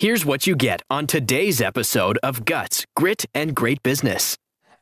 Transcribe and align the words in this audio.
Here's 0.00 0.24
what 0.24 0.46
you 0.46 0.56
get 0.56 0.80
on 0.88 1.06
today's 1.06 1.60
episode 1.60 2.18
of 2.22 2.46
Guts, 2.46 2.86
Grit, 2.96 3.26
and 3.34 3.54
Great 3.54 3.82
Business. 3.82 4.34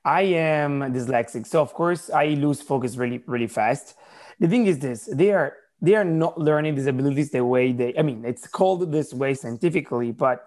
I 0.05 0.23
am 0.23 0.79
dyslexic, 0.95 1.45
so 1.45 1.61
of 1.61 1.75
course 1.75 2.09
I 2.09 2.27
lose 2.27 2.63
focus 2.63 2.97
really, 2.97 3.21
really 3.27 3.49
fast. 3.49 3.97
The 4.39 4.47
thing 4.47 4.69
is 4.69 4.79
this: 4.79 5.11
they 5.13 5.33
are 5.33 5.57
they 5.83 5.97
are 5.97 6.05
not 6.05 6.39
learning 6.39 6.77
disabilities 6.77 7.33
the 7.33 7.45
way 7.45 7.73
they. 7.73 7.99
I 7.99 8.03
mean, 8.03 8.25
it's 8.25 8.47
called 8.47 8.93
this 8.93 9.13
way 9.13 9.35
scientifically, 9.35 10.13
but 10.13 10.47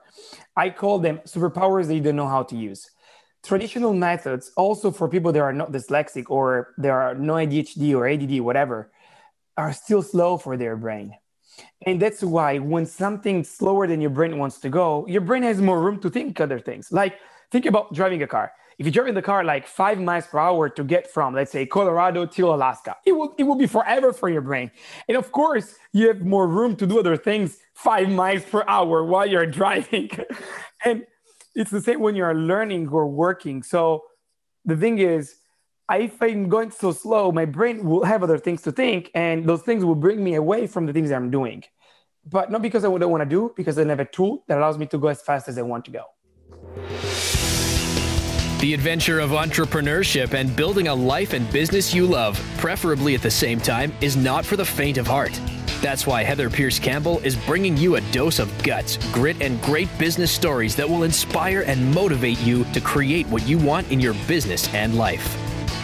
I 0.55 0.69
call 0.69 0.99
them 0.99 1.19
superpowers 1.25 1.87
they 1.87 1.99
don't 1.99 2.15
know 2.15 2.29
how 2.29 2.43
to 2.43 2.55
use. 2.55 2.89
Traditional 3.43 3.93
methods, 3.93 4.53
also 4.55 4.89
for 4.89 5.09
people 5.09 5.33
that 5.33 5.41
are 5.41 5.51
not 5.51 5.73
dyslexic 5.73 6.29
or 6.29 6.73
there 6.77 6.97
are 7.01 7.13
no 7.13 7.33
ADHD 7.33 7.93
or 7.93 8.07
ADD, 8.07 8.39
whatever, 8.39 8.89
are 9.57 9.73
still 9.73 10.01
slow 10.01 10.37
for 10.37 10.55
their 10.55 10.77
brain. 10.77 11.17
And 11.85 12.01
that's 12.01 12.23
why 12.23 12.59
when 12.59 12.85
something 12.85 13.43
slower 13.43 13.87
than 13.87 14.01
your 14.01 14.09
brain 14.11 14.37
wants 14.37 14.59
to 14.59 14.69
go, 14.69 15.05
your 15.07 15.21
brain 15.21 15.43
has 15.43 15.61
more 15.61 15.81
room 15.81 15.99
to 16.01 16.09
think 16.09 16.39
other 16.39 16.59
things. 16.59 16.91
Like 16.91 17.19
think 17.51 17.65
about 17.65 17.93
driving 17.93 18.21
a 18.23 18.27
car. 18.27 18.51
If 18.77 18.85
you 18.85 18.91
drive 18.91 19.07
in 19.09 19.15
the 19.15 19.21
car 19.21 19.43
like 19.43 19.67
five 19.67 19.99
miles 19.99 20.25
per 20.25 20.39
hour 20.39 20.67
to 20.69 20.83
get 20.83 21.11
from, 21.11 21.35
let's 21.35 21.51
say, 21.51 21.65
Colorado 21.65 22.25
to 22.25 22.49
Alaska, 22.49 22.95
it 23.05 23.11
will 23.11 23.35
it 23.37 23.43
will 23.43 23.55
be 23.55 23.67
forever 23.67 24.11
for 24.11 24.29
your 24.29 24.41
brain. 24.41 24.71
And 25.07 25.17
of 25.17 25.31
course, 25.31 25.75
you 25.93 26.07
have 26.07 26.21
more 26.21 26.47
room 26.47 26.75
to 26.77 26.87
do 26.87 26.99
other 26.99 27.17
things 27.17 27.59
five 27.75 28.09
miles 28.09 28.43
per 28.43 28.63
hour 28.67 29.03
while 29.03 29.27
you're 29.27 29.45
driving. 29.61 30.09
and 30.83 31.05
it's 31.53 31.69
the 31.69 31.81
same 31.81 31.99
when 31.99 32.15
you're 32.15 32.33
learning 32.33 32.87
or 32.87 33.07
working. 33.07 33.61
So 33.61 34.03
the 34.65 34.77
thing 34.77 34.99
is, 34.99 35.35
if 35.99 36.21
I'm 36.21 36.49
going 36.49 36.71
so 36.71 36.91
slow, 36.91 37.31
my 37.31 37.45
brain 37.45 37.83
will 37.85 38.03
have 38.03 38.23
other 38.23 38.37
things 38.37 38.61
to 38.63 38.71
think, 38.71 39.11
and 39.13 39.45
those 39.45 39.61
things 39.61 39.83
will 39.83 39.95
bring 39.95 40.23
me 40.23 40.35
away 40.35 40.67
from 40.67 40.85
the 40.85 40.93
things 40.93 41.11
I'm 41.11 41.29
doing. 41.29 41.63
But 42.25 42.51
not 42.51 42.61
because 42.61 42.85
I 42.85 42.87
don't 42.87 43.11
want 43.11 43.23
to 43.23 43.29
do, 43.29 43.53
because 43.55 43.77
I 43.77 43.85
have 43.85 43.99
a 43.99 44.05
tool 44.05 44.43
that 44.47 44.57
allows 44.57 44.77
me 44.77 44.85
to 44.87 44.97
go 44.97 45.07
as 45.07 45.21
fast 45.21 45.47
as 45.47 45.57
I 45.57 45.63
want 45.63 45.85
to 45.85 45.91
go. 45.91 46.03
The 48.59 48.75
adventure 48.75 49.19
of 49.19 49.31
entrepreneurship 49.31 50.35
and 50.35 50.55
building 50.55 50.87
a 50.87 50.93
life 50.93 51.33
and 51.33 51.51
business 51.51 51.95
you 51.95 52.05
love, 52.05 52.39
preferably 52.57 53.15
at 53.15 53.23
the 53.23 53.31
same 53.31 53.59
time, 53.59 53.91
is 54.01 54.15
not 54.15 54.45
for 54.45 54.55
the 54.55 54.65
faint 54.65 54.99
of 54.99 55.07
heart. 55.07 55.31
That's 55.81 56.05
why 56.05 56.21
Heather 56.21 56.47
Pierce 56.47 56.77
Campbell 56.77 57.17
is 57.21 57.35
bringing 57.35 57.75
you 57.75 57.95
a 57.95 58.01
dose 58.11 58.37
of 58.37 58.55
guts, 58.61 58.97
grit, 59.11 59.41
and 59.41 59.59
great 59.63 59.89
business 59.97 60.31
stories 60.31 60.75
that 60.75 60.87
will 60.87 61.01
inspire 61.01 61.61
and 61.61 61.91
motivate 61.91 62.39
you 62.41 62.63
to 62.65 62.79
create 62.79 63.25
what 63.29 63.47
you 63.47 63.57
want 63.57 63.91
in 63.91 63.99
your 63.99 64.13
business 64.27 64.71
and 64.75 64.95
life. 64.95 65.35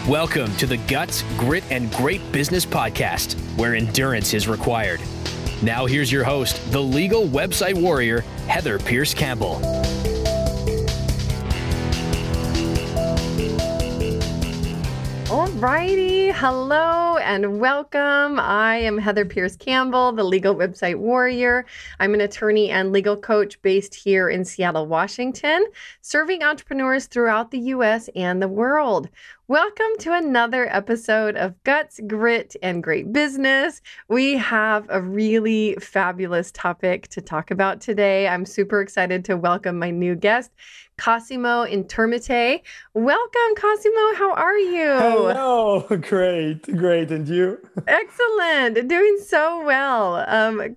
Welcome 0.08 0.56
to 0.56 0.66
the 0.66 0.78
Guts, 0.78 1.22
Grit, 1.36 1.66
and 1.70 1.92
Great 1.92 2.32
Business 2.32 2.66
Podcast, 2.66 3.34
where 3.58 3.76
endurance 3.76 4.34
is 4.34 4.48
required. 4.48 5.02
Now, 5.62 5.86
here's 5.86 6.10
your 6.10 6.24
host, 6.24 6.72
the 6.72 6.82
legal 6.82 7.26
website 7.28 7.74
warrior, 7.74 8.22
Heather 8.48 8.80
Pierce 8.80 9.14
Campbell. 9.14 9.60
Alrighty, 15.28 16.34
hello 16.34 17.18
and 17.18 17.60
welcome. 17.60 18.40
I 18.40 18.78
am 18.78 18.98
Heather 18.98 19.26
Pierce 19.26 19.58
Campbell, 19.58 20.14
the 20.14 20.24
legal 20.24 20.56
website 20.56 20.96
warrior. 20.96 21.66
I'm 22.00 22.14
an 22.14 22.22
attorney 22.22 22.70
and 22.70 22.94
legal 22.94 23.18
coach 23.18 23.62
based 23.62 23.94
here 23.94 24.30
in 24.30 24.46
Seattle, 24.46 24.88
Washington, 24.88 25.66
serving 26.00 26.44
entrepreneurs 26.44 27.08
throughout 27.08 27.52
the 27.52 27.60
US 27.60 28.10
and 28.16 28.42
the 28.42 28.48
world. 28.48 29.10
Welcome 29.50 29.98
to 30.00 30.14
another 30.14 30.74
episode 30.74 31.36
of 31.36 31.62
Guts, 31.64 32.00
Grit, 32.08 32.56
and 32.62 32.82
Great 32.82 33.12
Business. 33.12 33.82
We 34.08 34.38
have 34.38 34.86
a 34.90 35.02
really 35.02 35.76
fabulous 35.76 36.52
topic 36.52 37.10
to 37.10 37.22
talk 37.22 37.52
about 37.52 37.82
today. 37.82 38.30
I'm 38.30 38.46
super 38.46 38.80
excited 38.82 39.26
to 39.26 39.36
welcome 39.36 39.78
my 39.78 39.90
new 39.92 40.16
guest, 40.16 40.52
Cosimo 40.98 41.64
Intermite. 41.64 42.64
Welcome, 42.94 43.56
Cosimo. 43.56 44.16
How 44.16 44.34
are 44.34 44.58
you? 44.58 44.98
Hello. 44.98 45.82
Great. 46.02 46.64
Great. 46.64 47.12
And 47.12 47.28
you? 47.28 47.60
Excellent. 47.88 48.88
Doing 48.88 49.18
so 49.26 49.64
well. 49.64 50.26
Um, 50.28 50.76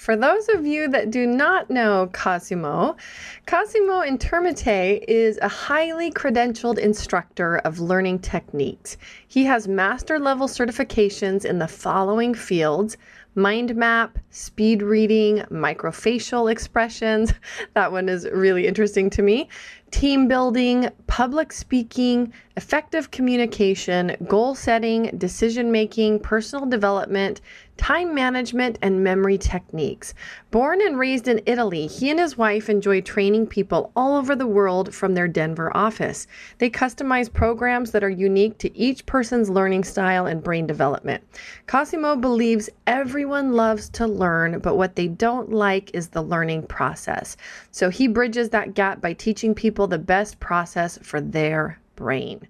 for 0.00 0.16
those 0.16 0.48
of 0.48 0.64
you 0.64 0.88
that 0.88 1.10
do 1.10 1.26
not 1.26 1.68
know 1.68 2.08
Cosimo, 2.14 2.96
Cosimo 3.44 4.00
Intermite 4.00 5.04
is 5.06 5.38
a 5.42 5.48
highly 5.48 6.10
credentialed 6.10 6.78
instructor 6.78 7.58
of 7.58 7.80
learning 7.80 8.20
techniques. 8.20 8.96
He 9.28 9.44
has 9.44 9.68
master 9.68 10.18
level 10.18 10.48
certifications 10.48 11.44
in 11.44 11.58
the 11.58 11.68
following 11.68 12.32
fields 12.32 12.96
mind 13.34 13.74
map, 13.76 14.18
speed 14.30 14.82
reading, 14.82 15.38
microfacial 15.50 16.50
expressions. 16.50 17.32
That 17.74 17.92
one 17.92 18.08
is 18.08 18.28
really 18.32 18.66
interesting 18.66 19.10
to 19.10 19.22
me. 19.22 19.48
Team 19.90 20.28
building, 20.28 20.88
public 21.06 21.52
speaking, 21.52 22.32
effective 22.56 23.10
communication, 23.10 24.16
goal 24.28 24.54
setting, 24.54 25.10
decision 25.18 25.70
making, 25.72 26.20
personal 26.20 26.66
development, 26.66 27.40
time 27.80 28.14
management, 28.14 28.78
and 28.82 29.02
memory 29.02 29.38
techniques. 29.38 30.12
Born 30.50 30.82
and 30.82 30.98
raised 30.98 31.26
in 31.28 31.40
Italy, 31.46 31.86
he 31.86 32.10
and 32.10 32.20
his 32.20 32.36
wife 32.36 32.68
enjoy 32.68 33.00
training 33.00 33.46
people 33.46 33.90
all 33.96 34.18
over 34.18 34.36
the 34.36 34.46
world 34.46 34.94
from 34.94 35.14
their 35.14 35.26
Denver 35.26 35.74
office. 35.74 36.26
They 36.58 36.68
customize 36.68 37.32
programs 37.32 37.92
that 37.92 38.04
are 38.04 38.10
unique 38.10 38.58
to 38.58 38.76
each 38.76 39.06
person's 39.06 39.48
learning 39.48 39.84
style 39.84 40.26
and 40.26 40.42
brain 40.42 40.66
development. 40.66 41.24
Cosimo 41.66 42.16
believes 42.16 42.68
everyone 42.86 43.54
loves 43.54 43.88
to 43.90 44.06
learn, 44.06 44.58
but 44.58 44.76
what 44.76 44.94
they 44.94 45.08
don't 45.08 45.50
like 45.50 45.90
is 45.94 46.08
the 46.08 46.22
learning 46.22 46.64
process. 46.66 47.38
So 47.70 47.88
he 47.88 48.08
bridges 48.08 48.50
that 48.50 48.74
gap 48.74 49.00
by 49.00 49.14
teaching 49.14 49.54
people 49.54 49.86
the 49.86 49.98
best 49.98 50.38
process 50.38 50.98
for 50.98 51.22
their 51.22 51.80
brain. 51.96 52.46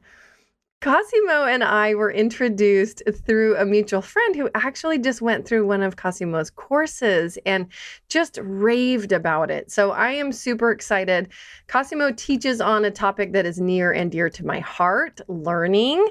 Cosimo 0.81 1.45
and 1.45 1.63
I 1.63 1.93
were 1.95 2.11
introduced 2.11 3.03
through 3.27 3.55
a 3.57 3.67
mutual 3.67 4.01
friend 4.01 4.35
who 4.35 4.49
actually 4.55 4.99
just 4.99 5.21
went 5.21 5.47
through 5.47 5.67
one 5.67 5.83
of 5.83 5.97
Cosimo's 5.97 6.49
courses 6.49 7.37
and 7.45 7.67
just 8.09 8.39
raved 8.43 9.13
about 9.13 9.51
it. 9.51 9.71
So 9.71 9.91
I 9.91 10.13
am 10.13 10.33
super 10.33 10.71
excited. 10.71 11.29
Cosimo 11.67 12.13
teaches 12.13 12.63
on 12.63 12.87
a 12.87 12.91
topic 12.91 13.35
that 13.35 13.45
is 13.45 13.61
near 13.61 13.93
and 13.93 14.11
dear 14.11 14.31
to 14.31 14.47
my 14.47 14.61
heart 14.61 15.21
learning. 15.29 16.09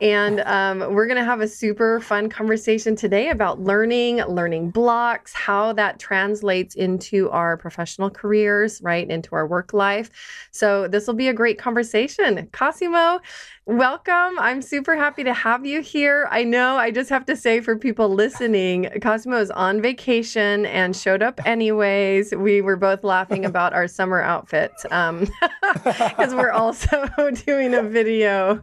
And 0.00 0.40
um, 0.40 0.94
we're 0.94 1.06
going 1.06 1.18
to 1.18 1.24
have 1.24 1.40
a 1.40 1.48
super 1.48 2.00
fun 2.00 2.28
conversation 2.28 2.96
today 2.96 3.28
about 3.28 3.60
learning, 3.60 4.18
learning 4.18 4.70
blocks, 4.70 5.32
how 5.32 5.72
that 5.74 5.98
translates 5.98 6.74
into 6.74 7.28
our 7.30 7.56
professional 7.56 8.08
careers, 8.08 8.80
right? 8.82 9.08
Into 9.08 9.34
our 9.34 9.46
work 9.46 9.74
life. 9.74 10.10
So, 10.50 10.88
this 10.88 11.06
will 11.06 11.14
be 11.14 11.28
a 11.28 11.34
great 11.34 11.58
conversation. 11.58 12.48
Cosimo, 12.52 13.20
welcome. 13.66 14.38
I'm 14.38 14.62
super 14.62 14.96
happy 14.96 15.22
to 15.22 15.32
have 15.34 15.64
you 15.64 15.80
here. 15.80 16.26
I 16.30 16.44
know 16.44 16.76
I 16.76 16.90
just 16.90 17.08
have 17.10 17.24
to 17.26 17.36
say 17.36 17.60
for 17.60 17.76
people 17.76 18.08
listening, 18.08 18.90
Cosimo 19.00 19.36
is 19.36 19.50
on 19.50 19.80
vacation 19.80 20.66
and 20.66 20.96
showed 20.96 21.22
up 21.22 21.40
anyways. 21.46 22.34
We 22.34 22.62
were 22.62 22.76
both 22.76 23.04
laughing 23.04 23.44
about 23.50 23.72
our 23.72 23.86
summer 23.86 24.20
outfits 24.20 24.82
because 24.82 26.32
um, 26.32 26.36
we're 26.36 26.50
also 26.50 27.08
doing 27.46 27.74
a 27.74 27.82
video 27.82 28.60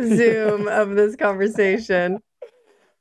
Zoom 0.00 0.66
of 0.78 0.94
this 0.94 1.16
conversation. 1.16 2.18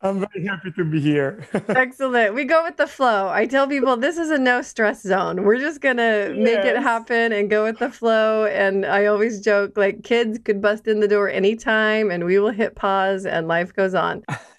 I'm 0.02 0.20
very 0.20 0.46
happy 0.46 0.72
to 0.78 0.86
be 0.86 1.02
here. 1.02 1.48
Excellent. 1.70 2.36
We 2.36 2.44
go 2.44 2.64
with 2.64 2.78
the 2.78 2.86
flow. 2.86 3.30
I 3.30 3.48
tell 3.48 3.68
people 3.68 3.98
this 3.98 4.18
is 4.18 4.30
a 4.30 4.38
no 4.38 4.62
stress 4.62 5.02
zone. 5.02 5.44
We're 5.44 5.58
just 5.58 5.82
going 5.82 5.98
to 5.98 6.36
yes. 6.36 6.38
make 6.38 6.66
it 6.66 6.78
happen 6.78 7.32
and 7.32 7.50
go 7.50 7.64
with 7.64 7.80
the 7.80 7.90
flow. 7.90 8.46
And 8.46 8.86
I 8.86 9.08
always 9.08 9.42
joke 9.42 9.76
like 9.76 10.04
kids 10.04 10.38
could 10.38 10.62
bust 10.62 10.88
in 10.88 11.00
the 11.00 11.08
door 11.08 11.30
anytime 11.30 12.12
and 12.12 12.26
we 12.26 12.38
will 12.38 12.52
hit 12.52 12.76
pause 12.76 13.26
and 13.26 13.48
life 13.48 13.74
goes 13.74 13.96
on. 13.96 14.24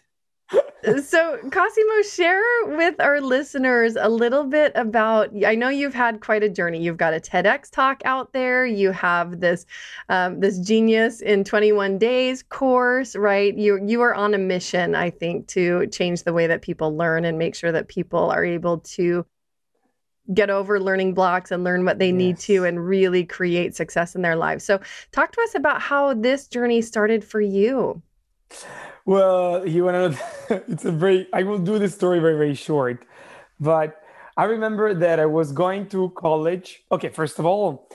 so, 0.85 1.39
Cosimo, 1.51 2.03
share 2.03 2.43
with 2.67 3.01
our 3.01 3.21
listeners 3.21 3.97
a 3.97 4.09
little 4.09 4.45
bit 4.45 4.73
about. 4.75 5.31
I 5.45 5.55
know 5.55 5.69
you've 5.69 5.95
had 5.95 6.21
quite 6.21 6.43
a 6.43 6.49
journey. 6.49 6.81
You've 6.81 6.97
got 6.97 7.15
a 7.15 7.21
TEDx 7.21 7.71
talk 7.71 8.01
out 8.05 8.33
there. 8.33 8.65
You 8.65 8.93
have 8.93 9.41
this 9.41 9.67
um, 10.09 10.41
this 10.41 10.59
Genius 10.59 11.21
in 11.21 11.43
21 11.43 11.99
Days 11.99 12.43
course, 12.43 13.17
right? 13.17 13.57
You 13.57 13.85
you 13.85 14.01
are 14.03 14.15
on 14.15 14.35
a 14.35 14.39
mission, 14.39 14.95
I 14.95 15.11
think, 15.11 15.49
to 15.49 15.87
change 15.89 16.23
the 16.23 16.33
way 16.33 16.47
that 16.47 16.63
people 16.63 16.97
learn 16.97 17.25
and 17.25 17.39
make 17.39 17.55
sure 17.55 17.73
that 17.73 17.89
people 17.89 18.31
are 18.31 18.45
able 18.45 18.79
to 18.79 19.27
get 20.33 20.51
over 20.51 20.79
learning 20.79 21.15
blocks 21.15 21.51
and 21.51 21.65
learn 21.65 21.85
what 21.85 21.99
they 21.99 22.11
yes. 22.11 22.17
need 22.17 22.39
to 22.39 22.65
and 22.65 22.87
really 22.87 23.25
create 23.25 23.75
success 23.75 24.15
in 24.15 24.23
their 24.23 24.37
lives. 24.37 24.63
So, 24.65 24.81
talk 25.11 25.33
to 25.33 25.41
us 25.43 25.55
about 25.55 25.81
how 25.81 26.15
this 26.15 26.47
journey 26.47 26.83
started 26.83 27.25
for 27.25 27.41
you. 27.41 28.01
Well, 29.09 29.67
you 29.67 29.85
want 29.85 29.97
to 30.13 30.63
it's 30.69 30.85
a 30.85 30.93
very, 30.93 31.29
I 31.33 31.43
will 31.43 31.57
do 31.57 31.79
this 31.79 31.95
story 31.95 32.19
very, 32.19 32.37
very 32.37 32.55
short. 32.55 33.07
But 33.59 34.03
I 34.37 34.45
remember 34.45 34.93
that 34.93 35.19
I 35.19 35.25
was 35.25 35.51
going 35.51 35.89
to 35.97 36.11
college. 36.11 36.85
Okay, 36.93 37.09
first 37.09 37.39
of 37.39 37.47
all, 37.47 37.89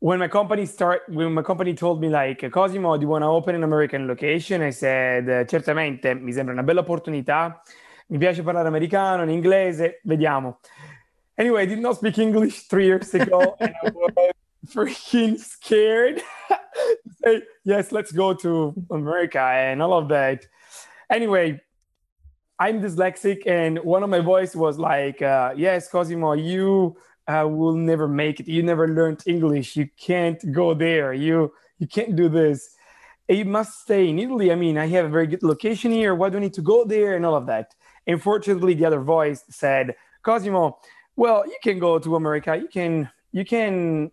when 0.00 0.18
my 0.18 0.26
company 0.26 0.66
start, 0.66 1.02
when 1.06 1.34
my 1.34 1.42
company 1.42 1.72
told 1.72 2.00
me 2.00 2.08
like, 2.08 2.50
Cosimo, 2.50 2.96
do 2.96 3.02
you 3.02 3.08
want 3.08 3.22
to 3.22 3.28
open 3.28 3.54
an 3.54 3.62
American 3.62 4.08
location? 4.08 4.60
I 4.60 4.70
said, 4.70 5.48
certamente, 5.48 6.20
mi 6.20 6.32
sembra 6.32 6.52
una 6.52 6.64
bella 6.64 6.80
opportunità. 6.80 7.62
Mi 8.08 8.18
piace 8.18 8.42
parlare 8.42 8.66
americano, 8.66 9.22
in 9.22 9.30
inglese, 9.30 10.00
vediamo. 10.02 10.58
anyway, 11.38 11.62
I 11.62 11.66
did 11.66 11.78
not 11.78 11.94
speak 11.94 12.18
English 12.18 12.66
three 12.66 12.86
years 12.86 13.14
ago, 13.14 13.54
and 13.60 13.72
I 13.84 13.90
was 13.92 14.34
freaking 14.74 15.38
scared 15.38 16.20
to 16.48 17.12
say 17.24 17.42
yes, 17.62 17.92
let's 17.92 18.10
go 18.10 18.34
to 18.34 18.74
America 18.90 19.38
and 19.38 19.80
all 19.80 19.96
of 19.96 20.08
that. 20.08 20.44
Anyway, 21.10 21.60
I'm 22.58 22.80
dyslexic, 22.80 23.46
and 23.46 23.78
one 23.80 24.02
of 24.02 24.10
my 24.10 24.20
voice 24.20 24.56
was 24.56 24.78
like, 24.78 25.22
uh, 25.22 25.52
"Yes, 25.56 25.88
Cosimo, 25.88 26.32
you 26.32 26.96
uh, 27.28 27.46
will 27.48 27.74
never 27.74 28.08
make 28.08 28.40
it. 28.40 28.48
You 28.48 28.62
never 28.62 28.88
learned 28.88 29.22
English. 29.26 29.76
You 29.76 29.88
can't 29.98 30.40
go 30.52 30.74
there. 30.74 31.12
You 31.12 31.52
you 31.78 31.86
can't 31.86 32.16
do 32.16 32.28
this. 32.28 32.70
You 33.28 33.44
must 33.44 33.80
stay 33.82 34.08
in 34.08 34.18
Italy. 34.18 34.50
I 34.52 34.54
mean, 34.54 34.78
I 34.78 34.86
have 34.88 35.04
a 35.06 35.08
very 35.08 35.26
good 35.26 35.42
location 35.42 35.90
here. 35.90 36.14
Why 36.14 36.28
do 36.30 36.38
I 36.38 36.40
need 36.40 36.54
to 36.54 36.62
go 36.62 36.84
there 36.84 37.14
and 37.16 37.26
all 37.26 37.34
of 37.36 37.46
that?" 37.46 37.74
Unfortunately, 38.06 38.74
the 38.74 38.86
other 38.86 39.00
voice 39.00 39.44
said, 39.50 39.94
"Cosimo, 40.22 40.78
well, 41.16 41.44
you 41.46 41.58
can 41.62 41.78
go 41.78 41.98
to 41.98 42.16
America. 42.16 42.56
You 42.56 42.68
can 42.68 43.10
you 43.32 43.44
can 43.44 44.10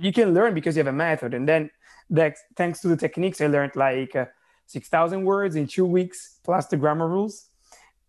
you 0.00 0.12
can 0.12 0.34
learn 0.34 0.54
because 0.54 0.76
you 0.76 0.80
have 0.80 0.92
a 0.92 0.96
method." 0.96 1.34
And 1.34 1.48
then, 1.48 1.70
that, 2.10 2.36
thanks 2.56 2.80
to 2.80 2.88
the 2.88 2.96
techniques, 2.96 3.40
I 3.40 3.46
learned 3.48 3.76
like 3.76 4.16
uh, 4.16 4.26
six 4.68 4.88
thousand 4.88 5.24
words 5.24 5.56
in 5.56 5.66
two 5.66 5.84
weeks 5.84 6.38
plus 6.44 6.66
the 6.66 6.76
grammar 6.76 7.08
rules 7.08 7.48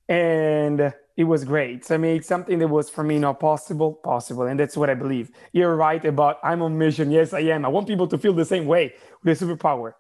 and 0.10 0.94
it 1.16 1.26
was 1.26 1.44
great. 1.44 1.92
I 1.92 1.98
mean, 1.98 2.16
it's 2.16 2.28
something 2.28 2.60
that 2.60 2.68
was 2.68 2.90
for 2.90 3.04
me 3.04 3.20
not 3.20 3.40
possible, 3.40 3.94
possible, 3.94 4.44
and 4.44 4.60
that's 4.60 4.76
what 4.76 4.90
I 4.90 4.96
believe. 4.96 5.32
You're 5.54 5.76
right 5.76 6.04
about 6.04 6.40
I'm 6.44 6.62
on 6.62 6.78
mission. 6.78 7.12
Yes, 7.12 7.34
I 7.34 7.42
am. 7.42 7.64
I 7.64 7.68
want 7.68 7.88
people 7.88 8.08
to 8.08 8.18
feel 8.18 8.34
the 8.34 8.46
same 8.46 8.66
way 8.66 8.96
with 9.24 9.40
a 9.40 9.46
superpower. 9.46 9.94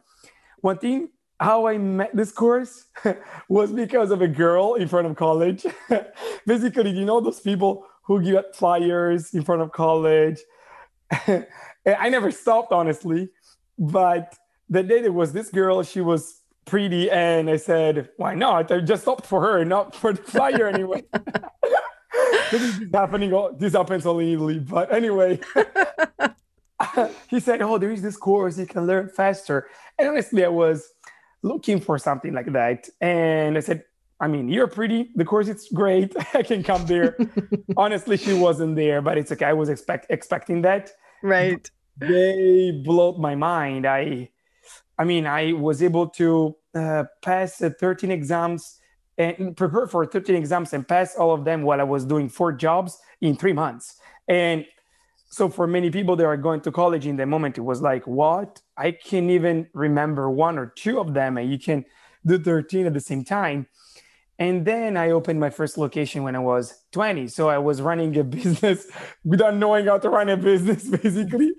One 0.61 0.77
thing, 0.77 1.09
how 1.39 1.67
I 1.67 1.77
met 1.77 2.15
this 2.15 2.31
course 2.31 2.85
was 3.49 3.71
because 3.71 4.11
of 4.11 4.21
a 4.21 4.27
girl 4.27 4.75
in 4.75 4.87
front 4.87 5.07
of 5.07 5.15
college. 5.15 5.65
Basically, 6.47 6.91
you 6.91 7.05
know 7.05 7.21
those 7.21 7.39
people 7.39 7.85
who 8.03 8.21
give 8.21 8.43
flyers 8.55 9.33
in 9.33 9.43
front 9.43 9.61
of 9.61 9.71
college. 9.71 10.39
I 11.11 12.09
never 12.09 12.31
stopped, 12.31 12.71
honestly, 12.71 13.29
but 13.77 14.35
the 14.69 14.83
day 14.83 15.01
there 15.01 15.11
was 15.11 15.33
this 15.33 15.49
girl. 15.49 15.83
She 15.83 16.01
was 16.01 16.38
pretty 16.69 17.09
and 17.09 17.49
I 17.49 17.57
said, 17.57 18.09
why 18.17 18.35
not? 18.35 18.71
I 18.71 18.79
just 18.79 19.03
stopped 19.03 19.25
for 19.25 19.41
her, 19.41 19.65
not 19.65 19.95
for 19.95 20.13
the 20.13 20.21
flyer 20.21 20.67
anyway. 20.67 21.03
this 22.51 22.61
is 22.61 22.79
happening. 22.93 23.33
All, 23.33 23.51
This 23.53 23.73
happens 23.73 24.05
only 24.05 24.27
in 24.27 24.33
Italy. 24.35 24.59
But 24.59 24.93
anyway, 24.93 25.39
he 27.29 27.39
said, 27.39 27.61
oh, 27.61 27.77
there 27.77 27.91
is 27.91 28.01
this 28.01 28.17
course 28.17 28.57
you 28.57 28.65
can 28.65 28.85
learn 28.85 29.09
faster. 29.09 29.67
And 29.97 30.07
honestly, 30.09 30.45
I 30.45 30.49
was 30.49 30.89
looking 31.41 31.79
for 31.81 31.97
something 31.97 32.33
like 32.33 32.51
that. 32.53 32.87
And 33.01 33.57
I 33.57 33.61
said, 33.61 33.83
I 34.19 34.27
mean, 34.27 34.49
you're 34.49 34.67
pretty. 34.67 35.11
The 35.15 35.25
course 35.25 35.47
is 35.47 35.69
great. 35.73 36.15
I 36.33 36.43
can 36.43 36.61
come 36.61 36.85
there. 36.85 37.17
Honestly, 37.77 38.17
she 38.17 38.33
wasn't 38.33 38.75
there, 38.75 39.01
but 39.01 39.17
it's 39.17 39.31
okay. 39.31 39.45
I 39.45 39.53
was 39.53 39.69
expect 39.69 40.07
expecting 40.09 40.61
that. 40.63 40.91
Right. 41.23 41.69
They 41.97 42.71
blew 42.83 43.17
my 43.17 43.35
mind. 43.35 43.85
I 43.87 44.29
I 44.99 45.05
mean, 45.05 45.25
I 45.25 45.53
was 45.53 45.81
able 45.81 46.09
to 46.19 46.55
Uh, 46.75 47.03
pass 47.23 47.57
13 47.57 48.11
exams 48.11 48.79
and 49.17 49.57
prepare 49.57 49.87
for 49.87 50.05
13 50.05 50.35
exams 50.35 50.73
and 50.73 50.87
pass 50.87 51.15
all 51.15 51.33
of 51.33 51.43
them 51.43 51.63
while 51.63 51.81
I 51.81 51.83
was 51.83 52.05
doing 52.05 52.29
four 52.29 52.51
jobs 52.53 52.99
in 53.21 53.35
three 53.35 53.53
months. 53.53 53.97
And 54.27 54.65
so 55.29 55.49
for 55.49 55.67
many 55.67 55.91
people 55.91 56.15
that 56.15 56.25
are 56.25 56.37
going 56.37 56.61
to 56.61 56.71
college 56.71 57.05
in 57.05 57.15
the 57.15 57.25
moment, 57.25 57.57
it 57.57 57.61
was 57.61 57.81
like, 57.81 58.07
what? 58.07 58.61
I 58.77 58.91
can't 58.91 59.29
even 59.29 59.67
remember 59.73 60.29
one 60.29 60.57
or 60.57 60.67
two 60.75 60.99
of 60.99 61.13
them, 61.13 61.37
and 61.37 61.51
you 61.51 61.59
can 61.59 61.85
do 62.25 62.39
13 62.39 62.87
at 62.87 62.93
the 62.93 62.99
same 62.99 63.23
time. 63.23 63.67
And 64.39 64.65
then 64.65 64.95
I 64.95 65.11
opened 65.11 65.39
my 65.39 65.49
first 65.49 65.77
location 65.77 66.23
when 66.23 66.35
I 66.35 66.39
was 66.39 66.73
20. 66.93 67.27
So 67.27 67.49
I 67.49 67.57
was 67.57 67.81
running 67.81 68.17
a 68.17 68.23
business 68.39 68.87
without 69.23 69.55
knowing 69.55 69.85
how 69.85 69.99
to 69.99 70.09
run 70.09 70.29
a 70.29 70.37
business, 70.37 70.83
basically. 71.03 71.51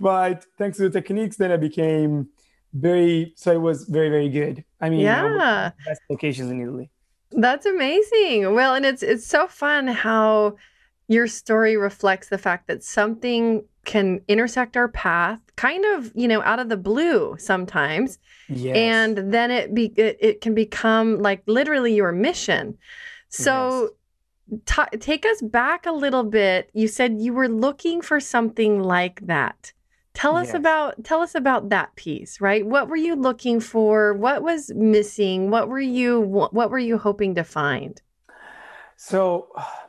But 0.00 0.44
thanks 0.58 0.78
to 0.78 0.88
the 0.88 1.00
techniques, 1.00 1.36
then 1.36 1.52
I 1.52 1.58
became 1.58 2.28
very 2.76 3.32
so 3.36 3.52
it 3.52 3.60
was 3.60 3.84
very 3.84 4.08
very 4.08 4.28
good. 4.28 4.64
I 4.80 4.90
mean 4.90 5.00
yeah. 5.00 5.70
best 5.86 6.00
locations 6.10 6.50
in 6.50 6.60
italy. 6.60 6.90
That's 7.32 7.66
amazing. 7.66 8.54
Well 8.54 8.74
and 8.74 8.84
it's 8.84 9.02
it's 9.02 9.26
so 9.26 9.46
fun 9.46 9.88
how 9.88 10.56
your 11.08 11.26
story 11.26 11.76
reflects 11.76 12.28
the 12.28 12.38
fact 12.38 12.66
that 12.66 12.82
something 12.82 13.64
can 13.84 14.20
intersect 14.26 14.76
our 14.76 14.88
path 14.88 15.40
kind 15.54 15.84
of 15.84 16.10
you 16.14 16.26
know 16.28 16.42
out 16.42 16.58
of 16.58 16.68
the 16.68 16.76
blue 16.76 17.36
sometimes. 17.38 18.18
Yes. 18.48 18.76
and 18.76 19.32
then 19.34 19.50
it 19.50 19.74
be 19.74 19.86
it, 19.96 20.18
it 20.20 20.40
can 20.40 20.54
become 20.54 21.18
like 21.20 21.42
literally 21.46 21.94
your 21.94 22.12
mission. 22.12 22.76
So 23.28 23.90
yes. 24.50 24.60
t- 24.90 24.98
take 24.98 25.26
us 25.26 25.42
back 25.42 25.86
a 25.86 25.92
little 25.92 26.24
bit. 26.24 26.70
You 26.74 26.88
said 26.88 27.18
you 27.18 27.32
were 27.32 27.48
looking 27.48 28.00
for 28.00 28.20
something 28.20 28.82
like 28.82 29.26
that 29.26 29.72
Tell 30.16 30.34
us 30.34 30.46
yes. 30.46 30.54
about 30.54 31.04
tell 31.04 31.20
us 31.20 31.34
about 31.34 31.68
that 31.68 31.94
piece, 31.94 32.40
right? 32.40 32.64
What 32.66 32.88
were 32.88 32.96
you 32.96 33.16
looking 33.16 33.60
for? 33.60 34.14
What 34.14 34.42
was 34.42 34.72
missing? 34.74 35.50
What 35.50 35.68
were 35.68 35.78
you 35.78 36.22
what 36.22 36.70
were 36.70 36.78
you 36.78 36.96
hoping 36.96 37.34
to 37.34 37.44
find? 37.44 38.00
So, 38.96 39.48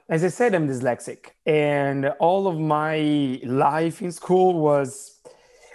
as 0.09 0.25
I 0.25 0.27
said, 0.27 0.53
I'm 0.53 0.67
dyslexic, 0.67 1.27
and 1.45 2.07
all 2.19 2.47
of 2.47 2.59
my 2.59 3.39
life 3.45 4.01
in 4.01 4.11
school 4.11 4.59
was 4.59 5.17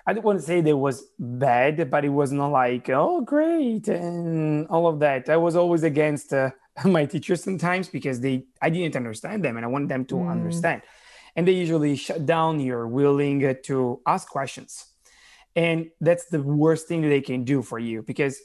I 0.06 0.12
don't 0.12 0.22
want 0.22 0.40
to 0.40 0.44
say 0.44 0.60
that 0.60 0.76
was 0.76 1.02
bad, 1.18 1.90
but 1.90 2.04
it 2.04 2.10
was 2.10 2.30
not 2.30 2.48
like 2.48 2.90
oh 2.90 3.22
great 3.22 3.88
and 3.88 4.66
all 4.66 4.86
of 4.86 5.00
that. 5.00 5.30
I 5.30 5.38
was 5.38 5.56
always 5.56 5.82
against 5.82 6.34
uh, 6.34 6.50
my 6.84 7.06
teachers 7.06 7.42
sometimes 7.42 7.88
because 7.88 8.20
they 8.20 8.44
I 8.60 8.68
didn't 8.68 8.96
understand 8.96 9.46
them, 9.46 9.56
and 9.56 9.64
I 9.64 9.68
wanted 9.70 9.88
them 9.88 10.04
to 10.12 10.16
mm. 10.16 10.30
understand 10.30 10.82
and 11.36 11.46
they 11.46 11.52
usually 11.52 11.96
shut 11.96 12.26
down 12.26 12.60
you're 12.60 12.86
willing 12.86 13.56
to 13.64 14.00
ask 14.06 14.28
questions. 14.28 14.86
And 15.54 15.90
that's 16.00 16.26
the 16.26 16.42
worst 16.42 16.88
thing 16.88 17.02
that 17.02 17.08
they 17.08 17.20
can 17.20 17.44
do 17.44 17.62
for 17.62 17.78
you 17.78 18.02
because 18.02 18.40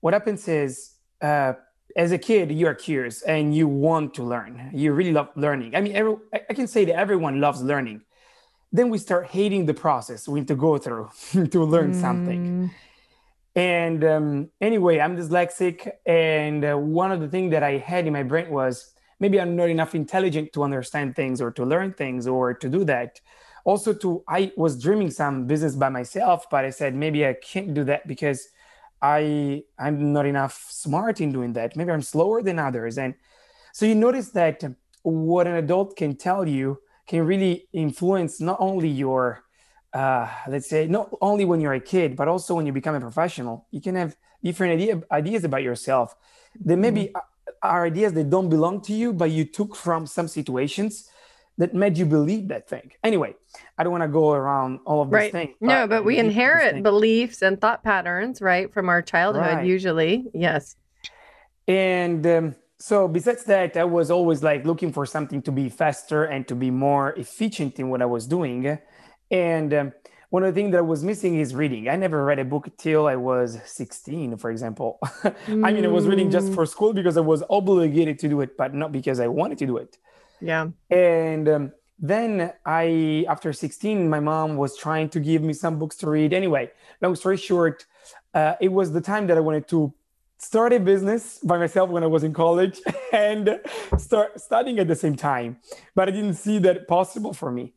what 0.00 0.14
happens 0.14 0.48
is 0.48 0.92
uh, 1.20 1.52
as 1.96 2.12
a 2.12 2.18
kid 2.18 2.50
you're 2.50 2.74
curious 2.74 3.22
and 3.22 3.54
you 3.54 3.68
want 3.68 4.14
to 4.14 4.22
learn. 4.22 4.70
You 4.72 4.92
really 4.92 5.12
love 5.12 5.28
learning. 5.36 5.74
I 5.74 5.80
mean 5.80 5.94
every, 5.94 6.16
i 6.32 6.54
can 6.54 6.66
say 6.66 6.84
that 6.86 6.96
everyone 6.96 7.40
loves 7.40 7.62
learning. 7.62 8.02
Then 8.72 8.88
we 8.88 8.98
start 8.98 9.26
hating 9.26 9.66
the 9.66 9.74
process 9.74 10.28
we 10.28 10.40
need 10.40 10.48
to 10.48 10.54
go 10.54 10.78
through 10.78 11.10
to 11.32 11.64
learn 11.64 11.92
mm. 11.92 12.00
something 12.00 12.70
and 13.56 14.04
um, 14.04 14.48
anyway 14.60 15.00
i'm 15.00 15.16
dyslexic 15.16 15.90
and 16.06 16.64
uh, 16.64 16.76
one 16.76 17.10
of 17.10 17.20
the 17.20 17.28
things 17.28 17.50
that 17.50 17.62
i 17.62 17.76
had 17.76 18.06
in 18.06 18.12
my 18.12 18.22
brain 18.22 18.50
was 18.50 18.92
maybe 19.20 19.40
I'm 19.40 19.54
not 19.54 19.68
enough 19.68 19.94
intelligent 19.94 20.52
to 20.54 20.64
understand 20.64 21.14
things 21.14 21.40
or 21.40 21.50
to 21.52 21.64
learn 21.64 21.92
things 21.92 22.26
or 22.26 22.54
to 22.54 22.68
do 22.68 22.84
that. 22.84 23.20
Also, 23.64 23.92
to 23.92 24.24
I 24.26 24.52
was 24.56 24.82
dreaming 24.82 25.10
some 25.10 25.46
business 25.46 25.74
by 25.76 25.90
myself, 25.90 26.48
but 26.50 26.64
I 26.64 26.70
said 26.70 26.94
maybe 26.94 27.26
I 27.26 27.34
can't 27.34 27.74
do 27.74 27.84
that 27.84 28.08
because 28.08 28.48
I 29.02 29.62
I'm 29.78 30.12
not 30.12 30.26
enough 30.26 30.66
smart 30.70 31.20
in 31.20 31.30
doing 31.32 31.52
that. 31.52 31.76
Maybe 31.76 31.90
I'm 31.92 32.02
slower 32.02 32.42
than 32.42 32.58
others. 32.58 32.96
And 32.96 33.14
so 33.72 33.84
you 33.86 33.94
notice 33.94 34.30
that 34.30 34.64
what 35.02 35.46
an 35.46 35.54
adult 35.54 35.96
can 35.96 36.16
tell 36.16 36.48
you 36.48 36.78
can 37.06 37.26
really 37.26 37.68
influence 37.72 38.40
not 38.40 38.56
only 38.60 38.88
your 38.88 39.44
uh, 39.92 40.28
let's 40.48 40.68
say 40.68 40.86
not 40.86 41.10
only 41.20 41.44
when 41.44 41.60
you're 41.60 41.74
a 41.74 41.80
kid, 41.80 42.16
but 42.16 42.28
also 42.28 42.54
when 42.54 42.64
you 42.64 42.72
become 42.72 42.94
a 42.94 43.00
professional. 43.00 43.66
You 43.70 43.80
can 43.80 43.96
have 43.96 44.16
different 44.42 44.74
idea, 44.74 45.02
ideas 45.10 45.44
about 45.44 45.62
yourself. 45.62 46.14
Then 46.58 46.80
maybe 46.80 47.06
mm-hmm 47.06 47.29
are 47.62 47.86
ideas 47.86 48.12
that 48.14 48.30
don't 48.30 48.48
belong 48.48 48.80
to 48.82 48.92
you, 48.92 49.12
but 49.12 49.30
you 49.30 49.44
took 49.44 49.76
from 49.76 50.06
some 50.06 50.28
situations 50.28 51.08
that 51.58 51.74
made 51.74 51.98
you 51.98 52.06
believe 52.06 52.48
that 52.48 52.68
thing. 52.68 52.90
Anyway, 53.04 53.34
I 53.76 53.84
don't 53.84 53.92
want 53.92 54.02
to 54.02 54.08
go 54.08 54.32
around 54.32 54.80
all 54.86 55.02
of 55.02 55.08
these 55.08 55.14
right. 55.14 55.32
things. 55.32 55.54
no, 55.60 55.86
but 55.86 56.04
we 56.04 56.16
inherit 56.16 56.82
beliefs 56.82 57.42
and 57.42 57.60
thought 57.60 57.84
patterns, 57.84 58.40
right, 58.40 58.72
from 58.72 58.88
our 58.88 59.02
childhood, 59.02 59.56
right. 59.56 59.66
usually. 59.66 60.24
Yes. 60.32 60.76
And 61.68 62.26
um, 62.26 62.56
so, 62.78 63.06
besides 63.06 63.44
that, 63.44 63.76
I 63.76 63.84
was 63.84 64.10
always 64.10 64.42
like 64.42 64.64
looking 64.64 64.90
for 64.90 65.04
something 65.04 65.42
to 65.42 65.52
be 65.52 65.68
faster 65.68 66.24
and 66.24 66.48
to 66.48 66.54
be 66.54 66.70
more 66.70 67.12
efficient 67.12 67.78
in 67.78 67.90
what 67.90 68.00
I 68.00 68.06
was 68.06 68.26
doing. 68.26 68.78
And 69.30 69.74
um, 69.74 69.92
one 70.30 70.44
of 70.44 70.54
the 70.54 70.60
things 70.60 70.72
that 70.72 70.78
I 70.78 70.82
was 70.82 71.02
missing 71.02 71.38
is 71.38 71.54
reading. 71.54 71.88
I 71.88 71.96
never 71.96 72.24
read 72.24 72.38
a 72.38 72.44
book 72.44 72.68
till 72.78 73.08
I 73.08 73.16
was 73.16 73.58
16, 73.64 74.36
for 74.38 74.50
example. 74.50 74.98
mm. 75.02 75.34
I 75.66 75.72
mean, 75.72 75.84
I 75.84 75.88
was 75.88 76.06
reading 76.06 76.30
just 76.30 76.52
for 76.54 76.64
school 76.66 76.92
because 76.92 77.16
I 77.16 77.20
was 77.20 77.42
obligated 77.50 78.18
to 78.20 78.28
do 78.28 78.40
it, 78.40 78.56
but 78.56 78.72
not 78.72 78.92
because 78.92 79.18
I 79.18 79.26
wanted 79.26 79.58
to 79.58 79.66
do 79.66 79.76
it. 79.76 79.98
Yeah. 80.40 80.68
And 80.88 81.48
um, 81.48 81.72
then 81.98 82.52
I, 82.64 83.26
after 83.28 83.52
16, 83.52 84.08
my 84.08 84.20
mom 84.20 84.56
was 84.56 84.76
trying 84.76 85.08
to 85.10 85.20
give 85.20 85.42
me 85.42 85.52
some 85.52 85.80
books 85.80 85.96
to 85.96 86.08
read. 86.08 86.32
Anyway, 86.32 86.70
long 87.02 87.16
story 87.16 87.36
short, 87.36 87.86
uh, 88.32 88.54
it 88.60 88.68
was 88.68 88.92
the 88.92 89.00
time 89.00 89.26
that 89.26 89.36
I 89.36 89.40
wanted 89.40 89.66
to 89.68 89.92
start 90.38 90.72
a 90.72 90.78
business 90.78 91.40
by 91.42 91.58
myself 91.58 91.90
when 91.90 92.04
I 92.04 92.06
was 92.06 92.22
in 92.22 92.32
college 92.32 92.80
and 93.12 93.60
start 93.98 94.40
studying 94.40 94.78
at 94.78 94.86
the 94.86 94.94
same 94.94 95.16
time. 95.16 95.58
But 95.96 96.08
I 96.08 96.12
didn't 96.12 96.34
see 96.34 96.58
that 96.60 96.86
possible 96.86 97.34
for 97.34 97.50
me. 97.50 97.74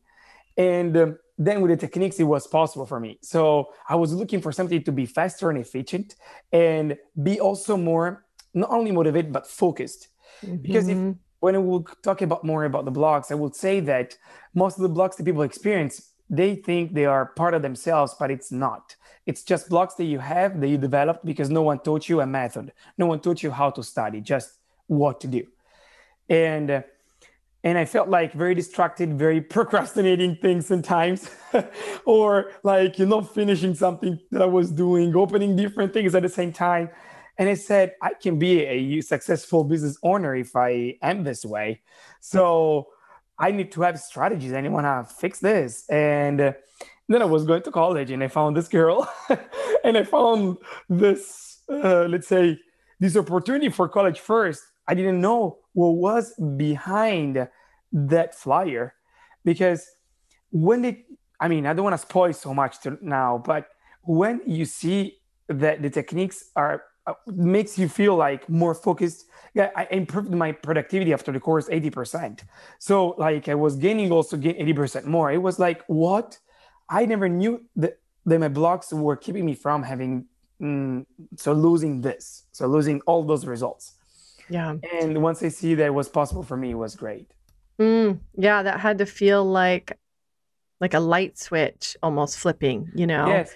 And 0.56 0.96
um, 0.96 1.18
then 1.36 1.60
with 1.60 1.70
the 1.70 1.76
techniques 1.76 2.20
it 2.20 2.24
was 2.24 2.46
possible 2.46 2.86
for 2.86 3.00
me 3.00 3.18
so 3.22 3.72
i 3.88 3.94
was 3.94 4.12
looking 4.12 4.40
for 4.40 4.52
something 4.52 4.82
to 4.82 4.92
be 4.92 5.06
faster 5.06 5.50
and 5.50 5.58
efficient 5.58 6.14
and 6.52 6.96
be 7.22 7.40
also 7.40 7.76
more 7.76 8.24
not 8.52 8.70
only 8.70 8.92
motivated 8.92 9.32
but 9.32 9.46
focused 9.46 10.08
mm-hmm. 10.42 10.56
because 10.56 10.88
if 10.88 10.98
when 11.44 11.66
we'll 11.66 11.86
talk 12.02 12.22
about 12.22 12.42
more 12.42 12.64
about 12.64 12.86
the 12.86 12.90
blocks, 12.90 13.30
I 13.30 13.34
would 13.34 13.54
say 13.54 13.78
that 13.80 14.16
most 14.54 14.78
of 14.78 14.82
the 14.82 14.88
blocks 14.88 15.16
that 15.16 15.24
people 15.24 15.42
experience, 15.42 16.12
they 16.30 16.54
think 16.54 16.94
they 16.94 17.04
are 17.04 17.26
part 17.36 17.52
of 17.52 17.60
themselves, 17.60 18.16
but 18.18 18.30
it's 18.30 18.50
not. 18.50 18.96
It's 19.26 19.42
just 19.42 19.68
blocks 19.68 19.94
that 19.96 20.04
you 20.04 20.20
have 20.20 20.58
that 20.62 20.68
you 20.68 20.78
developed 20.78 21.22
because 21.22 21.50
no 21.50 21.60
one 21.60 21.80
taught 21.80 22.08
you 22.08 22.22
a 22.22 22.26
method. 22.26 22.72
No 22.96 23.04
one 23.04 23.20
taught 23.20 23.42
you 23.42 23.50
how 23.50 23.68
to 23.72 23.82
study, 23.82 24.22
just 24.22 24.54
what 24.86 25.20
to 25.20 25.26
do. 25.26 25.46
And 26.30 26.70
uh, 26.70 26.82
and 27.64 27.78
I 27.78 27.86
felt 27.86 28.10
like 28.10 28.34
very 28.34 28.54
distracted, 28.54 29.18
very 29.18 29.40
procrastinating 29.40 30.36
things 30.42 30.66
sometimes, 30.66 31.30
or 32.04 32.52
like 32.62 32.98
you 32.98 33.06
know 33.06 33.22
finishing 33.22 33.74
something 33.74 34.20
that 34.30 34.42
I 34.42 34.46
was 34.46 34.70
doing, 34.70 35.16
opening 35.16 35.56
different 35.56 35.92
things 35.92 36.14
at 36.14 36.22
the 36.22 36.28
same 36.28 36.52
time. 36.52 36.90
And 37.36 37.48
I 37.48 37.54
said, 37.54 37.94
I 38.00 38.12
can 38.14 38.38
be 38.38 38.60
a 38.64 39.00
successful 39.00 39.64
business 39.64 39.98
owner 40.04 40.36
if 40.36 40.54
I 40.54 40.98
am 41.02 41.24
this 41.24 41.44
way. 41.44 41.82
So 42.20 42.88
I 43.38 43.50
need 43.50 43.72
to 43.72 43.82
have 43.82 43.98
strategies. 43.98 44.52
I 44.52 44.60
want 44.68 44.86
to 44.86 45.12
fix 45.12 45.40
this. 45.40 45.84
And 45.88 46.54
then 47.08 47.22
I 47.22 47.24
was 47.24 47.44
going 47.44 47.62
to 47.62 47.72
college 47.72 48.12
and 48.12 48.22
I 48.22 48.28
found 48.28 48.56
this 48.56 48.68
girl 48.68 49.10
and 49.84 49.98
I 49.98 50.04
found 50.04 50.58
this, 50.88 51.62
uh, 51.68 52.04
let's 52.04 52.28
say, 52.28 52.58
this 53.00 53.16
opportunity 53.16 53.68
for 53.68 53.88
college 53.88 54.20
first. 54.20 54.62
I 54.86 54.94
didn't 54.94 55.20
know 55.20 55.58
what 55.72 55.90
was 55.90 56.34
behind 56.56 57.48
that 57.92 58.34
flyer 58.34 58.94
because 59.44 59.86
when 60.50 60.82
they, 60.82 61.04
I 61.40 61.48
mean, 61.48 61.66
I 61.66 61.72
don't 61.72 61.84
want 61.84 61.94
to 61.94 62.06
spoil 62.06 62.32
so 62.32 62.54
much 62.54 62.80
to 62.82 62.98
now, 63.00 63.42
but 63.44 63.68
when 64.02 64.40
you 64.46 64.64
see 64.64 65.18
that 65.48 65.82
the 65.82 65.90
techniques 65.90 66.50
are 66.56 66.82
uh, 67.06 67.12
makes 67.26 67.78
you 67.78 67.86
feel 67.86 68.16
like 68.16 68.48
more 68.48 68.74
focused. 68.74 69.26
Yeah, 69.52 69.70
I 69.76 69.86
improved 69.90 70.30
my 70.30 70.52
productivity 70.52 71.12
after 71.12 71.32
the 71.32 71.40
course 71.40 71.68
80%. 71.68 72.40
So 72.78 73.08
like 73.18 73.46
I 73.46 73.54
was 73.54 73.76
gaining 73.76 74.10
also 74.10 74.38
gain 74.38 74.54
80% 74.54 75.04
more. 75.04 75.30
It 75.30 75.42
was 75.42 75.58
like, 75.58 75.82
what? 75.86 76.38
I 76.88 77.04
never 77.04 77.28
knew 77.28 77.62
that, 77.76 77.98
that 78.24 78.38
my 78.38 78.48
blocks 78.48 78.90
were 78.90 79.16
keeping 79.16 79.44
me 79.44 79.54
from 79.54 79.82
having, 79.82 80.24
mm, 80.60 81.04
so 81.36 81.52
losing 81.52 82.00
this, 82.00 82.44
so 82.52 82.66
losing 82.66 83.02
all 83.02 83.22
those 83.22 83.44
results. 83.44 83.96
Yeah. 84.48 84.76
And 85.00 85.22
once 85.22 85.42
I 85.42 85.48
see 85.48 85.74
that 85.74 85.86
it 85.86 85.94
was 85.94 86.08
possible 86.08 86.42
for 86.42 86.56
me, 86.56 86.70
it 86.70 86.74
was 86.74 86.94
great. 86.94 87.26
Mm, 87.78 88.20
yeah, 88.36 88.62
that 88.62 88.80
had 88.80 88.98
to 88.98 89.06
feel 89.06 89.44
like 89.44 89.98
like 90.80 90.94
a 90.94 91.00
light 91.00 91.38
switch 91.38 91.96
almost 92.02 92.38
flipping, 92.38 92.90
you 92.94 93.06
know? 93.06 93.26
Yes. 93.26 93.54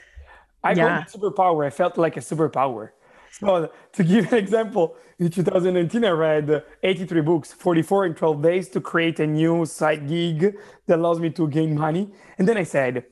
I 0.64 0.70
yeah. 0.70 1.00
got 1.00 1.08
superpower. 1.08 1.66
I 1.66 1.70
felt 1.70 1.98
like 1.98 2.16
a 2.16 2.20
superpower. 2.20 2.90
So 3.30 3.70
to 3.92 4.04
give 4.04 4.32
an 4.32 4.38
example, 4.38 4.96
in 5.18 5.30
2019, 5.30 6.04
I 6.04 6.10
read 6.10 6.64
83 6.82 7.20
books, 7.20 7.52
44 7.52 8.06
in 8.06 8.14
12 8.14 8.42
days 8.42 8.68
to 8.70 8.80
create 8.80 9.20
a 9.20 9.26
new 9.26 9.66
side 9.66 10.08
gig 10.08 10.56
that 10.86 10.98
allows 10.98 11.20
me 11.20 11.30
to 11.30 11.48
gain 11.48 11.76
money. 11.76 12.10
And 12.38 12.48
then 12.48 12.56
I 12.56 12.62
said, 12.62 13.04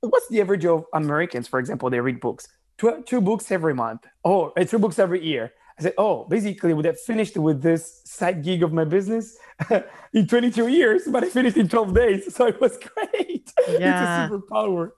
what's 0.00 0.28
the 0.28 0.40
average 0.40 0.64
of 0.64 0.86
Americans, 0.94 1.46
for 1.46 1.58
example, 1.58 1.90
they 1.90 2.00
read 2.00 2.20
books? 2.20 2.48
Two, 2.78 3.02
two 3.06 3.20
books 3.20 3.50
every 3.50 3.74
month. 3.74 4.06
Oh, 4.24 4.52
two 4.66 4.78
books 4.78 4.98
every 4.98 5.22
year. 5.24 5.52
I 5.80 5.84
said, 5.84 5.94
oh, 5.96 6.24
basically, 6.24 6.74
would 6.74 6.84
have 6.84 7.00
finished 7.00 7.38
with 7.38 7.62
this 7.62 8.02
side 8.04 8.44
gig 8.44 8.62
of 8.62 8.70
my 8.70 8.84
business 8.84 9.38
in 10.12 10.26
22 10.26 10.68
years, 10.68 11.04
but 11.06 11.24
I 11.24 11.28
finished 11.30 11.56
in 11.56 11.68
12 11.68 11.94
days. 11.94 12.34
So 12.40 12.46
it 12.46 12.60
was 12.60 12.78
great. 12.78 13.50
Yeah. 13.66 14.26
it's 14.26 14.32
a 14.32 14.36
superpower. 14.36 14.90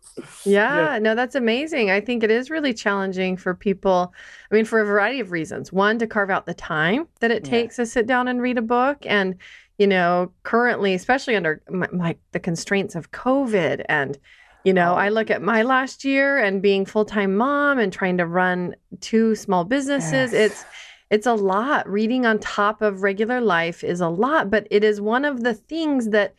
Yeah, 0.44 0.94
yeah, 0.94 0.98
no, 0.98 1.14
that's 1.14 1.36
amazing. 1.36 1.90
I 1.90 2.00
think 2.00 2.24
it 2.24 2.30
is 2.32 2.50
really 2.50 2.74
challenging 2.74 3.36
for 3.36 3.54
people. 3.54 4.12
I 4.50 4.54
mean, 4.54 4.64
for 4.64 4.80
a 4.80 4.84
variety 4.84 5.20
of 5.20 5.30
reasons. 5.30 5.72
One, 5.72 5.98
to 6.00 6.06
carve 6.08 6.30
out 6.30 6.46
the 6.46 6.54
time 6.54 7.06
that 7.20 7.30
it 7.30 7.44
takes 7.44 7.78
yeah. 7.78 7.84
to 7.84 7.90
sit 7.90 8.06
down 8.06 8.26
and 8.26 8.42
read 8.42 8.58
a 8.58 8.62
book. 8.62 8.98
And, 9.06 9.36
you 9.78 9.86
know, 9.86 10.32
currently, 10.42 10.94
especially 10.94 11.36
under 11.36 11.62
like 11.92 12.18
the 12.32 12.40
constraints 12.40 12.96
of 12.96 13.12
COVID 13.12 13.84
and, 13.88 14.18
you 14.64 14.72
know, 14.72 14.94
I 14.94 15.08
oh. 15.08 15.12
look 15.12 15.30
at 15.30 15.42
my 15.42 15.62
last 15.62 16.04
year 16.04 16.38
and 16.38 16.62
being 16.62 16.86
full-time 16.86 17.36
mom 17.36 17.78
and 17.78 17.92
trying 17.92 18.18
to 18.18 18.26
run 18.26 18.74
two 19.00 19.34
small 19.34 19.64
businesses. 19.64 20.32
Yes. 20.32 20.52
It's 20.52 20.64
it's 21.10 21.26
a 21.26 21.34
lot. 21.34 21.86
Reading 21.90 22.24
on 22.24 22.38
top 22.38 22.80
of 22.80 23.02
regular 23.02 23.42
life 23.42 23.84
is 23.84 24.00
a 24.00 24.08
lot, 24.08 24.50
but 24.50 24.66
it 24.70 24.82
is 24.82 24.98
one 24.98 25.26
of 25.26 25.42
the 25.42 25.52
things 25.52 26.08
that 26.08 26.34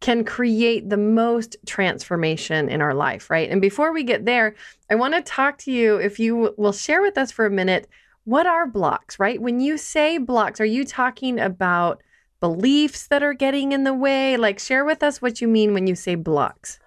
can 0.00 0.22
create 0.22 0.90
the 0.90 0.98
most 0.98 1.56
transformation 1.66 2.68
in 2.68 2.82
our 2.82 2.92
life, 2.92 3.30
right? 3.30 3.50
And 3.50 3.60
before 3.60 3.90
we 3.90 4.04
get 4.04 4.26
there, 4.26 4.54
I 4.90 4.96
want 4.96 5.14
to 5.14 5.22
talk 5.22 5.56
to 5.58 5.72
you 5.72 5.96
if 5.96 6.20
you 6.20 6.54
will 6.58 6.72
share 6.72 7.00
with 7.00 7.16
us 7.16 7.32
for 7.32 7.46
a 7.46 7.50
minute 7.50 7.88
what 8.24 8.46
are 8.46 8.66
blocks, 8.66 9.18
right? 9.18 9.40
When 9.40 9.60
you 9.60 9.78
say 9.78 10.18
blocks, 10.18 10.60
are 10.60 10.66
you 10.66 10.84
talking 10.84 11.40
about 11.40 12.02
beliefs 12.40 13.06
that 13.06 13.22
are 13.22 13.32
getting 13.32 13.72
in 13.72 13.84
the 13.84 13.94
way? 13.94 14.36
Like 14.36 14.58
share 14.58 14.84
with 14.84 15.02
us 15.02 15.22
what 15.22 15.40
you 15.40 15.48
mean 15.48 15.72
when 15.72 15.86
you 15.86 15.94
say 15.94 16.14
blocks. 16.14 16.78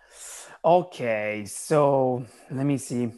Okay, 0.64 1.44
so 1.48 2.24
let 2.52 2.68
me 2.68 2.78
see. 2.78 3.12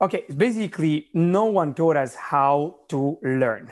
Okay, 0.00 0.24
basically, 0.34 1.08
no 1.12 1.44
one 1.44 1.74
taught 1.74 1.96
us 1.98 2.14
how 2.14 2.76
to 2.88 3.18
learn, 3.22 3.70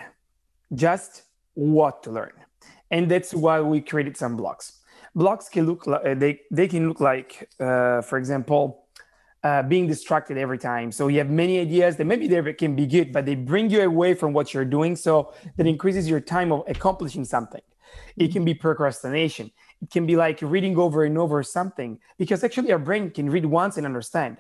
just 0.74 1.22
what 1.54 2.02
to 2.02 2.10
learn, 2.10 2.32
and 2.90 3.10
that's 3.10 3.32
why 3.32 3.60
we 3.60 3.80
created 3.80 4.18
some 4.18 4.36
blocks. 4.36 4.80
Blocks 5.14 5.48
can 5.48 5.64
look 5.64 5.86
like 5.86 6.04
uh, 6.04 6.14
they 6.14 6.40
they 6.50 6.68
can 6.68 6.88
look 6.88 7.00
like, 7.00 7.48
uh, 7.58 8.02
for 8.02 8.18
example, 8.18 8.84
uh, 9.42 9.62
being 9.62 9.86
distracted 9.86 10.36
every 10.36 10.58
time. 10.58 10.92
So 10.92 11.08
you 11.08 11.18
have 11.18 11.30
many 11.30 11.58
ideas 11.58 11.96
that 11.96 12.04
maybe 12.04 12.28
they 12.28 12.52
can 12.52 12.76
be 12.76 12.86
good, 12.86 13.12
but 13.14 13.24
they 13.24 13.34
bring 13.34 13.70
you 13.70 13.80
away 13.82 14.12
from 14.12 14.34
what 14.34 14.52
you're 14.52 14.66
doing. 14.66 14.94
So 14.94 15.32
that 15.56 15.66
increases 15.66 16.08
your 16.08 16.20
time 16.20 16.52
of 16.52 16.64
accomplishing 16.68 17.24
something. 17.24 17.62
It 18.16 18.30
can 18.30 18.44
be 18.44 18.52
procrastination 18.52 19.52
can 19.90 20.06
be 20.06 20.16
like 20.16 20.40
reading 20.42 20.78
over 20.78 21.04
and 21.04 21.18
over 21.18 21.42
something 21.42 21.98
because 22.18 22.44
actually 22.44 22.72
our 22.72 22.78
brain 22.78 23.10
can 23.10 23.28
read 23.28 23.46
once 23.46 23.76
and 23.76 23.86
understand. 23.86 24.38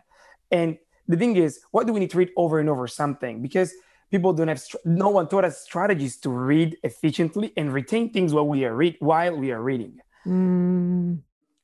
And 0.50 0.78
the 1.08 1.16
thing 1.16 1.36
is, 1.36 1.60
why 1.70 1.84
do 1.84 1.92
we 1.92 2.00
need 2.00 2.10
to 2.10 2.18
read 2.18 2.30
over 2.36 2.60
and 2.60 2.68
over 2.68 2.86
something? 2.86 3.42
Because 3.42 3.74
people 4.10 4.32
don't 4.32 4.48
have 4.48 4.62
no 4.84 5.08
one 5.08 5.26
taught 5.26 5.44
us 5.44 5.62
strategies 5.62 6.16
to 6.18 6.30
read 6.30 6.76
efficiently 6.84 7.52
and 7.56 7.72
retain 7.72 8.12
things 8.12 8.32
while 8.32 8.46
we 8.46 8.64
are 8.64 8.74
read 8.74 8.96
while 9.00 9.36
we 9.36 9.50
are 9.50 9.62
reading. 9.62 9.98
Mm. 10.26 11.20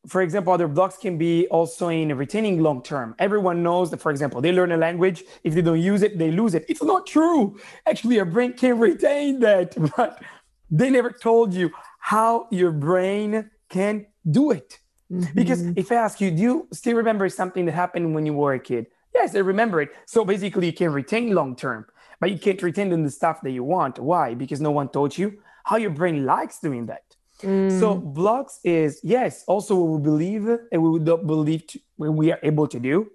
For 0.07 0.23
example, 0.23 0.53
other 0.53 0.69
blocks 0.69 0.97
can 0.97 1.19
be 1.19 1.47
also 1.49 1.89
in 1.89 2.17
retaining 2.17 2.63
long 2.63 2.83
term. 2.83 3.15
Everyone 3.19 3.63
knows 3.63 3.91
that, 3.91 4.01
for 4.01 4.11
example, 4.11 4.41
they 4.41 4.53
learn 4.53 4.73
a 4.73 4.77
language. 4.77 5.25
If 5.45 5.55
they 5.55 5.61
don't 5.61 5.81
use 5.81 6.03
it, 6.03 6.19
they 6.19 6.31
lose 6.31 6.55
it. 6.55 6.65
It's 6.69 6.83
not 6.83 7.07
true. 7.07 7.59
Actually, 7.85 8.19
our 8.19 8.25
brain 8.25 8.55
can 8.55 8.79
retain 8.79 9.41
that, 9.41 9.75
but 9.97 10.23
they 10.71 10.89
never 10.89 11.11
told 11.11 11.53
you 11.53 11.71
how 11.99 12.47
your 12.51 12.71
brain 12.71 13.51
can 13.69 14.07
do 14.29 14.51
it. 14.51 14.79
Mm-hmm. 15.11 15.35
Because 15.35 15.63
if 15.77 15.91
I 15.91 15.97
ask 15.97 16.21
you, 16.21 16.31
do 16.31 16.43
you 16.43 16.69
still 16.73 16.97
remember 16.97 17.29
something 17.29 17.65
that 17.67 17.73
happened 17.73 18.15
when 18.15 18.27
you 18.27 18.35
were 18.35 18.55
a 18.55 18.61
kid? 18.61 18.87
Yes, 19.15 19.35
I 19.35 19.39
remember 19.39 19.81
it. 19.81 19.91
So 20.07 20.25
basically, 20.25 20.67
you 20.67 20.73
can 20.73 20.93
retain 20.93 21.35
long 21.35 21.57
term, 21.57 21.87
but 22.21 22.31
you 22.31 22.39
can't 22.39 22.63
retain 22.63 22.91
the 23.03 23.11
stuff 23.11 23.41
that 23.43 23.51
you 23.51 23.65
want. 23.65 23.99
Why? 23.99 24.35
Because 24.35 24.61
no 24.61 24.71
one 24.71 24.89
taught 24.89 25.17
you 25.17 25.41
how 25.65 25.77
your 25.77 25.91
brain 25.91 26.25
likes 26.25 26.61
doing 26.61 26.87
that. 26.87 27.05
Mm. 27.43 27.79
So 27.79 27.95
blocks 27.95 28.59
is 28.65 29.01
yes, 29.03 29.45
also 29.47 29.75
what 29.77 29.99
we 29.99 30.03
believe 30.03 30.49
and 30.73 30.83
we 30.83 30.99
don't 30.99 31.27
believe 31.27 31.67
to, 31.69 31.81
when 31.97 32.17
we 32.17 32.33
are 32.33 32.41
able 32.43 32.67
to 32.67 32.81
do, 32.81 33.11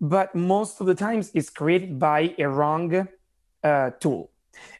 but 0.00 0.34
most 0.34 0.80
of 0.80 0.86
the 0.86 0.94
times 0.94 1.30
it's 1.34 1.50
created 1.50 1.98
by 1.98 2.34
a 2.38 2.48
wrong 2.48 3.08
uh, 3.62 3.90
tool. 4.00 4.30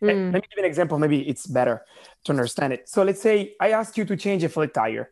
Mm. 0.03 0.33
Let 0.33 0.43
me 0.43 0.49
give 0.51 0.59
an 0.59 0.65
example. 0.65 0.99
Maybe 0.99 1.29
it's 1.29 1.47
better 1.47 1.83
to 2.25 2.33
understand 2.33 2.73
it. 2.73 2.89
So 2.89 3.03
let's 3.03 3.21
say 3.21 3.55
I 3.61 3.71
ask 3.71 3.97
you 3.97 4.05
to 4.05 4.17
change 4.17 4.45
a 4.45 4.49
flat 4.49 4.75
tire 4.75 5.11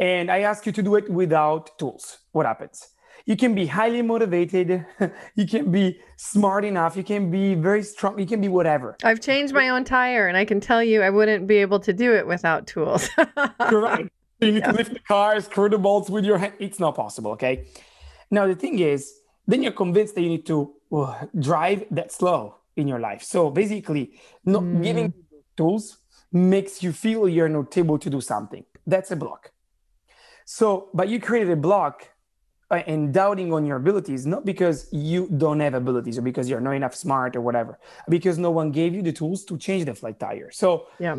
and 0.00 0.30
I 0.30 0.40
ask 0.40 0.66
you 0.66 0.72
to 0.72 0.82
do 0.82 0.96
it 0.96 1.08
without 1.10 1.78
tools. 1.78 2.18
What 2.32 2.46
happens? 2.46 2.88
You 3.26 3.36
can 3.36 3.54
be 3.54 3.66
highly 3.66 4.00
motivated. 4.00 4.86
you 5.34 5.46
can 5.46 5.70
be 5.70 6.00
smart 6.16 6.64
enough. 6.64 6.96
You 6.96 7.04
can 7.04 7.30
be 7.30 7.54
very 7.54 7.82
strong. 7.82 8.18
You 8.18 8.26
can 8.26 8.40
be 8.40 8.48
whatever. 8.48 8.96
I've 9.04 9.20
changed 9.20 9.52
my 9.52 9.68
own 9.68 9.84
tire 9.84 10.28
and 10.28 10.36
I 10.36 10.44
can 10.44 10.60
tell 10.60 10.82
you 10.82 11.02
I 11.02 11.10
wouldn't 11.10 11.46
be 11.46 11.56
able 11.56 11.80
to 11.80 11.92
do 11.92 12.14
it 12.14 12.26
without 12.26 12.66
tools. 12.66 13.08
Correct. 13.60 14.08
You 14.40 14.52
need 14.52 14.60
yeah. 14.60 14.70
to 14.70 14.78
lift 14.78 14.94
the 14.94 15.00
car, 15.00 15.40
screw 15.40 15.68
the 15.68 15.78
bolts 15.78 16.08
with 16.08 16.24
your 16.24 16.38
hand. 16.38 16.54
It's 16.58 16.78
not 16.78 16.94
possible. 16.94 17.32
Okay. 17.32 17.66
Now, 18.30 18.46
the 18.46 18.54
thing 18.54 18.78
is, 18.78 19.12
then 19.46 19.62
you're 19.62 19.72
convinced 19.72 20.14
that 20.14 20.22
you 20.22 20.28
need 20.28 20.46
to 20.46 20.74
uh, 20.92 21.26
drive 21.38 21.84
that 21.90 22.12
slow 22.12 22.54
in 22.78 22.88
your 22.88 23.00
life. 23.00 23.22
So 23.22 23.50
basically, 23.50 24.18
not 24.44 24.62
mm. 24.62 24.82
giving 24.82 25.12
tools 25.56 25.98
makes 26.32 26.82
you 26.82 26.92
feel 26.92 27.28
you're 27.28 27.48
not 27.48 27.76
able 27.76 27.98
to 27.98 28.10
do 28.10 28.20
something. 28.20 28.64
That's 28.86 29.10
a 29.10 29.16
block. 29.16 29.52
So, 30.44 30.88
but 30.94 31.08
you 31.08 31.20
created 31.20 31.50
a 31.50 31.56
block 31.56 32.08
uh, 32.70 32.82
and 32.86 33.12
doubting 33.12 33.52
on 33.52 33.66
your 33.66 33.76
abilities, 33.76 34.26
not 34.26 34.44
because 34.44 34.88
you 34.92 35.28
don't 35.36 35.60
have 35.60 35.74
abilities 35.74 36.18
or 36.18 36.22
because 36.22 36.48
you're 36.48 36.60
not 36.60 36.72
enough 36.72 36.94
smart 36.94 37.36
or 37.36 37.40
whatever, 37.40 37.78
because 38.08 38.38
no 38.38 38.50
one 38.50 38.70
gave 38.70 38.94
you 38.94 39.02
the 39.02 39.12
tools 39.12 39.44
to 39.44 39.58
change 39.58 39.84
the 39.84 39.94
flat 39.94 40.18
tire. 40.18 40.50
So, 40.50 40.86
yeah. 40.98 41.18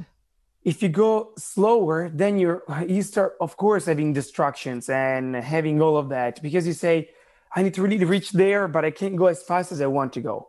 If 0.62 0.84
you 0.84 0.90
go 0.90 1.32
slower, 1.38 2.10
then 2.14 2.38
you're 2.38 2.64
you 2.86 3.02
start, 3.02 3.38
of 3.40 3.56
course, 3.56 3.86
having 3.86 4.12
distractions 4.12 4.90
and 4.90 5.34
having 5.34 5.82
all 5.82 5.96
of 5.96 6.10
that 6.10 6.42
because 6.42 6.68
you 6.68 6.74
say, 6.74 7.10
I 7.56 7.64
need 7.64 7.74
to 7.76 7.82
really 7.82 8.04
reach 8.04 8.32
there, 8.32 8.68
but 8.68 8.84
I 8.84 8.92
can't 8.92 9.16
go 9.16 9.28
as 9.28 9.42
fast 9.42 9.72
as 9.72 9.80
I 9.80 9.88
want 9.88 10.12
to 10.14 10.22
go. 10.22 10.49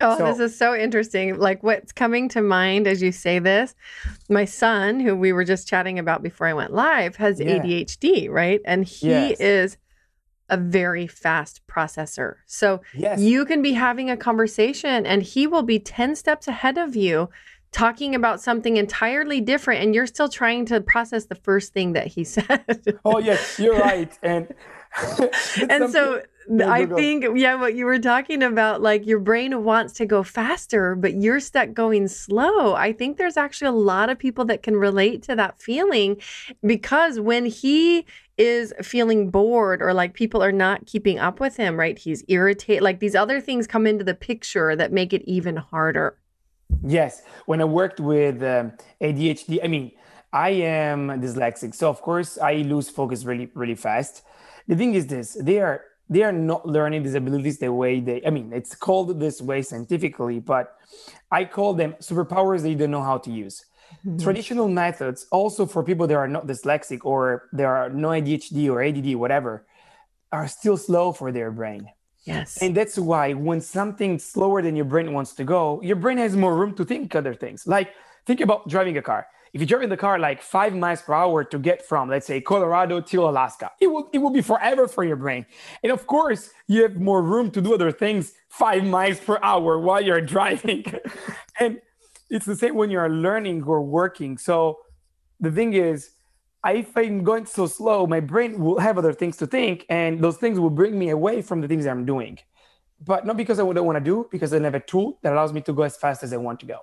Oh, 0.00 0.18
so, 0.18 0.26
this 0.26 0.38
is 0.38 0.58
so 0.58 0.74
interesting. 0.74 1.38
Like 1.38 1.62
what's 1.62 1.92
coming 1.92 2.28
to 2.30 2.42
mind 2.42 2.86
as 2.86 3.02
you 3.02 3.12
say 3.12 3.38
this, 3.38 3.74
my 4.28 4.44
son, 4.44 5.00
who 5.00 5.14
we 5.14 5.32
were 5.32 5.44
just 5.44 5.68
chatting 5.68 5.98
about 5.98 6.22
before 6.22 6.46
I 6.46 6.54
went 6.54 6.72
live, 6.72 7.16
has 7.16 7.40
yeah. 7.40 7.58
ADHD, 7.58 8.28
right? 8.28 8.60
And 8.64 8.84
he 8.84 9.08
yes. 9.08 9.40
is 9.40 9.76
a 10.50 10.56
very 10.56 11.06
fast 11.06 11.62
processor. 11.66 12.36
So 12.46 12.80
yes. 12.94 13.20
you 13.20 13.44
can 13.44 13.62
be 13.62 13.72
having 13.72 14.10
a 14.10 14.16
conversation 14.16 15.06
and 15.06 15.22
he 15.22 15.46
will 15.46 15.62
be 15.62 15.78
10 15.78 16.16
steps 16.16 16.48
ahead 16.48 16.76
of 16.76 16.94
you 16.94 17.30
talking 17.72 18.14
about 18.14 18.40
something 18.40 18.76
entirely 18.76 19.40
different 19.40 19.82
and 19.82 19.94
you're 19.94 20.06
still 20.06 20.28
trying 20.28 20.64
to 20.66 20.80
process 20.80 21.26
the 21.26 21.34
first 21.34 21.72
thing 21.72 21.92
that 21.94 22.06
he 22.06 22.24
said. 22.36 22.98
oh 23.04 23.18
yes, 23.18 23.58
you're 23.58 23.78
right. 23.78 24.16
And 24.22 24.54
and 25.68 25.90
so 25.90 26.22
I 26.62 26.86
think, 26.86 27.24
yeah, 27.36 27.54
what 27.54 27.74
you 27.74 27.86
were 27.86 27.98
talking 27.98 28.42
about, 28.42 28.82
like 28.82 29.06
your 29.06 29.18
brain 29.18 29.64
wants 29.64 29.94
to 29.94 30.06
go 30.06 30.22
faster, 30.22 30.94
but 30.94 31.14
you're 31.14 31.40
stuck 31.40 31.72
going 31.72 32.08
slow. 32.08 32.74
I 32.74 32.92
think 32.92 33.16
there's 33.16 33.36
actually 33.36 33.68
a 33.68 33.72
lot 33.72 34.10
of 34.10 34.18
people 34.18 34.44
that 34.46 34.62
can 34.62 34.76
relate 34.76 35.22
to 35.24 35.36
that 35.36 35.60
feeling 35.60 36.20
because 36.64 37.18
when 37.18 37.46
he 37.46 38.06
is 38.36 38.74
feeling 38.82 39.30
bored 39.30 39.80
or 39.80 39.94
like 39.94 40.14
people 40.14 40.42
are 40.42 40.52
not 40.52 40.86
keeping 40.86 41.18
up 41.18 41.40
with 41.40 41.56
him, 41.56 41.78
right? 41.78 41.98
He's 41.98 42.24
irritated. 42.28 42.82
Like 42.82 43.00
these 43.00 43.14
other 43.14 43.40
things 43.40 43.66
come 43.66 43.86
into 43.86 44.04
the 44.04 44.14
picture 44.14 44.76
that 44.76 44.92
make 44.92 45.12
it 45.12 45.22
even 45.26 45.56
harder. 45.56 46.18
Yes. 46.82 47.22
When 47.46 47.60
I 47.60 47.64
worked 47.64 48.00
with 48.00 48.42
um, 48.42 48.72
ADHD, 49.00 49.60
I 49.62 49.68
mean, 49.68 49.92
I 50.32 50.50
am 50.50 51.08
dyslexic. 51.22 51.74
So, 51.74 51.88
of 51.88 52.02
course, 52.02 52.38
I 52.38 52.56
lose 52.56 52.90
focus 52.90 53.24
really, 53.24 53.50
really 53.54 53.76
fast. 53.76 54.22
The 54.66 54.74
thing 54.74 54.94
is 54.94 55.06
this 55.06 55.36
they 55.40 55.60
are 55.60 55.82
they 56.08 56.22
are 56.22 56.32
not 56.32 56.66
learning 56.66 57.02
disabilities 57.02 57.58
the 57.58 57.72
way 57.72 58.00
they 58.00 58.22
i 58.26 58.30
mean 58.30 58.52
it's 58.52 58.74
called 58.74 59.18
this 59.20 59.40
way 59.40 59.62
scientifically 59.62 60.38
but 60.38 60.76
i 61.30 61.44
call 61.44 61.74
them 61.74 61.94
superpowers 62.00 62.62
they 62.62 62.74
don't 62.74 62.90
know 62.90 63.02
how 63.02 63.18
to 63.18 63.30
use. 63.30 63.64
Mm-hmm. 64.06 64.18
traditional 64.18 64.68
methods 64.68 65.26
also 65.30 65.66
for 65.66 65.82
people 65.82 66.06
that 66.06 66.16
are 66.16 66.26
not 66.26 66.46
dyslexic 66.46 67.00
or 67.04 67.48
there 67.52 67.74
are 67.76 67.90
no 67.90 68.08
adhd 68.08 68.70
or 68.70 68.82
add 68.82 69.14
whatever 69.14 69.66
are 70.32 70.48
still 70.48 70.76
slow 70.76 71.12
for 71.12 71.30
their 71.30 71.52
brain. 71.52 71.88
Yes. 72.24 72.60
And 72.60 72.74
that's 72.74 72.98
why 72.98 73.34
when 73.34 73.60
something 73.60 74.18
slower 74.18 74.62
than 74.62 74.74
your 74.74 74.86
brain 74.86 75.12
wants 75.12 75.32
to 75.34 75.44
go 75.44 75.80
your 75.82 75.96
brain 75.96 76.18
has 76.18 76.34
more 76.34 76.56
room 76.56 76.74
to 76.74 76.84
think 76.84 77.14
other 77.14 77.34
things. 77.34 77.66
Like 77.66 77.90
think 78.26 78.40
about 78.40 78.68
driving 78.68 78.96
a 78.96 79.02
car 79.02 79.26
if 79.54 79.60
you 79.60 79.66
drive 79.68 79.82
in 79.82 79.88
the 79.88 79.96
car 79.96 80.18
like 80.18 80.42
five 80.42 80.74
miles 80.74 81.00
per 81.00 81.14
hour 81.14 81.44
to 81.44 81.58
get 81.60 81.86
from, 81.86 82.10
let's 82.10 82.26
say, 82.26 82.40
Colorado 82.40 83.00
to 83.00 83.24
Alaska, 83.24 83.70
it 83.80 83.86
will 83.86 84.10
it 84.12 84.18
will 84.18 84.30
be 84.30 84.42
forever 84.42 84.88
for 84.88 85.04
your 85.04 85.14
brain. 85.14 85.46
And 85.84 85.92
of 85.92 86.08
course, 86.08 86.50
you 86.66 86.82
have 86.82 86.96
more 86.96 87.22
room 87.22 87.52
to 87.52 87.60
do 87.62 87.72
other 87.72 87.92
things 87.92 88.32
five 88.48 88.84
miles 88.84 89.20
per 89.20 89.38
hour 89.42 89.78
while 89.78 90.02
you're 90.02 90.20
driving. 90.36 90.84
and 91.60 91.80
it's 92.28 92.46
the 92.46 92.56
same 92.56 92.74
when 92.74 92.90
you're 92.90 93.08
learning 93.08 93.62
or 93.62 93.80
working. 93.80 94.38
So 94.38 94.80
the 95.38 95.52
thing 95.52 95.74
is, 95.74 96.10
if 96.66 96.96
I'm 96.96 97.22
going 97.22 97.46
so 97.46 97.68
slow, 97.68 98.08
my 98.08 98.18
brain 98.18 98.58
will 98.58 98.80
have 98.80 98.98
other 98.98 99.12
things 99.12 99.36
to 99.36 99.46
think, 99.46 99.86
and 99.88 100.20
those 100.20 100.36
things 100.36 100.58
will 100.58 100.70
bring 100.70 100.98
me 100.98 101.10
away 101.10 101.42
from 101.42 101.60
the 101.60 101.68
things 101.68 101.86
I'm 101.86 102.04
doing. 102.04 102.40
But 103.00 103.24
not 103.24 103.36
because 103.36 103.60
I 103.60 103.62
don't 103.62 103.86
want 103.86 103.98
to 103.98 104.04
do, 104.04 104.26
because 104.32 104.52
I 104.52 104.58
have 104.60 104.74
a 104.74 104.80
tool 104.80 105.20
that 105.22 105.32
allows 105.32 105.52
me 105.52 105.60
to 105.60 105.72
go 105.72 105.84
as 105.84 105.96
fast 105.96 106.24
as 106.24 106.32
I 106.32 106.38
want 106.38 106.58
to 106.60 106.66
go. 106.66 106.80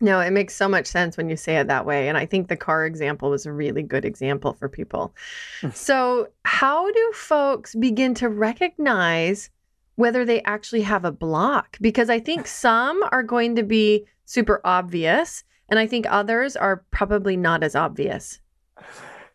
No, 0.00 0.20
it 0.20 0.30
makes 0.30 0.54
so 0.54 0.68
much 0.68 0.86
sense 0.86 1.16
when 1.16 1.28
you 1.28 1.36
say 1.36 1.56
it 1.56 1.66
that 1.66 1.84
way. 1.84 2.08
And 2.08 2.16
I 2.16 2.24
think 2.24 2.48
the 2.48 2.56
car 2.56 2.86
example 2.86 3.30
was 3.30 3.46
a 3.46 3.52
really 3.52 3.82
good 3.82 4.04
example 4.04 4.52
for 4.52 4.68
people. 4.68 5.14
Hmm. 5.60 5.70
so, 5.70 6.28
how 6.44 6.90
do 6.90 7.12
folks 7.14 7.74
begin 7.74 8.14
to 8.14 8.28
recognize 8.28 9.50
whether 9.96 10.24
they 10.24 10.42
actually 10.42 10.82
have 10.82 11.04
a 11.04 11.12
block? 11.12 11.76
Because 11.80 12.10
I 12.10 12.20
think 12.20 12.46
some 12.66 13.02
are 13.10 13.24
going 13.24 13.56
to 13.56 13.62
be 13.62 14.06
super 14.24 14.60
obvious, 14.64 15.42
and 15.68 15.78
I 15.78 15.86
think 15.86 16.06
others 16.08 16.56
are 16.56 16.84
probably 16.90 17.36
not 17.36 17.62
as 17.62 17.74
obvious. 17.74 18.40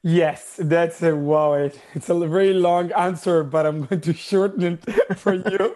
Yes, 0.05 0.55
that's 0.59 1.01
a 1.01 1.15
wow. 1.15 1.53
It, 1.53 1.79
it's 1.93 2.09
a 2.09 2.27
very 2.27 2.53
long 2.53 2.91
answer, 2.91 3.41
but 3.41 3.65
I'm 3.65 3.85
going 3.85 4.01
to 4.01 4.13
shorten 4.13 4.79
it 4.85 5.17
for 5.17 5.33
you. 5.33 5.75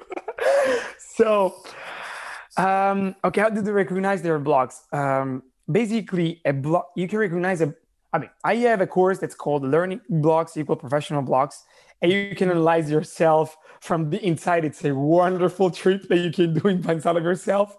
so, 0.97 1.55
um, 2.57 3.15
okay, 3.23 3.41
how 3.41 3.49
do 3.49 3.61
they 3.61 3.71
recognize 3.71 4.21
their 4.21 4.39
blocks? 4.39 4.83
Um, 4.91 5.43
basically, 5.71 6.41
a 6.43 6.53
block 6.53 6.91
you 6.95 7.07
can 7.07 7.19
recognize 7.19 7.61
a. 7.61 7.73
I 8.11 8.19
mean, 8.19 8.29
I 8.43 8.55
have 8.55 8.81
a 8.81 8.87
course 8.87 9.19
that's 9.19 9.35
called 9.35 9.63
Learning 9.63 10.01
Blocks 10.09 10.57
Equal 10.57 10.75
Professional 10.75 11.21
Blocks, 11.21 11.65
and 12.01 12.11
you 12.11 12.35
can 12.35 12.49
analyze 12.49 12.89
yourself 12.89 13.55
from 13.81 14.09
the 14.09 14.25
inside. 14.25 14.65
It's 14.65 14.83
a 14.83 14.95
wonderful 14.95 15.69
trip 15.69 16.07
that 16.07 16.17
you 16.17 16.31
can 16.31 16.53
do 16.53 16.67
inside 16.67 17.17
of 17.17 17.23
yourself. 17.23 17.77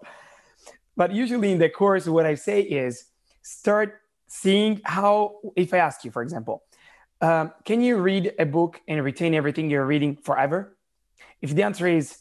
But 0.96 1.12
usually 1.12 1.52
in 1.52 1.58
the 1.58 1.68
course, 1.68 2.06
what 2.06 2.26
I 2.26 2.34
say 2.34 2.60
is 2.60 3.06
start 3.42 4.00
seeing 4.28 4.80
how. 4.84 5.40
If 5.56 5.74
I 5.74 5.78
ask 5.78 6.04
you, 6.04 6.10
for 6.12 6.22
example, 6.22 6.62
um, 7.20 7.52
can 7.64 7.80
you 7.80 7.96
read 7.96 8.32
a 8.38 8.46
book 8.46 8.80
and 8.86 9.02
retain 9.02 9.34
everything 9.34 9.70
you're 9.70 9.86
reading 9.86 10.16
forever? 10.16 10.76
If 11.42 11.54
the 11.54 11.64
answer 11.64 11.86
is 11.88 12.18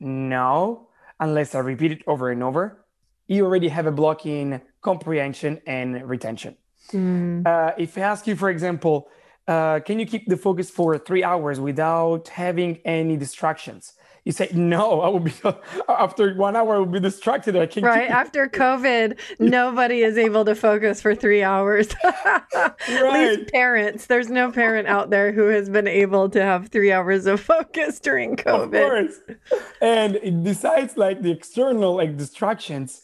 no, 0.00 0.88
unless 1.20 1.54
I 1.54 1.60
repeat 1.60 1.92
it 1.92 2.02
over 2.06 2.30
and 2.30 2.42
over, 2.42 2.84
you 3.28 3.44
already 3.44 3.68
have 3.68 3.86
a 3.86 3.92
block 3.92 4.26
in 4.26 4.60
comprehension 4.82 5.60
and 5.66 6.08
retention. 6.08 6.56
Mm. 6.92 7.46
Uh, 7.46 7.72
if 7.78 7.96
I 7.96 8.00
ask 8.00 8.26
you, 8.26 8.34
for 8.34 8.50
example, 8.50 9.08
uh, 9.46 9.80
can 9.80 9.98
you 9.98 10.06
keep 10.06 10.26
the 10.26 10.36
focus 10.36 10.70
for 10.70 10.98
three 10.98 11.22
hours 11.22 11.60
without 11.60 12.28
having 12.28 12.78
any 12.84 13.16
distractions? 13.16 13.92
You 14.24 14.32
say 14.32 14.48
no 14.52 15.00
i 15.00 15.08
will 15.08 15.20
be 15.20 15.32
after 15.88 16.34
one 16.34 16.56
hour 16.56 16.76
i 16.76 16.78
will 16.78 16.86
be 16.86 17.00
distracted. 17.00 17.56
I 17.56 17.66
can't 17.66 17.84
right 17.84 18.10
after 18.10 18.48
covid 18.48 19.18
nobody 19.38 20.00
is 20.02 20.18
able 20.18 20.44
to 20.44 20.54
focus 20.54 21.00
for 21.00 21.14
three 21.14 21.42
hours. 21.42 21.88
Right. 22.04 22.42
at 22.88 23.12
least 23.12 23.52
parents. 23.52 24.06
There's 24.06 24.28
no 24.30 24.50
parent 24.52 24.88
out 24.88 25.10
there 25.10 25.32
who 25.32 25.46
has 25.48 25.68
been 25.68 25.88
able 25.88 26.28
to 26.30 26.42
have 26.42 26.68
three 26.68 26.92
hours 26.92 27.26
of 27.26 27.40
focus 27.54 28.00
during 28.00 28.36
covid. 28.36 28.64
of 28.64 28.70
course. 28.72 29.60
and 29.80 30.44
besides 30.44 30.96
like 30.96 31.22
the 31.22 31.30
external 31.30 31.96
like 31.96 32.16
distractions 32.16 33.02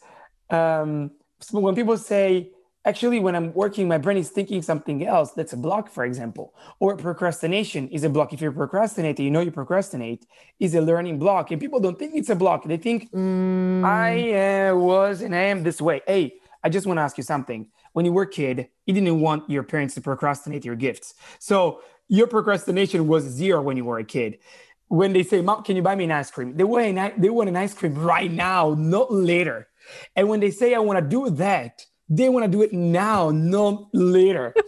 um 0.51 1.11
when 1.51 1.75
people 1.75 1.97
say 1.97 2.51
Actually, 2.87 3.19
when 3.19 3.35
I'm 3.35 3.53
working, 3.53 3.89
my 3.89 3.99
brain 3.99 4.17
is 4.17 4.31
thinking 4.31 4.63
something 4.63 5.05
else. 5.05 5.33
That's 5.33 5.53
a 5.53 5.57
block, 5.57 5.91
for 5.91 6.05
example. 6.05 6.55
Or 6.79 6.97
procrastination 6.97 7.89
is 7.89 8.05
a 8.05 8.09
block. 8.09 8.33
If 8.33 8.41
you're 8.41 8.53
procrastinating, 8.53 9.25
you 9.25 9.31
know 9.33 9.41
you 9.41 9.51
procrastinate, 9.51 10.25
is 10.61 10.77
a 10.77 10.81
learning 10.81 11.19
block. 11.19 11.51
And 11.51 11.61
people 11.61 11.81
don't 11.81 11.99
think 11.99 12.15
it's 12.15 12.31
a 12.31 12.37
block. 12.37 12.65
They 12.65 12.77
think, 12.77 13.11
mm. 13.11 13.85
I 13.85 14.69
uh, 14.69 14.77
was 14.77 15.21
and 15.21 15.35
I 15.35 15.47
am 15.53 15.65
this 15.65 15.81
way. 15.81 16.01
Hey, 16.07 16.35
I 16.63 16.69
just 16.69 16.87
want 16.87 16.99
to 16.99 17.03
ask 17.03 17.19
you 17.19 17.25
something. 17.25 17.67
When 17.93 18.05
you 18.05 18.13
were 18.13 18.23
a 18.23 18.31
kid, 18.31 18.69
you 18.87 18.95
didn't 18.95 19.21
want 19.21 19.51
your 19.51 19.65
parents 19.65 19.95
to 19.97 20.01
procrastinate 20.01 20.65
your 20.65 20.77
gifts. 20.77 21.15
So 21.41 21.81
your 22.07 22.29
procrastination 22.29 23.09
was 23.09 23.25
zero 23.25 23.63
when 23.63 23.77
you 23.77 23.85
were 23.85 23.99
a 23.99 24.05
kid. 24.05 24.39
When 24.87 25.13
they 25.13 25.25
say, 25.25 25.43
Mom, 25.43 25.65
can 25.65 25.75
you 25.75 25.83
buy 25.83 25.97
me 25.97 26.05
an 26.05 26.13
ice 26.13 26.31
cream? 26.31 26.57
They 26.57 26.63
want 26.63 26.85
an, 26.85 27.21
they 27.21 27.31
want 27.31 27.49
an 27.49 27.57
ice 27.57 27.75
cream 27.75 27.97
right 27.97 28.31
now, 28.31 28.77
not 28.79 29.13
later. 29.13 29.67
And 30.15 30.29
when 30.29 30.39
they 30.39 30.53
say, 30.53 30.73
I 30.73 30.79
want 30.79 31.01
to 31.01 31.05
do 31.05 31.31
that, 31.31 31.85
they 32.09 32.29
want 32.29 32.45
to 32.45 32.51
do 32.51 32.63
it 32.63 32.73
now, 32.73 33.31
not 33.31 33.89
later. 33.93 34.55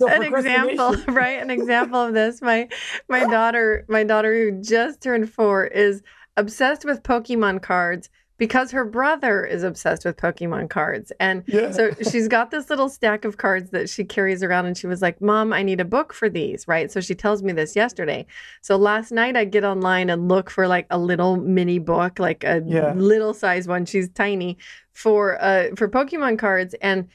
So 0.00 0.08
An 0.08 0.22
example, 0.22 0.96
right? 1.12 1.40
An 1.40 1.50
example 1.50 2.00
of 2.00 2.14
this. 2.14 2.42
My 2.42 2.68
my 3.08 3.24
daughter, 3.30 3.84
my 3.88 4.02
daughter 4.02 4.34
who 4.34 4.60
just 4.60 5.00
turned 5.00 5.32
four, 5.32 5.64
is 5.66 6.02
obsessed 6.36 6.84
with 6.84 7.02
Pokemon 7.02 7.62
cards 7.62 8.10
because 8.36 8.72
her 8.72 8.84
brother 8.84 9.44
is 9.44 9.62
obsessed 9.62 10.04
with 10.04 10.16
Pokemon 10.16 10.68
cards. 10.68 11.12
And 11.20 11.44
yeah. 11.46 11.70
so 11.70 11.92
she's 12.10 12.26
got 12.26 12.50
this 12.50 12.68
little 12.68 12.88
stack 12.88 13.24
of 13.24 13.36
cards 13.36 13.70
that 13.70 13.88
she 13.88 14.04
carries 14.04 14.42
around. 14.42 14.66
And 14.66 14.76
she 14.76 14.86
was 14.86 15.00
like, 15.00 15.20
Mom, 15.20 15.52
I 15.52 15.62
need 15.62 15.80
a 15.80 15.84
book 15.84 16.12
for 16.12 16.28
these. 16.28 16.66
Right. 16.66 16.90
So 16.90 17.00
she 17.00 17.14
tells 17.14 17.42
me 17.42 17.52
this 17.52 17.76
yesterday. 17.76 18.26
So 18.60 18.76
last 18.76 19.12
night 19.12 19.36
I 19.36 19.44
get 19.44 19.64
online 19.64 20.10
and 20.10 20.28
look 20.28 20.50
for 20.50 20.66
like 20.66 20.86
a 20.90 20.98
little 20.98 21.36
mini 21.36 21.78
book, 21.78 22.18
like 22.18 22.42
a 22.42 22.62
yeah. 22.66 22.92
little 22.94 23.34
size 23.34 23.68
one. 23.68 23.86
She's 23.86 24.08
tiny 24.08 24.58
for 24.92 25.40
uh 25.42 25.68
for 25.76 25.88
Pokemon 25.88 26.38
cards. 26.38 26.74
And 26.80 27.08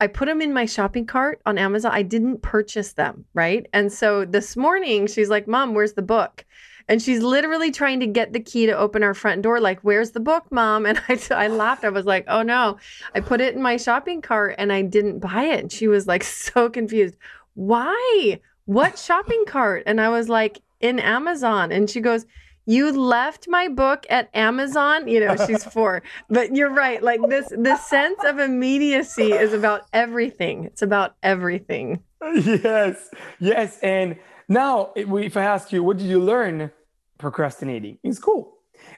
I 0.00 0.08
put 0.08 0.26
them 0.26 0.42
in 0.42 0.52
my 0.52 0.66
shopping 0.66 1.06
cart 1.06 1.40
on 1.46 1.58
Amazon. 1.58 1.92
I 1.94 2.02
didn't 2.02 2.42
purchase 2.42 2.92
them, 2.92 3.24
right? 3.34 3.66
And 3.72 3.90
so 3.90 4.24
this 4.26 4.56
morning 4.56 5.06
she's 5.06 5.30
like, 5.30 5.48
"Mom, 5.48 5.74
where's 5.74 5.94
the 5.94 6.02
book?" 6.02 6.44
And 6.88 7.02
she's 7.02 7.22
literally 7.22 7.70
trying 7.70 8.00
to 8.00 8.06
get 8.06 8.32
the 8.32 8.40
key 8.40 8.66
to 8.66 8.72
open 8.72 9.02
our 9.02 9.14
front 9.14 9.42
door. 9.42 9.60
Like, 9.60 9.80
where's 9.80 10.12
the 10.12 10.20
book, 10.20 10.44
mom? 10.50 10.86
And 10.86 11.00
I, 11.08 11.20
I 11.30 11.48
laughed. 11.48 11.84
I 11.84 11.88
was 11.90 12.06
like, 12.06 12.24
oh 12.28 12.42
no. 12.42 12.78
I 13.14 13.20
put 13.20 13.40
it 13.40 13.54
in 13.54 13.62
my 13.62 13.76
shopping 13.76 14.22
cart 14.22 14.54
and 14.58 14.72
I 14.72 14.82
didn't 14.82 15.18
buy 15.18 15.44
it. 15.44 15.60
And 15.60 15.72
she 15.72 15.88
was 15.88 16.06
like, 16.06 16.22
so 16.24 16.70
confused. 16.70 17.16
Why? 17.54 18.40
What 18.66 18.98
shopping 18.98 19.44
cart? 19.46 19.84
And 19.86 20.00
I 20.00 20.08
was 20.08 20.28
like, 20.28 20.60
in 20.80 20.98
Amazon. 20.98 21.72
And 21.72 21.88
she 21.88 22.00
goes, 22.00 22.26
you 22.66 22.90
left 22.92 23.46
my 23.48 23.68
book 23.68 24.04
at 24.10 24.28
Amazon. 24.34 25.08
You 25.08 25.20
know, 25.20 25.36
she's 25.46 25.64
four, 25.72 26.02
but 26.28 26.54
you're 26.54 26.72
right. 26.72 27.02
Like 27.02 27.20
this, 27.28 27.48
the 27.48 27.76
sense 27.76 28.18
of 28.24 28.38
immediacy 28.38 29.32
is 29.32 29.52
about 29.52 29.82
everything. 29.92 30.64
It's 30.64 30.82
about 30.82 31.14
everything. 31.22 32.02
Yes, 32.20 33.10
yes. 33.38 33.78
And 33.82 34.16
now, 34.48 34.92
eh, 34.96 35.04
if 35.18 35.36
I 35.36 35.44
ask 35.44 35.72
you, 35.72 35.82
what 35.82 35.96
did 35.96 36.06
you 36.06 36.18
learn 36.18 36.72
procrastinating 37.18 37.98
in 38.02 38.12
school? 38.12 38.52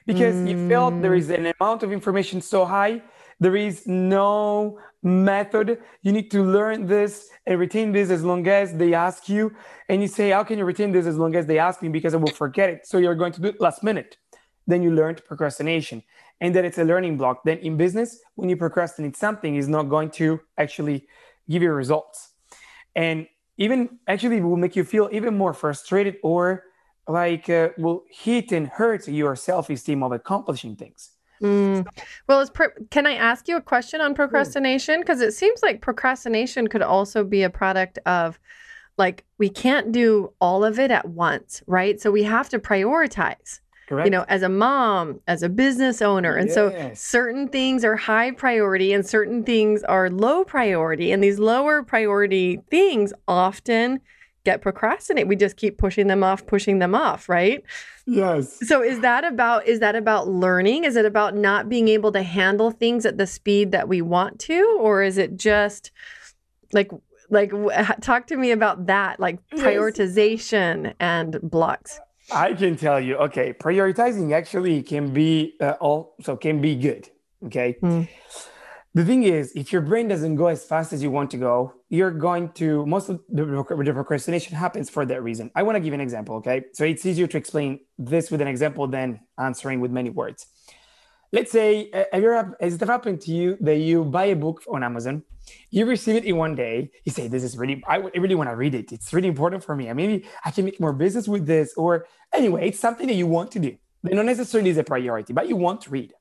because 0.05 0.35
mm. 0.35 0.49
you 0.49 0.67
felt 0.67 1.01
there 1.01 1.15
is 1.15 1.29
an 1.29 1.53
amount 1.57 1.83
of 1.83 1.93
information 1.93 2.41
so 2.41 2.65
high 2.65 3.01
there 3.39 3.55
is 3.55 3.87
no 3.87 4.79
method. 5.01 5.79
You 6.01 6.11
need 6.11 6.29
to 6.31 6.43
learn 6.43 6.87
this 6.87 7.29
and 7.45 7.59
retain 7.59 7.91
this 7.91 8.09
as 8.09 8.23
long 8.23 8.45
as 8.47 8.73
they 8.73 8.93
ask 8.93 9.29
you. 9.29 9.55
And 9.87 10.01
you 10.01 10.07
say, 10.07 10.31
How 10.31 10.43
can 10.43 10.57
you 10.57 10.65
retain 10.65 10.91
this 10.91 11.05
as 11.05 11.17
long 11.17 11.35
as 11.35 11.45
they 11.45 11.57
ask 11.57 11.81
me? 11.81 11.89
Because 11.89 12.13
I 12.13 12.17
will 12.17 12.33
forget 12.33 12.69
it. 12.69 12.85
So 12.85 12.97
you're 12.97 13.15
going 13.15 13.31
to 13.33 13.41
do 13.41 13.47
it 13.47 13.61
last 13.61 13.81
minute. 13.81 14.17
Then 14.67 14.83
you 14.83 14.91
learned 14.93 15.23
procrastination. 15.25 16.03
And 16.41 16.53
then 16.53 16.65
it's 16.65 16.77
a 16.77 16.83
learning 16.83 17.17
block. 17.17 17.43
Then 17.43 17.57
in 17.59 17.77
business, 17.77 18.19
when 18.35 18.49
you 18.49 18.57
procrastinate 18.57 19.15
something, 19.15 19.55
is 19.55 19.67
not 19.67 19.83
going 19.83 20.11
to 20.11 20.39
actually 20.57 21.07
give 21.49 21.63
you 21.63 21.71
results. 21.71 22.33
And 22.95 23.27
even 23.57 23.99
actually 24.07 24.41
will 24.41 24.57
make 24.57 24.75
you 24.75 24.83
feel 24.83 25.09
even 25.11 25.37
more 25.37 25.53
frustrated 25.53 26.17
or 26.23 26.63
like 27.09 27.49
uh, 27.49 27.69
will 27.77 28.03
hit 28.09 28.51
and 28.51 28.67
hurt 28.67 29.07
your 29.07 29.35
self-esteem 29.35 30.03
of 30.03 30.11
accomplishing 30.11 30.75
things 30.75 31.11
Mm. 31.41 31.87
Well, 32.27 32.41
is 32.41 32.49
pro- 32.49 32.71
can 32.89 33.05
I 33.05 33.13
ask 33.13 33.47
you 33.47 33.55
a 33.57 33.61
question 33.61 34.01
on 34.01 34.13
procrastination? 34.13 34.99
Because 34.99 35.21
it 35.21 35.33
seems 35.33 35.61
like 35.63 35.81
procrastination 35.81 36.67
could 36.67 36.81
also 36.81 37.23
be 37.23 37.43
a 37.43 37.49
product 37.49 37.99
of 38.05 38.39
like 38.97 39.23
we 39.37 39.49
can't 39.49 39.91
do 39.91 40.33
all 40.41 40.65
of 40.65 40.79
it 40.79 40.91
at 40.91 41.07
once, 41.07 41.63
right? 41.67 41.99
So 42.01 42.11
we 42.11 42.23
have 42.23 42.49
to 42.49 42.59
prioritize. 42.59 43.61
Correct. 43.87 44.05
You 44.05 44.11
know, 44.11 44.25
as 44.27 44.43
a 44.43 44.49
mom, 44.49 45.19
as 45.27 45.41
a 45.41 45.49
business 45.49 46.01
owner. 46.01 46.35
And 46.35 46.47
yes. 46.47 46.55
so 46.55 46.91
certain 46.93 47.47
things 47.47 47.83
are 47.83 47.95
high 47.95 48.31
priority 48.31 48.93
and 48.93 49.03
certain 49.03 49.43
things 49.43 49.81
are 49.83 50.11
low 50.11 50.43
priority. 50.43 51.11
And 51.11 51.23
these 51.23 51.39
lower 51.39 51.81
priority 51.81 52.59
things 52.69 53.13
often 53.27 54.01
get 54.49 54.61
procrastinate. 54.61 55.27
We 55.27 55.35
just 55.35 55.57
keep 55.57 55.77
pushing 55.77 56.07
them 56.07 56.23
off, 56.23 56.45
pushing 56.45 56.79
them 56.79 56.95
off, 56.95 57.29
right? 57.29 57.63
Yes. 58.05 58.57
So 58.67 58.81
is 58.81 59.01
that 59.01 59.23
about 59.23 59.67
is 59.67 59.79
that 59.79 59.95
about 59.95 60.27
learning? 60.27 60.83
Is 60.83 60.95
it 60.95 61.05
about 61.05 61.35
not 61.35 61.69
being 61.69 61.87
able 61.87 62.11
to 62.13 62.23
handle 62.23 62.71
things 62.71 63.05
at 63.05 63.17
the 63.17 63.27
speed 63.27 63.71
that 63.71 63.87
we 63.87 64.01
want 64.01 64.39
to 64.41 64.77
or 64.81 65.03
is 65.03 65.17
it 65.17 65.37
just 65.37 65.91
like 66.73 66.89
like 67.29 67.51
talk 68.01 68.27
to 68.27 68.37
me 68.37 68.51
about 68.51 68.87
that 68.87 69.19
like 69.19 69.37
prioritization 69.49 70.85
yes. 70.85 70.95
and 70.99 71.39
blocks. 71.43 71.99
I 72.31 72.53
can 72.53 72.75
tell 72.75 72.99
you. 72.99 73.15
Okay, 73.17 73.53
prioritizing 73.53 74.33
actually 74.33 74.83
can 74.83 75.13
be 75.13 75.55
uh, 75.59 75.75
also 75.79 76.35
can 76.35 76.61
be 76.61 76.75
good, 76.75 77.09
okay? 77.45 77.75
Mm 77.81 78.07
the 78.95 79.05
thing 79.05 79.23
is, 79.23 79.51
if 79.55 79.71
your 79.71 79.81
brain 79.81 80.07
doesn't 80.07 80.35
go 80.35 80.47
as 80.47 80.65
fast 80.65 80.93
as 80.93 81.03
you 81.03 81.11
want 81.11 81.29
to 81.31 81.37
go, 81.37 81.73
you're 81.89 82.11
going 82.11 82.49
to 82.53 82.85
most 82.87 83.09
of 83.09 83.21
the, 83.29 83.45
the 83.45 83.93
procrastination 83.93 84.55
happens 84.55 84.89
for 84.89 85.05
that 85.05 85.21
reason. 85.21 85.51
I 85.55 85.63
want 85.63 85.75
to 85.75 85.79
give 85.79 85.93
an 85.93 86.01
example, 86.01 86.35
okay? 86.37 86.65
So 86.73 86.85
it's 86.85 87.05
easier 87.05 87.27
to 87.27 87.37
explain 87.37 87.81
this 87.97 88.31
with 88.31 88.41
an 88.41 88.47
example 88.47 88.87
than 88.87 89.19
answering 89.37 89.79
with 89.79 89.91
many 89.91 90.09
words. 90.09 90.47
Let's 91.31 91.51
say, 91.51 91.91
uh, 91.91 92.05
have 92.11 92.23
you 92.23 92.31
ever, 92.33 92.57
has 92.59 92.73
it 92.75 92.87
happened 92.87 93.21
to 93.21 93.31
you 93.31 93.57
that 93.61 93.77
you 93.77 94.03
buy 94.03 94.25
a 94.25 94.35
book 94.35 94.63
on 94.67 94.83
Amazon, 94.83 95.23
you 95.69 95.85
receive 95.85 96.15
it 96.15 96.25
in 96.25 96.37
one 96.37 96.55
day, 96.55 96.91
you 97.05 97.11
say, 97.11 97.27
"This 97.27 97.43
is 97.43 97.57
really, 97.57 97.83
I 97.87 97.97
really 97.97 98.35
want 98.35 98.49
to 98.49 98.55
read 98.55 98.73
it. 98.73 98.91
It's 98.91 99.13
really 99.13 99.27
important 99.27 99.63
for 99.63 99.75
me. 99.75 99.89
I 99.89 99.93
maybe 99.93 100.25
I 100.43 100.51
can 100.51 100.65
make 100.65 100.79
more 100.79 100.93
business 100.93 101.27
with 101.27 101.45
this." 101.45 101.73
Or 101.75 102.05
anyway, 102.33 102.67
it's 102.67 102.79
something 102.79 103.07
that 103.07 103.15
you 103.15 103.27
want 103.27 103.51
to 103.51 103.59
do. 103.59 103.75
They 104.03 104.15
not 104.15 104.25
necessarily 104.25 104.69
is 104.69 104.77
a 104.77 104.83
priority, 104.83 105.33
but 105.33 105.47
you 105.47 105.55
want 105.55 105.81
to 105.81 105.89
read. 105.89 106.13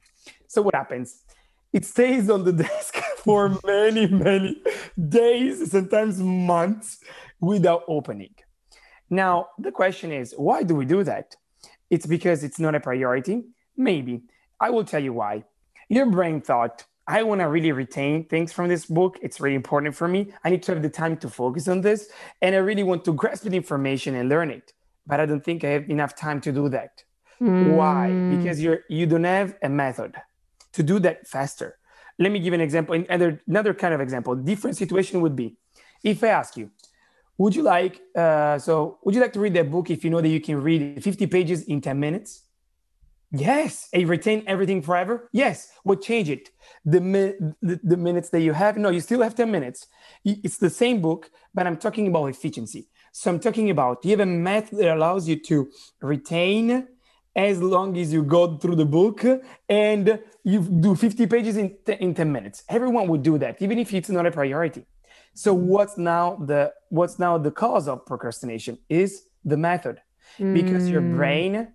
So 0.46 0.62
what 0.62 0.74
happens? 0.74 1.24
It 1.72 1.84
stays 1.84 2.30
on 2.30 2.44
the 2.44 2.52
desk 2.64 2.96
for 3.18 3.58
many, 3.64 4.06
many 4.06 4.62
days, 5.08 5.70
sometimes 5.70 6.18
months 6.20 6.98
without 7.40 7.84
opening. 7.88 8.34
Now, 9.10 9.48
the 9.58 9.72
question 9.72 10.12
is, 10.12 10.34
why 10.36 10.62
do 10.62 10.74
we 10.74 10.84
do 10.84 11.02
that? 11.04 11.36
It's 11.90 12.06
because 12.06 12.44
it's 12.44 12.58
not 12.58 12.74
a 12.74 12.80
priority? 12.80 13.44
Maybe. 13.76 14.22
I 14.60 14.70
will 14.70 14.84
tell 14.84 15.02
you 15.02 15.12
why. 15.12 15.44
Your 15.88 16.06
brain 16.06 16.40
thought, 16.40 16.84
I 17.06 17.22
want 17.22 17.40
to 17.40 17.48
really 17.48 17.72
retain 17.72 18.26
things 18.26 18.52
from 18.52 18.68
this 18.68 18.84
book. 18.84 19.18
It's 19.22 19.40
really 19.40 19.56
important 19.56 19.94
for 19.94 20.06
me. 20.06 20.32
I 20.44 20.50
need 20.50 20.62
to 20.64 20.72
have 20.72 20.82
the 20.82 20.90
time 20.90 21.16
to 21.18 21.30
focus 21.30 21.66
on 21.66 21.80
this. 21.80 22.10
And 22.42 22.54
I 22.54 22.58
really 22.58 22.82
want 22.82 23.04
to 23.06 23.14
grasp 23.14 23.44
the 23.44 23.56
information 23.56 24.14
and 24.14 24.28
learn 24.28 24.50
it. 24.50 24.74
But 25.06 25.20
I 25.20 25.26
don't 25.26 25.42
think 25.42 25.64
I 25.64 25.68
have 25.70 25.88
enough 25.88 26.14
time 26.14 26.42
to 26.42 26.52
do 26.52 26.68
that. 26.68 27.02
Mm. 27.40 27.76
Why? 27.76 28.10
Because 28.36 28.60
you're 28.60 28.80
you 28.90 29.06
don't 29.06 29.24
have 29.24 29.56
a 29.62 29.70
method 29.70 30.16
to 30.78 30.82
do 30.82 30.96
that 31.00 31.26
faster. 31.26 31.76
Let 32.18 32.30
me 32.32 32.38
give 32.38 32.54
an 32.54 32.60
example. 32.60 32.94
Another, 32.94 33.42
another 33.46 33.74
kind 33.74 33.92
of 33.94 34.00
example. 34.00 34.34
Different 34.34 34.76
situation 34.76 35.20
would 35.20 35.36
be 35.36 35.56
if 36.02 36.22
I 36.22 36.28
ask 36.28 36.56
you, 36.56 36.70
would 37.36 37.54
you 37.54 37.62
like 37.62 38.00
uh, 38.16 38.58
so 38.58 38.98
would 39.02 39.14
you 39.14 39.20
like 39.20 39.32
to 39.34 39.40
read 39.40 39.54
that 39.54 39.70
book 39.70 39.90
if 39.90 40.04
you 40.04 40.10
know 40.10 40.20
that 40.20 40.28
you 40.36 40.40
can 40.40 40.56
read 40.60 41.02
50 41.02 41.26
pages 41.26 41.62
in 41.62 41.80
10 41.80 41.98
minutes? 41.98 42.44
Yes. 43.30 43.88
And 43.92 44.08
retain 44.08 44.42
everything 44.46 44.80
forever? 44.80 45.28
Yes. 45.32 45.70
What 45.82 46.00
change 46.00 46.30
it? 46.30 46.50
The, 46.84 47.00
the, 47.60 47.78
the 47.82 47.96
minutes 47.96 48.30
that 48.30 48.40
you 48.40 48.54
have? 48.54 48.78
No, 48.78 48.88
you 48.88 49.00
still 49.00 49.22
have 49.22 49.34
10 49.34 49.50
minutes. 49.50 49.86
It's 50.24 50.56
the 50.56 50.70
same 50.70 51.02
book, 51.02 51.30
but 51.54 51.66
I'm 51.66 51.76
talking 51.76 52.06
about 52.06 52.26
efficiency. 52.26 52.88
So 53.12 53.30
I'm 53.30 53.40
talking 53.40 53.68
about 53.68 54.04
you 54.04 54.12
have 54.12 54.20
a 54.20 54.26
method 54.26 54.78
that 54.78 54.96
allows 54.96 55.28
you 55.28 55.36
to 55.50 55.68
retain 56.00 56.88
as 57.34 57.62
long 57.62 57.96
as 57.96 58.12
you 58.12 58.22
go 58.22 58.56
through 58.56 58.76
the 58.76 58.84
book 58.84 59.24
and 59.68 60.18
you 60.44 60.60
do 60.60 60.94
50 60.94 61.26
pages 61.26 61.56
in, 61.56 61.76
in 62.00 62.14
10 62.14 62.32
minutes. 62.32 62.64
Everyone 62.68 63.06
would 63.08 63.22
do 63.22 63.38
that 63.38 63.60
even 63.62 63.78
if 63.78 63.92
it's 63.94 64.08
not 64.08 64.26
a 64.26 64.30
priority. 64.30 64.84
So 65.34 65.54
what's 65.54 65.96
now 65.96 66.36
the 66.36 66.72
what's 66.88 67.18
now 67.18 67.38
the 67.38 67.50
cause 67.50 67.86
of 67.86 68.04
procrastination 68.06 68.78
is 68.88 69.24
the 69.44 69.56
method. 69.56 70.00
Because 70.38 70.84
mm. 70.84 70.92
your 70.92 71.00
brain 71.00 71.68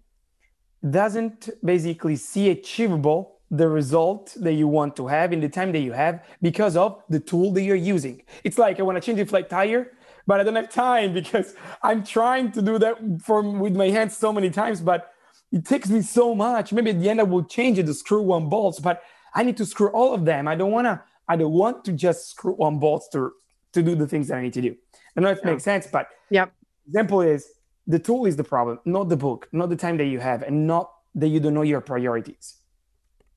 doesn't 0.89 1.49
basically 1.63 2.15
see 2.15 2.49
achievable 2.49 3.39
the 3.49 3.67
result 3.67 4.35
that 4.39 4.53
you 4.53 4.67
want 4.67 4.95
to 4.95 5.07
have 5.07 5.31
in 5.31 5.39
the 5.39 5.49
time 5.49 5.71
that 5.71 5.79
you 5.79 5.91
have 5.93 6.23
because 6.41 6.75
of 6.75 7.01
the 7.09 7.19
tool 7.19 7.51
that 7.53 7.61
you're 7.61 7.75
using. 7.75 8.21
It's 8.43 8.57
like 8.57 8.79
i 8.79 8.83
want 8.83 8.97
to 8.97 9.01
change 9.01 9.19
the 9.19 9.25
flat 9.25 9.49
tire 9.49 9.91
but 10.25 10.39
i 10.39 10.43
don't 10.43 10.55
have 10.55 10.69
time 10.69 11.13
because 11.19 11.55
i'm 11.81 12.03
trying 12.03 12.51
to 12.51 12.61
do 12.61 12.77
that 12.79 12.97
from 13.21 13.59
with 13.59 13.75
my 13.75 13.89
hands 13.89 14.17
so 14.17 14.33
many 14.33 14.49
times 14.49 14.81
but 14.81 15.12
it 15.53 15.65
takes 15.65 15.87
me 15.87 16.01
so 16.01 16.33
much. 16.33 16.73
Maybe 16.73 16.89
at 16.89 16.99
the 16.99 17.09
end 17.09 17.19
I 17.19 17.23
will 17.23 17.43
change 17.43 17.77
it 17.77 17.85
to 17.85 17.93
screw 17.93 18.23
one 18.23 18.49
bolts, 18.49 18.79
but 18.79 19.03
I 19.35 19.43
need 19.43 19.55
to 19.57 19.65
screw 19.65 19.89
all 19.89 20.13
of 20.13 20.25
them. 20.25 20.47
I 20.47 20.55
don't 20.55 20.71
want 20.71 20.85
to. 20.85 21.01
I 21.27 21.37
don't 21.37 21.53
want 21.53 21.85
to 21.85 21.93
just 21.93 22.31
screw 22.31 22.53
one 22.53 22.79
bolts 22.79 23.07
to 23.09 23.31
to 23.73 23.83
do 23.83 23.95
the 23.95 24.07
things 24.07 24.27
that 24.27 24.37
I 24.37 24.41
need 24.41 24.53
to 24.53 24.61
do. 24.61 24.75
I 25.15 25.21
know 25.21 25.29
it 25.29 25.39
yeah. 25.43 25.51
makes 25.51 25.63
sense, 25.63 25.87
but 25.87 26.07
yeah. 26.29 26.47
Example 26.87 27.21
is 27.21 27.49
the 27.87 27.99
tool 27.99 28.25
is 28.25 28.35
the 28.35 28.43
problem, 28.43 28.79
not 28.83 29.07
the 29.09 29.15
book, 29.15 29.47
not 29.51 29.69
the 29.69 29.75
time 29.75 29.95
that 29.97 30.05
you 30.05 30.19
have, 30.19 30.41
and 30.41 30.67
not 30.67 30.91
that 31.15 31.27
you 31.27 31.39
don't 31.39 31.53
know 31.53 31.61
your 31.61 31.81
priorities. 31.81 32.55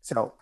So 0.00 0.33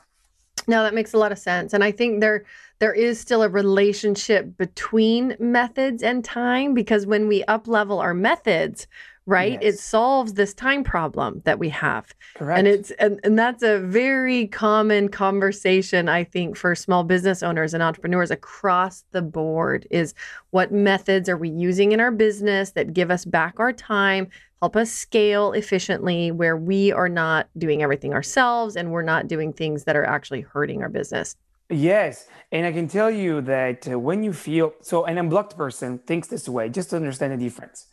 no, 0.67 0.83
that 0.83 0.95
makes 0.95 1.13
a 1.13 1.19
lot 1.19 1.33
of 1.33 1.39
sense. 1.39 1.75
And 1.75 1.83
I 1.83 1.91
think 1.91 2.21
there 2.21 2.45
there 2.79 2.95
is 2.95 3.19
still 3.19 3.43
a 3.43 3.49
relationship 3.49 4.57
between 4.57 5.37
methods 5.41 6.03
and 6.03 6.25
time 6.25 6.73
because 6.73 7.05
when 7.05 7.29
we 7.29 7.43
up 7.45 7.67
level 7.67 7.99
our 7.99 8.15
methods, 8.15 8.87
right? 9.27 9.59
Yes. 9.63 9.75
It 9.75 9.79
solves 9.79 10.35
this 10.35 10.53
time 10.53 10.85
problem 10.85 11.41
that 11.45 11.59
we 11.59 11.69
have. 11.71 12.15
Correct. 12.35 12.59
And 12.59 12.69
it's 12.69 12.91
and, 12.93 13.21
and 13.25 13.39
that's 13.39 13.63
a 13.63 13.79
very 13.79 14.47
common 14.49 15.09
conversation, 15.09 16.09
I 16.09 16.25
think, 16.25 16.57
for 16.57 16.75
small 16.75 17.05
business 17.05 17.43
owners 17.43 17.75
and 17.75 17.83
entrepreneurs 17.83 18.31
across 18.31 19.05
the 19.13 19.23
board 19.23 19.87
is 19.91 20.15
what 20.51 20.73
methods 20.73 21.29
are 21.29 21.37
we 21.37 21.49
using 21.49 21.93
in 21.93 22.01
our 22.01 22.11
business 22.11 22.73
that 22.73 22.93
give 22.93 23.11
us 23.11 23.25
back 23.25 23.59
our 23.59 23.73
time, 23.73 24.29
help 24.61 24.77
us 24.77 24.91
scale 24.91 25.53
efficiently 25.53 26.31
where 26.31 26.57
we 26.57 26.93
are 26.93 27.09
not 27.09 27.49
doing 27.57 27.83
everything 27.83 28.13
ourselves 28.13 28.77
and 28.77 28.91
we're 28.91 29.03
not 29.03 29.27
doing 29.27 29.53
things 29.53 29.85
that 29.85 29.97
are 29.97 30.05
actually 30.05 30.43
hurting 30.43 30.83
our 30.83 30.89
business. 30.89 31.37
Yes, 31.71 32.29
and 32.53 32.67
I 32.67 32.73
can 32.73 32.89
tell 32.89 33.11
you 33.11 33.41
that 33.43 33.89
uh, 33.91 33.99
when 33.99 34.23
you 34.23 34.35
feel 34.35 34.75
so, 34.83 35.07
an 35.07 35.17
unblocked 35.17 35.57
person 35.57 35.99
thinks 35.99 36.29
this 36.29 36.47
way, 36.47 36.69
just 36.69 36.91
to 36.91 36.97
understand 36.97 37.33
the 37.33 37.39
difference 37.39 37.87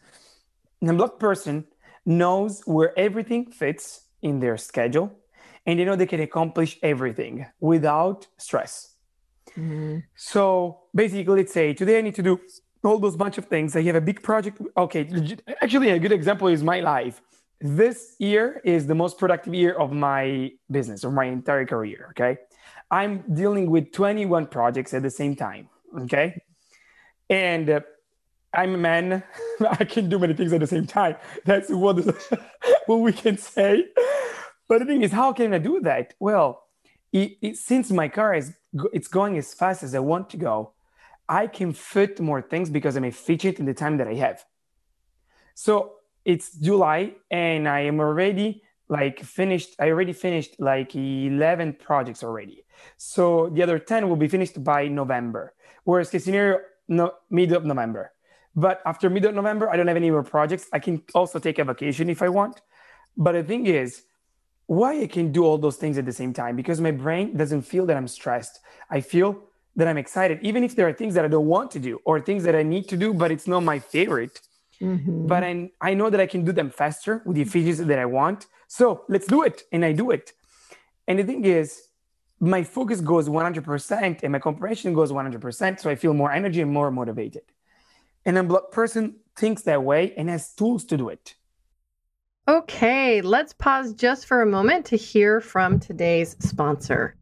an 0.82 0.89
unblocked 0.89 1.20
person 1.20 1.65
knows 2.06 2.62
where 2.65 2.98
everything 2.98 3.52
fits 3.52 4.08
in 4.22 4.39
their 4.39 4.58
schedule 4.58 5.12
and 5.65 5.80
they 5.80 5.86
know 5.86 5.96
they 5.96 6.08
can 6.08 6.22
accomplish 6.22 6.80
everything 6.82 7.46
without 7.60 8.28
stress. 8.38 8.96
Mm-hmm. 9.52 10.00
So 10.15 10.82
basically, 10.96 11.41
let's 11.41 11.54
say 11.54 11.74
today 11.74 12.00
I 12.00 12.02
need 12.02 12.15
to 12.15 12.24
do 12.24 12.39
all 12.84 12.98
those 12.98 13.15
bunch 13.15 13.38
of 13.38 13.46
things. 13.46 13.76
I 13.76 13.82
have 13.84 13.96
a 13.96 14.02
big 14.02 14.24
project. 14.24 14.62
Okay, 14.76 15.08
actually, 15.62 15.89
a 15.89 16.00
good 16.00 16.12
example 16.12 16.48
is 16.48 16.63
my 16.63 16.80
life. 16.80 17.22
This 17.60 18.15
year 18.17 18.60
is 18.63 18.88
the 18.88 18.96
most 18.96 19.20
productive 19.20 19.54
year 19.54 19.74
of 19.74 19.91
my 19.91 20.52
business 20.70 21.04
or 21.04 21.12
my 21.12 21.26
entire 21.26 21.65
career. 21.65 22.08
Okay, 22.12 22.38
I'm 22.89 23.24
dealing 23.34 23.70
with 23.70 23.91
21 23.91 24.48
projects 24.48 24.94
at 24.94 25.04
the 25.04 25.12
same 25.12 25.36
time. 25.36 25.70
Okay, 26.04 26.41
and 27.30 27.70
uh, 27.70 27.80
I'm 28.54 28.76
a 28.76 28.78
man. 28.78 29.24
I 29.70 29.84
can 29.86 30.10
do 30.10 30.20
many 30.20 30.34
things 30.34 30.54
at 30.54 30.60
the 30.60 30.68
same 30.68 30.88
time. 30.88 31.16
That's 31.46 31.70
what, 31.70 31.98
what 32.86 32.98
we 32.98 33.14
can 33.14 33.38
say. 33.38 33.86
But 34.68 34.80
the 34.80 34.86
thing 34.86 35.02
is, 35.02 35.12
how 35.12 35.34
can 35.34 35.54
I 35.54 35.58
do 35.58 35.82
that? 35.82 36.14
Well, 36.20 36.64
it, 37.12 37.38
it, 37.42 37.58
since 37.58 37.92
my 37.92 38.08
car 38.08 38.34
is 38.36 38.54
it's 38.94 39.08
going 39.08 39.38
as 39.38 39.54
fast 39.54 39.84
as 39.84 39.94
I 39.94 40.00
want 40.00 40.30
to 40.30 40.38
go, 40.38 40.74
I 41.28 41.48
can 41.48 41.74
fit 41.74 42.20
more 42.20 42.42
things 42.42 42.70
because 42.70 42.96
I'm 42.96 43.04
efficient 43.04 43.60
in 43.60 43.66
the 43.66 43.74
time 43.74 43.98
that 43.98 44.08
I 44.08 44.16
have. 44.16 44.44
So 45.56 45.94
it's 46.24 46.54
July, 46.54 47.14
and 47.30 47.68
I 47.68 47.82
am 47.82 48.00
already 48.00 48.64
like 48.88 49.20
finished. 49.22 49.76
I 49.80 49.90
already 49.90 50.14
finished 50.14 50.60
like 50.60 50.96
11 50.96 51.74
projects 51.74 52.24
already. 52.24 52.66
So 52.98 53.50
the 53.54 53.64
other 53.64 53.80
10 53.80 54.10
will 54.10 54.16
be 54.16 54.28
finished 54.28 54.64
by 54.64 54.88
November. 54.88 55.54
Worst 55.86 56.12
case 56.12 56.26
scenario, 56.26 56.60
no, 56.88 57.14
mid 57.30 57.52
of 57.52 57.66
November. 57.66 58.12
But 58.56 58.82
after 58.86 59.10
mid 59.10 59.26
of 59.26 59.34
November, 59.34 59.70
I 59.70 59.78
don't 59.78 59.88
have 59.88 59.98
any 59.98 60.12
more 60.12 60.24
projects. 60.24 60.68
I 60.74 60.80
can 60.80 61.02
also 61.14 61.40
take 61.40 61.60
a 61.60 61.64
vacation 61.64 62.10
if 62.10 62.22
I 62.22 62.30
want. 62.30 62.62
But 63.16 63.34
the 63.34 63.44
thing 63.44 63.66
is, 63.68 64.04
why 64.68 65.02
I 65.02 65.08
can 65.08 65.32
do 65.32 65.44
all 65.44 65.58
those 65.58 65.78
things 65.78 65.98
at 65.98 66.06
the 66.06 66.14
same 66.14 66.34
time? 66.34 66.56
Because 66.56 66.80
my 66.80 66.92
brain 66.92 67.36
doesn't 67.36 67.64
feel 67.64 67.86
that 67.88 67.98
I'm 67.98 68.08
stressed. 68.08 68.60
I 68.90 69.02
feel 69.02 69.38
that 69.76 69.88
I'm 69.88 69.98
excited, 69.98 70.40
even 70.42 70.64
if 70.64 70.76
there 70.76 70.88
are 70.88 70.94
things 70.94 71.14
that 71.16 71.26
I 71.26 71.28
don't 71.28 71.48
want 71.48 71.72
to 71.72 71.80
do 71.80 72.00
or 72.06 72.20
things 72.20 72.44
that 72.44 72.56
I 72.56 72.64
need 72.64 72.90
to 72.90 72.98
do, 72.98 73.14
but 73.14 73.32
it's 73.32 73.48
not 73.48 73.62
my 73.64 73.80
favorite. 73.80 74.40
Mm-hmm. 74.82 75.28
But 75.28 75.44
I, 75.44 75.72
I 75.80 75.94
know 75.94 76.10
that 76.10 76.20
I 76.20 76.26
can 76.26 76.44
do 76.44 76.52
them 76.52 76.70
faster 76.70 77.22
with 77.26 77.36
the 77.36 77.42
efficiency 77.42 77.84
that 77.84 78.00
I 78.00 78.06
want. 78.06 78.48
So 78.68 79.04
let's 79.08 79.28
do 79.28 79.44
it. 79.44 79.64
And 79.72 79.86
I 79.86 79.92
do 79.94 80.12
it. 80.12 80.34
And 81.08 81.20
the 81.20 81.24
thing 81.24 81.46
is, 81.46 81.84
my 82.40 82.64
focus 82.64 83.02
goes 83.02 83.30
100% 83.30 84.24
and 84.24 84.32
my 84.32 84.40
comprehension 84.40 84.94
goes 84.94 85.12
100%. 85.12 85.80
So 85.80 85.90
I 85.90 85.96
feel 85.96 86.14
more 86.14 86.32
energy 86.32 86.62
and 86.62 86.72
more 86.72 86.90
motivated. 86.92 87.44
And 88.26 88.38
a 88.38 88.62
person 88.72 89.16
thinks 89.36 89.64
that 89.64 89.84
way 89.84 90.14
and 90.16 90.30
has 90.30 90.54
tools 90.54 90.86
to 90.86 90.98
do 90.98 91.10
it. 91.10 91.36
Okay, 92.48 93.22
let's 93.22 93.54
pause 93.54 93.94
just 93.94 94.26
for 94.26 94.42
a 94.42 94.46
moment 94.46 94.86
to 94.88 94.98
hear 94.98 95.40
from 95.42 95.80
today's 95.80 96.36
sponsor. 96.40 97.16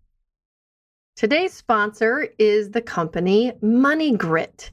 Today's 1.16 1.54
sponsor 1.54 2.30
is 2.40 2.72
the 2.72 2.82
company 2.82 3.52
Money 3.62 4.16
Grit. 4.16 4.72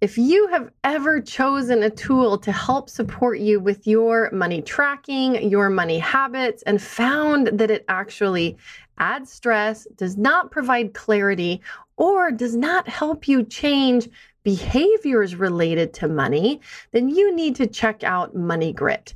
If 0.00 0.16
you 0.16 0.46
have 0.48 0.70
ever 0.84 1.20
chosen 1.20 1.82
a 1.82 1.90
tool 1.90 2.38
to 2.38 2.52
help 2.52 2.88
support 2.88 3.40
you 3.40 3.60
with 3.60 3.86
your 3.86 4.30
money 4.30 4.62
tracking, 4.62 5.50
your 5.50 5.68
money 5.68 5.98
habits, 5.98 6.62
and 6.62 6.80
found 6.80 7.48
that 7.58 7.70
it 7.70 7.84
actually 7.88 8.56
adds 8.98 9.32
stress, 9.32 9.86
does 9.96 10.16
not 10.16 10.50
provide 10.50 10.94
clarity, 10.94 11.60
or 11.96 12.30
does 12.30 12.54
not 12.54 12.88
help 12.88 13.26
you 13.26 13.42
change 13.42 14.08
behaviors 14.42 15.34
related 15.34 15.92
to 15.94 16.08
money, 16.08 16.60
then 16.92 17.08
you 17.08 17.34
need 17.34 17.56
to 17.56 17.66
check 17.66 18.02
out 18.02 18.34
Money 18.34 18.72
Grit. 18.72 19.14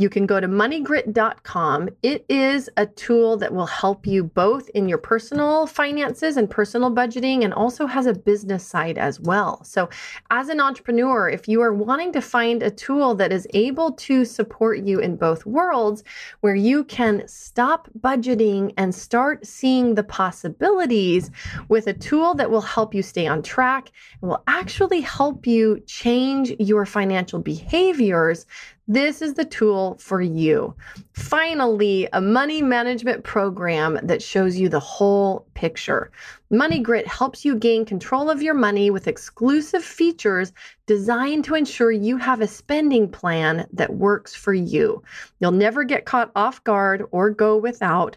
You 0.00 0.08
can 0.08 0.24
go 0.24 0.40
to 0.40 0.48
moneygrit.com. 0.48 1.90
It 2.02 2.24
is 2.30 2.70
a 2.78 2.86
tool 2.86 3.36
that 3.36 3.52
will 3.52 3.66
help 3.66 4.06
you 4.06 4.24
both 4.24 4.70
in 4.70 4.88
your 4.88 4.96
personal 4.96 5.66
finances 5.66 6.38
and 6.38 6.48
personal 6.48 6.90
budgeting, 6.90 7.44
and 7.44 7.52
also 7.52 7.84
has 7.84 8.06
a 8.06 8.14
business 8.14 8.66
side 8.66 8.96
as 8.96 9.20
well. 9.20 9.62
So, 9.62 9.90
as 10.30 10.48
an 10.48 10.58
entrepreneur, 10.58 11.28
if 11.28 11.46
you 11.48 11.60
are 11.60 11.74
wanting 11.74 12.14
to 12.14 12.22
find 12.22 12.62
a 12.62 12.70
tool 12.70 13.14
that 13.16 13.30
is 13.30 13.46
able 13.52 13.92
to 13.92 14.24
support 14.24 14.78
you 14.78 15.00
in 15.00 15.16
both 15.16 15.44
worlds, 15.44 16.02
where 16.40 16.54
you 16.54 16.84
can 16.84 17.28
stop 17.28 17.86
budgeting 18.00 18.72
and 18.78 18.94
start 18.94 19.46
seeing 19.46 19.96
the 19.96 20.04
possibilities 20.04 21.30
with 21.68 21.88
a 21.88 21.92
tool 21.92 22.34
that 22.36 22.50
will 22.50 22.62
help 22.62 22.94
you 22.94 23.02
stay 23.02 23.26
on 23.26 23.42
track 23.42 23.90
and 24.22 24.30
will 24.30 24.42
actually 24.46 25.02
help 25.02 25.46
you 25.46 25.78
change 25.80 26.54
your 26.58 26.86
financial 26.86 27.38
behaviors 27.38 28.46
this 28.90 29.22
is 29.22 29.34
the 29.34 29.44
tool 29.44 29.96
for 30.00 30.20
you. 30.20 30.74
Finally, 31.12 32.08
a 32.12 32.20
money 32.20 32.60
management 32.60 33.22
program 33.22 34.00
that 34.02 34.20
shows 34.20 34.56
you 34.56 34.68
the 34.68 34.80
whole 34.80 35.46
picture. 35.54 36.10
Money 36.50 36.80
Grit 36.80 37.06
helps 37.06 37.44
you 37.44 37.54
gain 37.54 37.84
control 37.84 38.28
of 38.28 38.42
your 38.42 38.54
money 38.54 38.90
with 38.90 39.06
exclusive 39.06 39.84
features 39.84 40.52
designed 40.86 41.44
to 41.44 41.54
ensure 41.54 41.92
you 41.92 42.16
have 42.16 42.40
a 42.40 42.48
spending 42.48 43.08
plan 43.08 43.64
that 43.72 43.94
works 43.94 44.34
for 44.34 44.54
you. 44.54 45.00
You'll 45.38 45.52
never 45.52 45.84
get 45.84 46.04
caught 46.04 46.32
off 46.34 46.64
guard 46.64 47.04
or 47.12 47.30
go 47.30 47.56
without, 47.56 48.16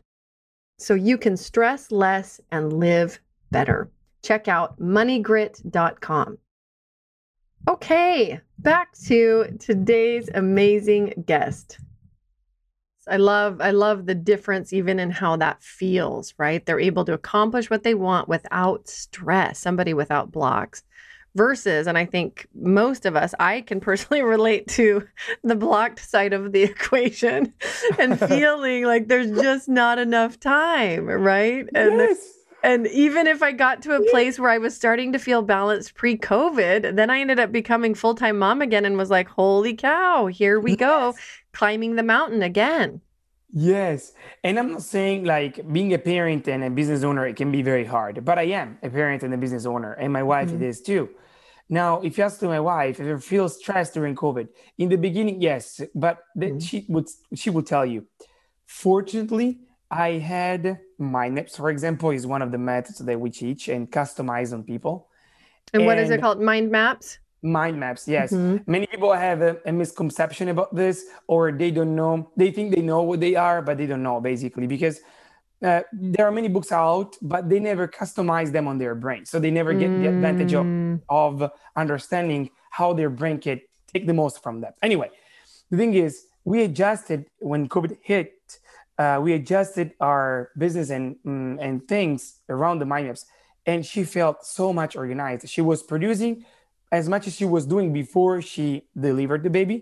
so 0.79 0.95
you 0.95 1.19
can 1.19 1.38
stress 1.38 1.91
less 1.91 2.41
and 2.51 2.73
live 2.73 3.19
better. 3.51 3.91
Check 4.23 4.47
out 4.47 4.79
moneygrit.com. 4.79 6.39
Okay, 7.67 8.41
back 8.60 8.91
to 9.06 9.58
today's 9.58 10.30
amazing 10.34 11.23
guest. 11.26 11.80
I 13.08 13.17
love 13.17 13.62
I 13.62 13.71
love 13.71 14.06
the 14.06 14.15
difference 14.15 14.73
even 14.73 14.99
in 14.99 15.12
how 15.12 15.38
that 15.38 15.63
feels, 15.63 16.34
right? 16.38 16.65
They're 16.65 16.80
able 16.80 17.06
to 17.06 17.13
accomplish 17.13 17.69
what 17.69 17.84
they 17.84 17.93
want 17.93 18.28
without 18.28 18.89
stress, 18.89 19.60
somebody 19.60 19.93
without 19.93 20.32
blocks. 20.32 20.84
Versus, 21.36 21.88
and 21.88 21.97
I 21.97 22.06
think 22.06 22.47
most 22.54 23.08
of 23.08 23.15
us, 23.15 23.34
I 23.39 23.62
can 23.62 23.80
personally 23.80 24.21
relate 24.23 24.67
to 24.69 25.08
the 25.43 25.56
blocked 25.56 25.99
side 25.99 26.34
of 26.34 26.52
the 26.52 26.63
equation 26.63 27.54
and 27.97 28.19
feeling 28.30 28.84
like 28.84 29.08
there's 29.08 29.32
just 29.41 29.67
not 29.67 29.99
enough 29.99 30.39
time, 30.39 31.06
right? 31.06 31.65
And 31.73 31.93
yes 31.93 32.42
and 32.63 32.88
even 32.88 33.28
if 33.28 33.43
I 33.43 33.52
got 33.52 33.82
to 33.84 33.95
a 33.95 34.10
place 34.10 34.39
where 34.39 34.49
I 34.49 34.58
was 34.58 34.73
starting 34.73 35.12
to 35.12 35.19
feel 35.19 35.41
balanced 35.41 35.95
pre 35.95 36.17
COVID, 36.17 36.95
then 36.95 37.10
I 37.10 37.19
ended 37.19 37.39
up 37.39 37.52
becoming 37.52 37.93
full 37.93 38.15
time 38.15 38.39
mom 38.39 38.62
again 38.62 38.86
and 38.86 38.97
was 38.97 39.10
like, 39.10 39.28
holy 39.28 39.76
cow, 39.76 40.28
here 40.28 40.60
we 40.60 40.76
go, 40.78 41.13
climbing 41.52 41.95
the 41.95 42.04
mountain 42.04 42.41
again. 42.41 43.02
Yes. 43.52 44.13
And 44.43 44.58
I'm 44.58 44.71
not 44.71 44.82
saying 44.82 45.26
like 45.26 45.71
being 45.71 45.93
a 45.93 45.99
parent 45.99 46.47
and 46.47 46.63
a 46.63 46.69
business 46.69 47.04
owner, 47.04 47.28
it 47.28 47.36
can 47.36 47.52
be 47.52 47.62
very 47.62 47.86
hard, 47.86 48.26
but 48.26 48.39
I 48.39 48.43
am 48.43 48.80
a 48.82 48.89
parent 48.89 49.23
and 49.23 49.34
a 49.34 49.38
business 49.38 49.65
owner, 49.65 49.93
and 49.93 50.12
my 50.12 50.23
wife 50.23 50.47
mm-hmm. 50.47 50.63
it 50.63 50.67
is 50.67 50.82
too. 50.82 51.10
Now, 51.69 52.02
if 52.02 52.17
you 52.17 52.23
ask 52.23 52.39
to 52.39 52.47
my 52.47 52.60
wife 52.60 52.99
if 52.99 53.06
you 53.06 53.19
feel 53.19 53.49
stressed 53.49 53.93
during 53.93 54.15
COVID, 54.15 54.47
in 54.78 54.89
the 54.89 54.97
beginning, 54.97 55.41
yes, 55.41 55.82
but 55.93 56.19
mm-hmm. 56.38 56.60
she 56.60 56.86
would 56.88 57.08
she 57.36 57.49
would 57.49 57.67
tell 57.67 57.86
you. 57.86 58.08
Fortunately, 58.65 59.60
I 59.91 60.13
had 60.13 60.80
mind 61.03 61.35
maps, 61.35 61.57
for 61.57 61.69
example, 61.69 62.11
is 62.11 62.25
one 62.25 62.41
of 62.41 62.51
the 62.51 62.57
methods 62.57 62.99
that 62.99 63.19
we 63.19 63.29
teach 63.29 63.67
and 63.67 63.89
customize 63.89 64.53
on 64.53 64.63
people. 64.63 65.07
And, 65.73 65.81
and 65.81 65.87
what 65.87 65.97
is 65.97 66.09
it 66.09 66.21
called? 66.21 66.41
Mind 66.41 66.71
maps? 66.71 67.19
Mind 67.41 67.79
maps, 67.79 68.07
yes. 68.07 68.31
Mm-hmm. 68.31 68.71
Many 68.71 68.87
people 68.87 69.11
have 69.13 69.41
a, 69.41 69.57
a, 69.65 69.71
misconception 69.71 70.47
about 70.49 70.73
this, 70.73 71.05
or 71.27 71.51
they 71.51 71.71
don't 71.71 71.95
know. 71.95 72.31
They 72.37 72.51
think 72.51 72.73
they 72.73 72.81
know 72.81 73.01
what 73.01 73.19
they 73.19 73.35
are, 73.35 73.61
but 73.61 73.77
they 73.77 73.85
don't 73.85 74.03
know 74.03 74.21
basically 74.21 74.65
because 74.65 75.01
uh, 75.61 75.81
there 75.91 76.25
are 76.25 76.31
many 76.31 76.47
books 76.47 76.71
out, 76.71 77.15
but 77.21 77.49
they 77.49 77.59
never 77.59 77.87
customize 77.87 78.51
them 78.51 78.67
on 78.67 78.77
their 78.77 78.95
brain. 78.95 79.25
So 79.25 79.39
they 79.39 79.51
never 79.51 79.73
get 79.73 79.89
mm. 79.89 80.01
the 80.01 80.09
advantage 80.09 80.53
of, 80.53 80.65
mm. 80.65 81.01
of 81.09 81.51
understanding 81.75 82.49
how 82.69 82.93
their 82.93 83.09
brain 83.09 83.39
can 83.39 83.61
take 83.93 84.07
the 84.07 84.13
most 84.13 84.43
from 84.43 84.61
that. 84.61 84.75
Anyway, 84.81 85.09
the 85.69 85.77
thing 85.77 85.93
is, 85.93 86.25
we 86.45 86.63
adjusted 86.63 87.25
when 87.39 87.69
COVID 87.69 87.97
hit 88.01 88.33
uh, 89.03 89.19
we 89.25 89.33
adjusted 89.33 89.87
our 89.99 90.51
business 90.57 90.89
and 90.89 91.05
mm, 91.25 91.57
and 91.65 91.87
things 91.87 92.19
around 92.55 92.79
the 92.79 92.85
mind 92.85 93.07
maps 93.07 93.25
and 93.65 93.85
she 93.85 94.03
felt 94.03 94.45
so 94.45 94.65
much 94.73 94.95
organized. 94.95 95.47
She 95.55 95.61
was 95.61 95.79
producing 95.81 96.45
as 96.91 97.07
much 97.13 97.27
as 97.27 97.33
she 97.39 97.45
was 97.55 97.65
doing 97.65 97.87
before 98.01 98.41
she 98.41 98.67
delivered 99.07 99.41
the 99.43 99.49
baby 99.49 99.77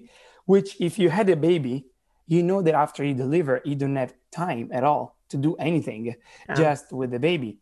which 0.45 0.69
if 0.79 0.97
you 1.01 1.09
had 1.09 1.27
a 1.29 1.35
baby 1.35 1.75
you 2.27 2.41
know 2.49 2.61
that 2.61 2.75
after 2.85 3.03
you 3.03 3.13
deliver 3.13 3.53
you 3.69 3.75
don't 3.75 3.95
have 4.03 4.13
time 4.31 4.69
at 4.71 4.83
all 4.83 5.05
to 5.29 5.37
do 5.37 5.55
anything 5.55 6.15
just 6.61 6.91
with 6.91 7.11
the 7.11 7.19
baby. 7.19 7.57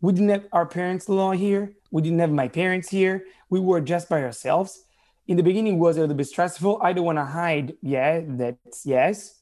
We 0.00 0.12
didn't 0.12 0.28
have 0.36 0.46
our 0.52 0.66
parents 0.66 1.08
law 1.08 1.32
here. 1.32 1.62
We 1.90 2.02
didn't 2.02 2.20
have 2.20 2.30
my 2.30 2.48
parents 2.48 2.88
here. 2.88 3.24
We 3.50 3.58
were 3.60 3.80
just 3.80 4.08
by 4.08 4.22
ourselves. 4.22 4.84
In 5.26 5.36
the 5.36 5.42
beginning 5.42 5.78
was 5.78 5.96
a 5.96 6.00
little 6.00 6.14
bit 6.14 6.28
stressful. 6.28 6.80
I 6.82 6.92
don't 6.92 7.04
want 7.04 7.18
to 7.18 7.24
hide 7.24 7.76
yeah 7.82 8.20
that's 8.24 8.86
yes 8.86 9.37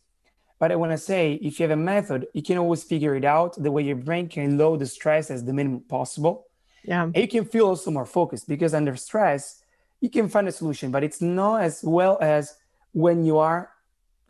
but 0.59 0.73
I 0.73 0.77
want 0.77 0.92
to 0.92 0.99
say, 0.99 1.35
if 1.35 1.59
you 1.59 1.64
have 1.64 1.71
a 1.71 1.77
method, 1.77 2.27
you 2.33 2.42
can 2.42 2.59
always 2.59 2.83
figure 2.83 3.14
it 3.14 3.25
out 3.25 3.62
the 3.62 3.71
way 3.71 3.83
your 3.83 3.97
brain 3.97 4.29
can 4.29 4.57
load 4.57 4.81
the 4.81 4.87
stress 4.87 5.31
as 5.31 5.45
the 5.45 5.53
minimum 5.53 5.81
possible. 5.81 6.47
Yeah. 6.85 7.03
And 7.05 7.16
you 7.16 7.29
can 7.29 7.45
feel 7.45 7.66
also 7.66 7.90
more 7.90 8.07
focused 8.07 8.49
because 8.49 8.73
under 8.73 8.97
stress, 8.97 9.62
you 10.01 10.09
can 10.09 10.29
find 10.29 10.49
a 10.49 10.53
solution, 10.53 10.90
but 10.90 11.05
it's 11.05 11.21
not 11.21 11.62
as 11.62 11.83
well 11.83 12.19
as 12.21 12.57
when 12.92 13.25
you 13.25 13.38
are 13.38 13.71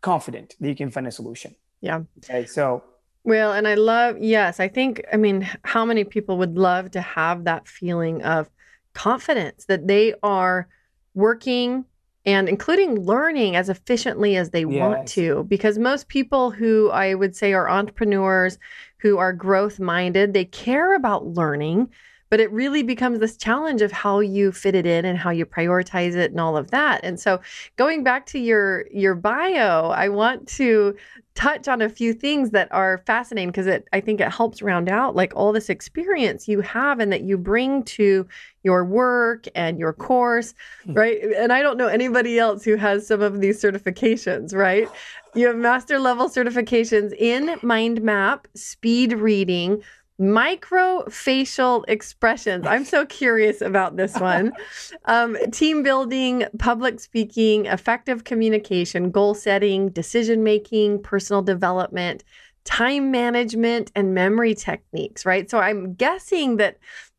confident 0.01 0.57
that 0.61 0.69
you 0.69 0.77
can 0.77 0.91
find 0.91 1.07
a 1.07 1.13
solution. 1.13 1.55
Yeah. 1.81 2.03
Okay. 2.19 2.47
So, 2.47 2.83
well, 3.25 3.53
and 3.53 3.67
I 3.69 3.75
love, 3.75 4.19
yes, 4.19 4.61
I 4.61 4.69
think, 4.69 5.05
I 5.13 5.17
mean, 5.17 5.49
how 5.63 5.85
many 5.85 6.05
people 6.05 6.39
would 6.39 6.57
love 6.57 6.93
to 6.93 7.01
have 7.01 7.45
that 7.45 7.69
feeling 7.69 8.23
of 8.23 8.49
confidence 8.95 9.67
that 9.67 9.87
they 9.87 10.15
are 10.23 10.69
working 11.15 11.85
and 12.27 12.49
including 12.49 13.01
learning 13.01 13.55
as 13.55 13.69
efficiently 13.69 14.37
as 14.37 14.51
they 14.51 14.65
yes. 14.65 14.81
want 14.81 15.09
to. 15.09 15.45
Because 15.45 15.79
most 15.79 16.09
people 16.09 16.51
who 16.51 16.91
I 16.91 17.15
would 17.15 17.37
say 17.37 17.53
are 17.53 17.71
entrepreneurs 17.71 18.59
who 18.99 19.17
are 19.19 19.33
growth 19.33 19.79
minded, 19.79 20.35
they 20.35 20.45
care 20.45 20.97
about 20.97 21.27
learning, 21.27 21.89
but 22.29 22.41
it 22.41 22.51
really 22.51 22.83
becomes 22.83 23.19
this 23.19 23.37
challenge 23.37 23.83
of 23.83 23.93
how 23.93 24.21
you 24.21 24.53
fit 24.53 24.75
it 24.75 24.87
in 24.87 25.05
and 25.05 25.19
how 25.19 25.31
you 25.31 25.47
prioritize 25.47 26.15
it 26.15 26.31
and 26.31 26.41
all 26.41 26.57
of 26.57 26.71
that. 26.71 27.01
And 27.05 27.19
so 27.21 27.41
going 27.77 28.03
back 28.03 28.27
to 28.27 28.39
your 28.39 28.87
your 28.91 29.15
bio, 29.15 29.91
I 29.91 30.09
want 30.09 30.49
to 30.49 30.97
touch 31.35 31.69
on 31.69 31.83
a 31.83 31.89
few 31.89 32.15
things 32.15 32.51
that 32.51 32.67
are 32.73 33.03
fascinating 33.07 33.51
because 33.51 33.67
it 33.67 33.87
I 33.93 34.01
think 34.01 34.21
it 34.21 34.33
helps 34.33 34.63
round 34.63 34.89
out 34.89 35.15
like 35.15 35.33
all 35.37 35.53
this 35.53 35.69
experience 35.69 36.49
you 36.49 36.63
have 36.63 36.99
and 36.99 37.13
that 37.13 37.23
you 37.23 37.37
bring 37.39 37.83
to 37.85 38.27
your 38.63 38.85
work 38.85 39.47
and 39.55 39.79
your 39.79 39.93
course, 39.93 40.55
hmm. 40.85 40.95
right? 40.95 41.23
And 41.37 41.53
I 41.53 41.63
don't 41.63 41.77
know 41.77 41.87
anybody 41.89 42.39
else 42.39 42.65
who 42.65 42.77
has 42.77 43.07
some 43.07 43.23
of 43.23 43.41
these 43.41 43.63
certifications, 43.63 44.55
right? 44.55 44.89
You 45.35 45.47
have 45.49 45.57
master 45.57 45.99
level 45.99 46.29
certifications 46.29 47.13
in 47.17 47.59
mind 47.63 48.03
map, 48.03 48.49
speed 48.55 49.13
reading, 49.13 49.83
micro 50.19 51.05
facial 51.11 51.85
expressions. 51.89 52.67
I'm 52.67 52.85
so 52.85 53.05
curious 53.07 53.61
about 53.61 53.97
this 53.97 54.15
one. 54.19 54.53
Um, 55.05 55.37
team 55.53 55.85
building, 55.85 56.45
public 56.59 56.99
speaking, 56.99 57.67
effective 57.67 58.25
communication, 58.25 59.13
goal 59.13 59.35
setting, 59.35 59.91
decision 59.91 60.43
making, 60.43 61.03
personal 61.03 61.43
development, 61.43 62.25
time 62.65 63.13
management, 63.13 63.93
and 63.95 64.15
memory 64.15 64.55
techniques, 64.55 65.25
right? 65.25 65.49
So 65.49 65.59
I'm 65.59 65.95
guessing 65.95 66.57
that 66.57 66.79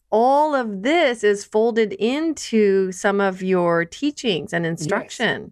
all 0.09 0.53
of 0.53 0.83
this 0.83 1.23
is 1.23 1.45
folded 1.45 1.93
into 1.93 2.91
some 2.91 3.21
of 3.21 3.41
your 3.41 3.85
teachings 3.85 4.53
and 4.53 4.65
instruction. 4.65 5.41
Yes. 5.41 5.51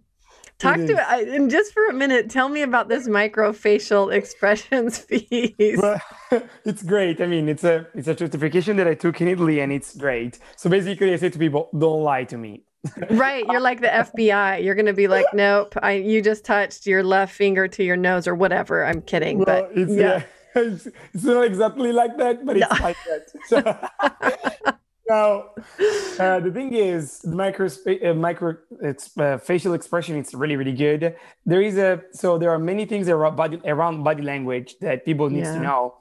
Talk 0.58 0.76
to 0.76 0.94
I, 1.06 1.20
and 1.20 1.50
just 1.50 1.74
for 1.74 1.86
a 1.88 1.92
minute, 1.92 2.30
tell 2.30 2.48
me 2.48 2.62
about 2.62 2.88
this 2.88 3.06
microfacial 3.06 4.12
expressions 4.18 5.00
piece. 5.00 5.78
Well, 5.78 6.00
it's 6.64 6.82
great. 6.82 7.20
I 7.20 7.26
mean, 7.26 7.48
it's 7.48 7.64
a 7.64 7.86
it's 7.94 8.08
a 8.08 8.16
certification 8.16 8.76
that 8.78 8.88
I 8.88 8.94
took 8.94 9.20
in 9.20 9.28
Italy, 9.28 9.60
and 9.60 9.70
it's 9.70 9.94
great. 9.94 10.38
So 10.56 10.70
basically, 10.70 11.12
I 11.12 11.16
say 11.16 11.28
to 11.28 11.38
people, 11.38 11.68
"Don't 11.76 12.02
lie 12.02 12.24
to 12.24 12.38
me." 12.38 12.62
right, 13.10 13.44
you're 13.50 13.60
like 13.60 13.80
the 13.80 13.88
FBI. 13.88 14.64
You're 14.64 14.74
going 14.74 14.86
to 14.86 14.94
be 14.94 15.08
like, 15.08 15.26
"Nope, 15.34 15.74
I 15.82 15.92
you 15.92 16.22
just 16.22 16.44
touched 16.44 16.86
your 16.86 17.02
left 17.02 17.34
finger 17.34 17.68
to 17.68 17.84
your 17.84 17.96
nose 17.96 18.26
or 18.26 18.34
whatever." 18.34 18.84
I'm 18.84 19.02
kidding, 19.02 19.38
well, 19.38 19.46
but 19.46 19.70
it's, 19.74 19.92
yeah. 19.92 20.22
yeah. 20.54 20.82
It's, 21.12 21.24
not 21.24 21.44
exactly 21.44 21.92
like 21.92 22.16
that, 22.16 22.46
but 22.46 22.56
it's 22.56 22.80
no. 22.80 22.82
like 22.82 22.96
that. 23.04 23.28
So, 23.46 24.78
now, 25.08 25.50
uh, 26.18 26.40
the 26.40 26.50
thing 26.52 26.74
is, 26.74 27.20
the 27.20 27.36
micro 27.36 27.68
uh, 27.68 28.14
micro 28.14 28.56
it's, 28.82 29.16
uh, 29.18 29.38
facial 29.38 29.74
expression 29.74 30.16
is 30.16 30.34
really 30.34 30.56
really 30.56 30.72
good. 30.72 31.14
There 31.44 31.62
is 31.62 31.76
a 31.76 32.02
so 32.12 32.38
there 32.38 32.50
are 32.50 32.58
many 32.58 32.86
things 32.86 33.08
around 33.08 33.36
body 33.36 33.60
around 33.64 34.02
body 34.02 34.22
language 34.22 34.76
that 34.80 35.04
people 35.04 35.30
need 35.30 35.44
yeah. 35.44 35.54
to 35.54 35.60
know, 35.60 35.94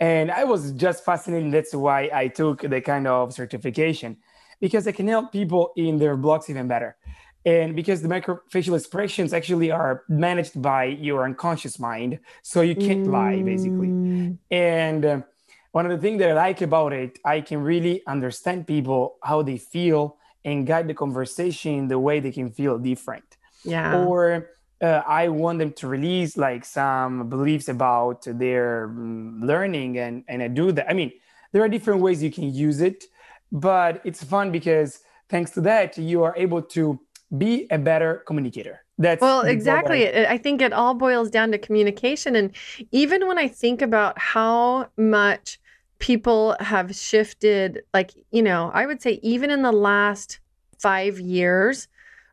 and 0.00 0.30
I 0.30 0.44
was 0.44 0.72
just 0.72 1.04
fascinated. 1.04 1.52
That's 1.52 1.74
why 1.74 2.10
I 2.12 2.28
took 2.28 2.62
the 2.62 2.80
kind 2.80 3.06
of 3.06 3.32
certification 3.32 4.18
because 4.60 4.86
I 4.86 4.92
can 4.92 5.08
help 5.08 5.32
people 5.32 5.72
in 5.76 5.98
their 5.98 6.16
blocks 6.16 6.48
even 6.48 6.68
better, 6.68 6.96
and 7.44 7.74
because 7.74 8.02
the 8.02 8.08
micro 8.08 8.40
facial 8.50 8.76
expressions 8.76 9.32
actually 9.32 9.70
are 9.72 10.04
managed 10.08 10.62
by 10.62 10.84
your 10.84 11.24
unconscious 11.24 11.78
mind, 11.78 12.20
so 12.42 12.60
you 12.60 12.76
can't 12.76 13.06
mm. 13.06 13.12
lie 13.12 13.42
basically, 13.42 14.38
and. 14.50 15.24
One 15.72 15.86
of 15.86 15.92
the 15.92 15.98
things 15.98 16.18
that 16.20 16.30
I 16.30 16.34
like 16.34 16.60
about 16.60 16.92
it, 16.92 17.18
I 17.24 17.40
can 17.40 17.62
really 17.62 18.02
understand 18.06 18.66
people 18.66 19.16
how 19.22 19.42
they 19.42 19.58
feel 19.58 20.16
and 20.44 20.66
guide 20.66 20.86
the 20.88 20.94
conversation 20.94 21.72
in 21.74 21.88
the 21.88 21.98
way 21.98 22.20
they 22.20 22.32
can 22.32 22.50
feel 22.50 22.78
different. 22.78 23.24
Yeah. 23.64 24.04
Or 24.04 24.50
uh, 24.82 25.02
I 25.06 25.28
want 25.28 25.60
them 25.60 25.72
to 25.74 25.86
release 25.86 26.36
like 26.36 26.64
some 26.64 27.28
beliefs 27.28 27.68
about 27.68 28.22
their 28.26 28.84
um, 28.86 29.40
learning, 29.42 29.98
and 29.98 30.24
and 30.28 30.42
I 30.42 30.48
do 30.48 30.72
that. 30.72 30.90
I 30.90 30.94
mean, 30.94 31.12
there 31.52 31.62
are 31.62 31.68
different 31.68 32.00
ways 32.00 32.22
you 32.22 32.32
can 32.32 32.52
use 32.52 32.80
it, 32.80 33.04
but 33.50 34.00
it's 34.04 34.22
fun 34.22 34.50
because 34.50 35.00
thanks 35.28 35.52
to 35.52 35.60
that, 35.62 35.96
you 35.96 36.22
are 36.24 36.34
able 36.36 36.60
to 36.60 36.98
be 37.38 37.66
a 37.70 37.78
better 37.78 38.22
communicator. 38.26 38.84
That's 38.98 39.22
well, 39.22 39.42
exactly. 39.42 40.26
I 40.26 40.36
think 40.36 40.60
it 40.60 40.72
all 40.72 40.94
boils 40.94 41.30
down 41.30 41.50
to 41.52 41.58
communication. 41.58 42.36
And 42.36 42.50
even 42.90 43.26
when 43.26 43.38
I 43.38 43.48
think 43.48 43.82
about 43.82 44.18
how 44.18 44.88
much 44.96 45.58
people 46.02 46.56
have 46.58 46.92
shifted 46.96 47.84
like 47.94 48.10
you 48.32 48.42
know 48.42 48.72
i 48.74 48.84
would 48.84 49.00
say 49.00 49.20
even 49.22 49.52
in 49.52 49.62
the 49.62 49.70
last 49.70 50.40
five 50.80 51.20
years 51.20 51.86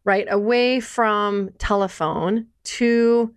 right 0.06 0.26
away 0.32 0.80
from 0.80 1.52
telephone 1.60 2.48
to 2.64 3.32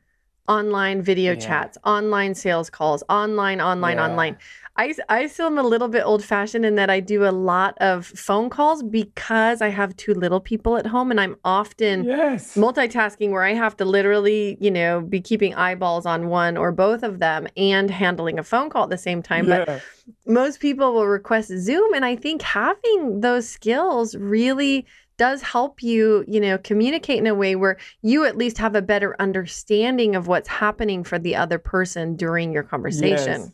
online 0.48 1.02
video 1.02 1.34
yeah. 1.34 1.38
chats 1.38 1.76
online 1.84 2.34
sales 2.34 2.70
calls 2.70 3.04
online 3.10 3.60
online 3.60 3.98
yeah. 3.98 4.08
online 4.08 4.36
I, 4.74 4.94
I 5.10 5.26
still 5.26 5.48
am 5.48 5.58
a 5.58 5.62
little 5.62 5.88
bit 5.88 6.02
old 6.02 6.24
fashioned 6.24 6.64
in 6.64 6.76
that 6.76 6.88
I 6.88 7.00
do 7.00 7.24
a 7.26 7.30
lot 7.30 7.76
of 7.78 8.06
phone 8.06 8.48
calls 8.48 8.82
because 8.82 9.60
I 9.60 9.68
have 9.68 9.94
two 9.96 10.14
little 10.14 10.40
people 10.40 10.78
at 10.78 10.86
home 10.86 11.10
and 11.10 11.20
I'm 11.20 11.36
often 11.44 12.04
yes. 12.04 12.56
multitasking 12.56 13.30
where 13.32 13.42
I 13.42 13.52
have 13.52 13.76
to 13.78 13.84
literally, 13.84 14.56
you 14.60 14.70
know, 14.70 15.02
be 15.02 15.20
keeping 15.20 15.54
eyeballs 15.54 16.06
on 16.06 16.28
one 16.28 16.56
or 16.56 16.72
both 16.72 17.02
of 17.02 17.18
them 17.18 17.48
and 17.54 17.90
handling 17.90 18.38
a 18.38 18.42
phone 18.42 18.70
call 18.70 18.84
at 18.84 18.90
the 18.90 18.96
same 18.96 19.22
time. 19.22 19.46
Yeah. 19.46 19.64
But 19.66 19.82
most 20.26 20.58
people 20.58 20.94
will 20.94 21.06
request 21.06 21.50
Zoom. 21.50 21.92
And 21.92 22.04
I 22.04 22.16
think 22.16 22.40
having 22.40 23.20
those 23.20 23.46
skills 23.46 24.14
really 24.14 24.86
does 25.18 25.42
help 25.42 25.82
you, 25.82 26.24
you 26.26 26.40
know, 26.40 26.56
communicate 26.56 27.18
in 27.18 27.26
a 27.26 27.34
way 27.34 27.56
where 27.56 27.76
you 28.00 28.24
at 28.24 28.38
least 28.38 28.56
have 28.56 28.74
a 28.74 28.82
better 28.82 29.14
understanding 29.20 30.16
of 30.16 30.28
what's 30.28 30.48
happening 30.48 31.04
for 31.04 31.18
the 31.18 31.36
other 31.36 31.58
person 31.58 32.16
during 32.16 32.54
your 32.54 32.62
conversation. 32.62 33.42
Yes. 33.42 33.50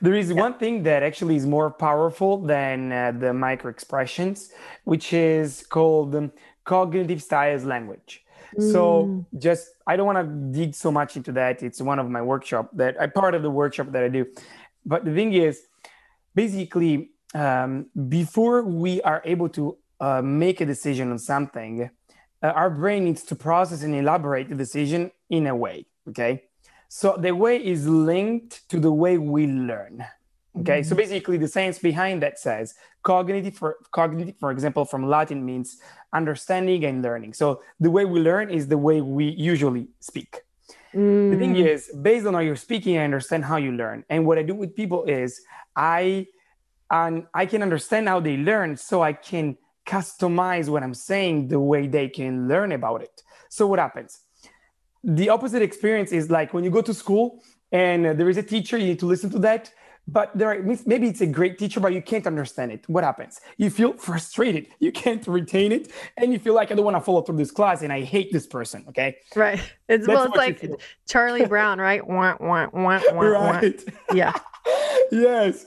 There 0.00 0.14
is 0.14 0.30
yeah. 0.30 0.36
one 0.36 0.54
thing 0.54 0.82
that 0.84 1.02
actually 1.02 1.36
is 1.36 1.46
more 1.46 1.70
powerful 1.70 2.38
than 2.38 2.92
uh, 2.92 3.12
the 3.12 3.32
micro 3.32 3.70
expressions, 3.70 4.52
which 4.84 5.12
is 5.12 5.64
called 5.68 6.14
um, 6.14 6.32
cognitive 6.64 7.22
styles 7.22 7.64
language. 7.64 8.24
Mm. 8.58 8.72
So 8.72 9.26
just 9.38 9.68
I 9.86 9.96
don't 9.96 10.06
want 10.06 10.18
to 10.18 10.58
dig 10.58 10.74
so 10.74 10.92
much 10.92 11.16
into 11.16 11.32
that. 11.32 11.62
It's 11.62 11.80
one 11.80 11.98
of 11.98 12.08
my 12.08 12.22
workshop 12.22 12.70
that 12.74 13.00
I 13.00 13.06
part 13.06 13.34
of 13.34 13.42
the 13.42 13.50
workshop 13.50 13.92
that 13.92 14.04
I 14.04 14.08
do. 14.08 14.26
But 14.84 15.04
the 15.04 15.14
thing 15.14 15.32
is, 15.32 15.62
basically, 16.34 17.10
um, 17.34 17.86
before 18.08 18.62
we 18.62 19.00
are 19.02 19.22
able 19.24 19.48
to 19.50 19.78
uh, 20.00 20.22
make 20.22 20.60
a 20.60 20.66
decision 20.66 21.10
on 21.10 21.18
something, 21.18 21.90
uh, 22.42 22.46
our 22.46 22.70
brain 22.70 23.04
needs 23.04 23.22
to 23.24 23.36
process 23.36 23.82
and 23.82 23.94
elaborate 23.94 24.48
the 24.48 24.54
decision 24.54 25.10
in 25.30 25.46
a 25.46 25.56
way. 25.56 25.86
Okay. 26.08 26.44
So 26.94 27.16
the 27.16 27.34
way 27.34 27.56
is 27.56 27.88
linked 27.88 28.68
to 28.68 28.78
the 28.78 28.92
way 28.92 29.16
we 29.16 29.46
learn. 29.46 30.04
Okay, 30.60 30.80
mm-hmm. 30.80 30.88
so 30.90 30.94
basically 30.94 31.38
the 31.38 31.48
science 31.48 31.78
behind 31.78 32.22
that 32.22 32.38
says 32.38 32.74
cognitive 33.02 33.56
for 33.56 33.78
cognitive, 33.92 34.36
for 34.38 34.50
example, 34.50 34.84
from 34.84 35.08
Latin 35.08 35.42
means 35.42 35.78
understanding 36.12 36.84
and 36.84 37.00
learning. 37.00 37.32
So 37.32 37.62
the 37.80 37.90
way 37.90 38.04
we 38.04 38.20
learn 38.20 38.50
is 38.50 38.68
the 38.68 38.76
way 38.76 39.00
we 39.00 39.24
usually 39.24 39.88
speak. 40.00 40.42
Mm. 40.92 41.30
The 41.30 41.38
thing 41.38 41.54
mm. 41.54 41.66
is, 41.66 41.90
based 42.02 42.26
on 42.26 42.34
how 42.34 42.40
you're 42.40 42.56
speaking, 42.68 42.98
I 42.98 43.04
understand 43.04 43.46
how 43.46 43.56
you 43.56 43.72
learn. 43.72 44.04
And 44.10 44.26
what 44.26 44.36
I 44.36 44.42
do 44.42 44.54
with 44.54 44.76
people 44.76 45.04
is 45.04 45.40
I 45.74 46.26
and 46.90 47.26
I 47.32 47.46
can 47.46 47.62
understand 47.62 48.06
how 48.06 48.20
they 48.20 48.36
learn 48.36 48.76
so 48.76 49.02
I 49.02 49.14
can 49.14 49.56
customize 49.86 50.68
what 50.68 50.82
I'm 50.82 50.92
saying 50.92 51.48
the 51.48 51.58
way 51.58 51.86
they 51.86 52.10
can 52.10 52.48
learn 52.48 52.70
about 52.70 53.00
it. 53.00 53.22
So 53.48 53.66
what 53.66 53.78
happens? 53.78 54.20
The 55.04 55.28
opposite 55.28 55.62
experience 55.62 56.12
is 56.12 56.30
like 56.30 56.54
when 56.54 56.64
you 56.64 56.70
go 56.70 56.82
to 56.82 56.94
school 56.94 57.42
and 57.70 58.04
there 58.18 58.28
is 58.28 58.36
a 58.36 58.42
teacher, 58.42 58.76
you 58.76 58.86
need 58.86 58.98
to 59.00 59.06
listen 59.06 59.30
to 59.30 59.38
that. 59.40 59.72
But 60.08 60.36
there 60.36 60.50
are, 60.50 60.60
maybe 60.84 61.06
it's 61.06 61.20
a 61.20 61.26
great 61.26 61.58
teacher, 61.58 61.78
but 61.78 61.92
you 61.92 62.02
can't 62.02 62.26
understand 62.26 62.72
it. 62.72 62.88
What 62.88 63.04
happens? 63.04 63.40
You 63.56 63.70
feel 63.70 63.92
frustrated. 63.92 64.66
You 64.80 64.90
can't 64.90 65.24
retain 65.28 65.70
it, 65.70 65.92
and 66.16 66.32
you 66.32 66.40
feel 66.40 66.54
like 66.54 66.72
I 66.72 66.74
don't 66.74 66.84
want 66.84 66.96
to 66.96 67.00
follow 67.00 67.22
through 67.22 67.36
this 67.36 67.52
class, 67.52 67.82
and 67.82 67.92
I 67.92 68.00
hate 68.00 68.32
this 68.32 68.48
person. 68.48 68.84
Okay, 68.88 69.16
right. 69.36 69.60
It's 69.88 70.04
That's 70.04 70.08
well, 70.08 70.24
it's 70.24 70.36
like 70.36 70.70
Charlie 71.06 71.46
Brown, 71.46 71.78
right? 71.78 72.04
wah, 72.14 72.34
wah, 72.40 72.68
wah, 72.72 73.00
wah, 73.12 73.20
right. 73.20 73.80
Wah. 73.86 73.92
Yeah. 74.14 74.32
yes. 75.12 75.66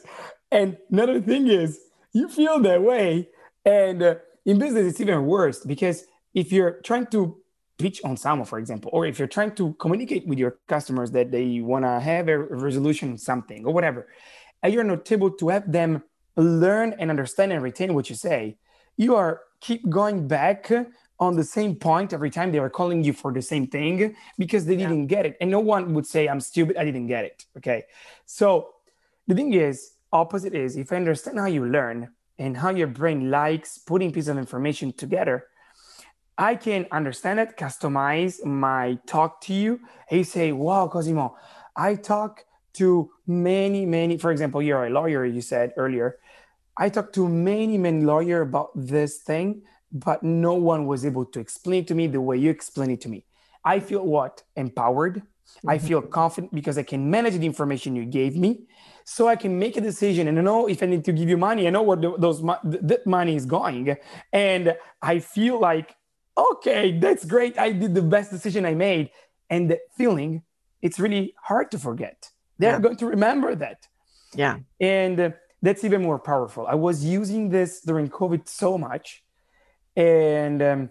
And 0.52 0.78
another 0.92 1.22
thing 1.22 1.48
is, 1.48 1.80
you 2.12 2.28
feel 2.28 2.60
that 2.60 2.82
way, 2.82 3.30
and 3.64 4.04
uh, 4.04 4.16
in 4.46 4.60
business, 4.60 4.86
it's 4.86 5.00
even 5.00 5.26
worse 5.26 5.60
because 5.66 6.06
if 6.34 6.52
you're 6.52 6.82
trying 6.82 7.08
to 7.08 7.38
pitch 7.78 8.02
on 8.04 8.16
Samo, 8.16 8.48
for 8.48 8.60
example, 8.60 8.90
or 8.94 9.06
if 9.06 9.20
you're 9.20 9.28
trying 9.28 9.54
to 9.56 9.74
communicate 9.74 10.26
with 10.28 10.40
your 10.40 10.58
customers 10.68 11.12
that 11.12 11.32
they 11.32 11.60
want 11.62 11.84
to 11.84 12.00
have 12.00 12.28
a 12.30 12.38
resolution 12.38 13.12
on 13.12 13.18
something 13.18 13.66
or 13.66 13.74
whatever, 13.74 14.08
and 14.64 14.74
you're 14.74 14.84
not 14.84 15.12
able 15.12 15.32
to 15.32 15.50
have 15.50 15.72
them 15.72 16.04
learn 16.38 16.96
and 17.00 17.10
understand 17.10 17.52
and 17.52 17.62
retain 17.62 17.94
what 17.94 18.10
you 18.10 18.16
say, 18.16 18.58
you 18.98 19.16
are 19.16 19.42
keep 19.60 19.88
going 19.90 20.28
back 20.28 20.72
on 21.20 21.36
the 21.36 21.44
same 21.44 21.76
point 21.76 22.14
every 22.14 22.30
time 22.30 22.52
they 22.52 22.60
are 22.60 22.70
calling 22.70 23.04
you 23.04 23.14
for 23.14 23.32
the 23.32 23.42
same 23.42 23.68
thing 23.68 24.16
because 24.38 24.66
they 24.66 24.76
didn't 24.76 25.08
get 25.08 25.26
it. 25.26 25.38
And 25.40 25.50
no 25.50 25.60
one 25.60 25.94
would 25.94 26.06
say, 26.06 26.28
I'm 26.28 26.42
stupid, 26.42 26.78
I 26.78 26.84
didn't 26.84 27.08
get 27.08 27.26
it. 27.26 27.46
Okay. 27.58 27.84
So 28.26 28.70
the 29.28 29.36
thing 29.36 29.54
is, 29.54 29.94
opposite 30.12 30.54
is 30.54 30.76
if 30.76 30.92
I 30.92 30.98
understand 30.98 31.40
how 31.40 31.46
you 31.46 31.66
learn 31.66 32.10
and 32.38 32.58
how 32.58 32.70
your 32.70 32.88
brain 32.88 33.32
likes 33.32 33.78
putting 33.78 34.12
pieces 34.12 34.28
of 34.28 34.38
information 34.38 34.92
together, 34.92 35.46
I 36.38 36.56
can 36.56 36.86
understand 36.92 37.40
it, 37.40 37.58
customize 37.58 38.44
my 38.46 39.00
talk 39.06 39.42
to 39.42 39.54
you. 39.54 39.80
And 40.10 40.20
you 40.20 40.24
say, 40.24 40.52
wow, 40.52 40.88
Cosimo, 40.88 41.38
I 41.76 41.96
talk 41.96 42.44
to 42.74 43.10
many, 43.26 43.86
many, 43.86 44.18
for 44.18 44.32
example, 44.32 44.62
you're 44.62 44.86
a 44.86 44.90
lawyer, 44.90 45.26
you 45.26 45.42
said 45.42 45.74
earlier. 45.78 46.20
I 46.78 46.90
talked 46.90 47.16
to 47.16 47.30
many, 47.30 47.78
many 47.78 48.04
lawyer 48.04 48.42
about 48.42 48.72
this 48.76 49.20
thing, 49.20 49.62
but 49.92 50.24
no 50.24 50.56
one 50.56 50.86
was 50.88 51.06
able 51.06 51.26
to 51.26 51.40
explain 51.40 51.86
to 51.86 51.96
me 51.96 52.08
the 52.08 52.20
way 52.20 52.38
you 52.38 52.50
explain 52.50 52.92
it 52.92 53.02
to 53.02 53.10
me. 53.10 53.26
I 53.64 53.80
feel 53.80 54.06
what? 54.06 54.44
Empowered. 54.58 55.16
Mm-hmm. 55.16 55.70
I 55.70 55.78
feel 55.78 56.02
confident 56.02 56.54
because 56.54 56.78
I 56.78 56.84
can 56.84 57.10
manage 57.10 57.38
the 57.38 57.46
information 57.46 57.96
you 57.96 58.06
gave 58.06 58.36
me. 58.36 58.66
So 59.06 59.28
I 59.30 59.38
can 59.38 59.58
make 59.58 59.78
a 59.78 59.82
decision 59.82 60.28
and 60.28 60.38
I 60.38 60.42
know 60.42 60.68
if 60.68 60.84
I 60.84 60.88
need 60.88 61.06
to 61.06 61.14
give 61.14 61.30
you 61.30 61.38
money, 61.38 61.68
I 61.68 61.70
know 61.70 61.84
where 61.84 61.96
the, 61.96 62.18
those 62.18 62.42
that 62.42 63.04
money 63.06 63.36
is 63.36 63.46
going. 63.46 63.96
And 64.34 64.76
I 65.02 65.20
feel 65.20 65.60
like, 65.60 65.96
okay, 66.38 66.98
that's 67.00 67.26
great. 67.26 67.58
I 67.58 67.72
did 67.72 67.94
the 67.94 68.02
best 68.02 68.32
decision 68.32 68.66
I 68.66 68.74
made. 68.74 69.10
And 69.50 69.70
the 69.70 69.80
feeling, 69.98 70.42
it's 70.82 71.00
really 71.00 71.34
hard 71.42 71.72
to 71.72 71.80
forget. 71.80 72.30
They're 72.58 72.74
yeah. 72.74 72.80
going 72.80 72.98
to 72.98 73.06
remember 73.06 73.56
that. 73.56 73.88
Yeah. 74.34 74.58
And 74.80 75.34
that's 75.62 75.84
even 75.84 76.02
more 76.02 76.20
powerful. 76.20 76.68
I 76.68 76.76
was 76.76 77.04
using 77.04 77.50
this 77.50 77.82
during 77.82 78.10
COVID 78.10 78.48
so 78.48 78.78
much. 78.78 79.24
And 79.96 80.62
um, 80.62 80.90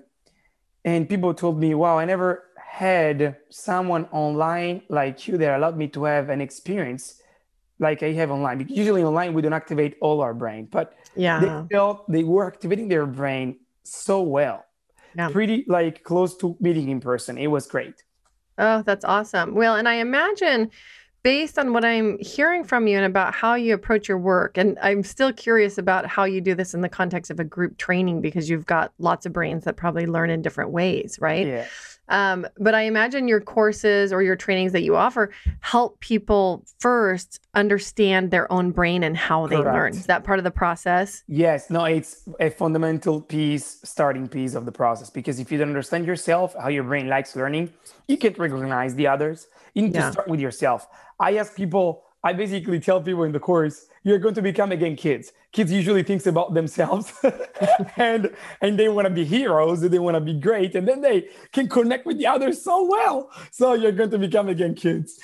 and 0.84 1.08
people 1.08 1.32
told 1.34 1.58
me, 1.58 1.74
wow, 1.74 1.98
I 1.98 2.04
never 2.04 2.44
had 2.56 3.36
someone 3.50 4.06
online 4.12 4.82
like 4.88 5.28
you 5.28 5.38
that 5.38 5.56
allowed 5.56 5.76
me 5.76 5.88
to 5.88 6.04
have 6.04 6.28
an 6.28 6.40
experience 6.40 7.20
like 7.78 8.02
I 8.02 8.12
have 8.12 8.30
online. 8.30 8.58
Because 8.58 8.76
usually 8.76 9.02
online 9.02 9.34
we 9.34 9.42
don't 9.42 9.52
activate 9.52 9.96
all 10.00 10.20
our 10.20 10.34
brain, 10.34 10.68
but 10.70 10.94
yeah, 11.16 11.40
they 11.40 11.76
felt 11.76 12.10
they 12.10 12.24
were 12.24 12.46
activating 12.46 12.88
their 12.88 13.06
brain 13.06 13.58
so 13.82 14.22
well. 14.22 14.63
Yeah. 15.16 15.28
Pretty 15.28 15.64
like 15.68 16.02
close 16.04 16.36
to 16.38 16.56
meeting 16.60 16.88
in 16.88 17.00
person. 17.00 17.38
It 17.38 17.48
was 17.48 17.66
great. 17.66 18.02
Oh, 18.58 18.82
that's 18.82 19.04
awesome. 19.04 19.54
Well, 19.54 19.76
and 19.76 19.88
I 19.88 19.94
imagine 19.94 20.70
based 21.22 21.58
on 21.58 21.72
what 21.72 21.84
I'm 21.84 22.18
hearing 22.18 22.62
from 22.62 22.86
you 22.86 22.96
and 22.96 23.06
about 23.06 23.34
how 23.34 23.54
you 23.54 23.74
approach 23.74 24.08
your 24.08 24.18
work, 24.18 24.58
and 24.58 24.78
I'm 24.80 25.02
still 25.02 25.32
curious 25.32 25.78
about 25.78 26.06
how 26.06 26.24
you 26.24 26.40
do 26.40 26.54
this 26.54 26.74
in 26.74 26.82
the 26.82 26.88
context 26.88 27.30
of 27.30 27.40
a 27.40 27.44
group 27.44 27.78
training 27.78 28.20
because 28.20 28.48
you've 28.50 28.66
got 28.66 28.92
lots 28.98 29.24
of 29.24 29.32
brains 29.32 29.64
that 29.64 29.76
probably 29.76 30.06
learn 30.06 30.30
in 30.30 30.42
different 30.42 30.70
ways, 30.70 31.18
right? 31.20 31.46
Yeah. 31.46 31.66
Um, 32.08 32.46
but 32.58 32.74
I 32.74 32.82
imagine 32.82 33.28
your 33.28 33.40
courses 33.40 34.12
or 34.12 34.22
your 34.22 34.36
trainings 34.36 34.72
that 34.72 34.82
you 34.82 34.96
offer 34.96 35.30
help 35.60 36.00
people 36.00 36.64
first 36.78 37.40
understand 37.54 38.30
their 38.30 38.50
own 38.52 38.72
brain 38.72 39.02
and 39.02 39.16
how 39.16 39.46
they 39.46 39.56
Correct. 39.56 39.74
learn. 39.74 39.92
Is 39.92 40.06
that 40.06 40.24
part 40.24 40.38
of 40.38 40.44
the 40.44 40.50
process? 40.50 41.22
Yes. 41.26 41.70
No, 41.70 41.84
it's 41.84 42.28
a 42.40 42.50
fundamental 42.50 43.20
piece, 43.20 43.80
starting 43.84 44.28
piece 44.28 44.54
of 44.54 44.64
the 44.64 44.72
process. 44.72 45.08
Because 45.10 45.40
if 45.40 45.50
you 45.50 45.58
don't 45.58 45.68
understand 45.68 46.06
yourself, 46.06 46.54
how 46.60 46.68
your 46.68 46.84
brain 46.84 47.08
likes 47.08 47.36
learning, 47.36 47.72
you 48.08 48.16
can't 48.16 48.38
recognize 48.38 48.94
the 48.94 49.06
others. 49.06 49.46
You 49.74 49.82
need 49.82 49.94
yeah. 49.94 50.06
to 50.06 50.12
start 50.12 50.28
with 50.28 50.40
yourself. 50.40 50.86
I 51.18 51.36
ask 51.36 51.54
people, 51.56 52.04
I 52.24 52.32
basically 52.32 52.80
tell 52.80 53.02
people 53.02 53.24
in 53.24 53.32
the 53.32 53.38
course, 53.38 53.86
you're 54.02 54.18
going 54.18 54.34
to 54.34 54.42
become 54.42 54.72
again 54.72 54.96
kids. 54.96 55.32
Kids 55.52 55.70
usually 55.70 56.02
thinks 56.02 56.26
about 56.26 56.54
themselves 56.54 57.12
and 57.96 58.34
and 58.62 58.78
they 58.78 58.88
want 58.88 59.06
to 59.06 59.12
be 59.12 59.24
heroes, 59.26 59.82
and 59.82 59.92
they 59.92 59.98
want 59.98 60.14
to 60.14 60.20
be 60.20 60.32
great, 60.32 60.74
and 60.74 60.88
then 60.88 61.02
they 61.02 61.28
can 61.52 61.68
connect 61.68 62.06
with 62.06 62.18
the 62.18 62.26
others 62.26 62.62
so 62.62 62.88
well. 62.88 63.30
So 63.52 63.74
you're 63.74 63.92
going 63.92 64.10
to 64.10 64.18
become 64.18 64.48
again 64.48 64.74
kids. 64.74 65.20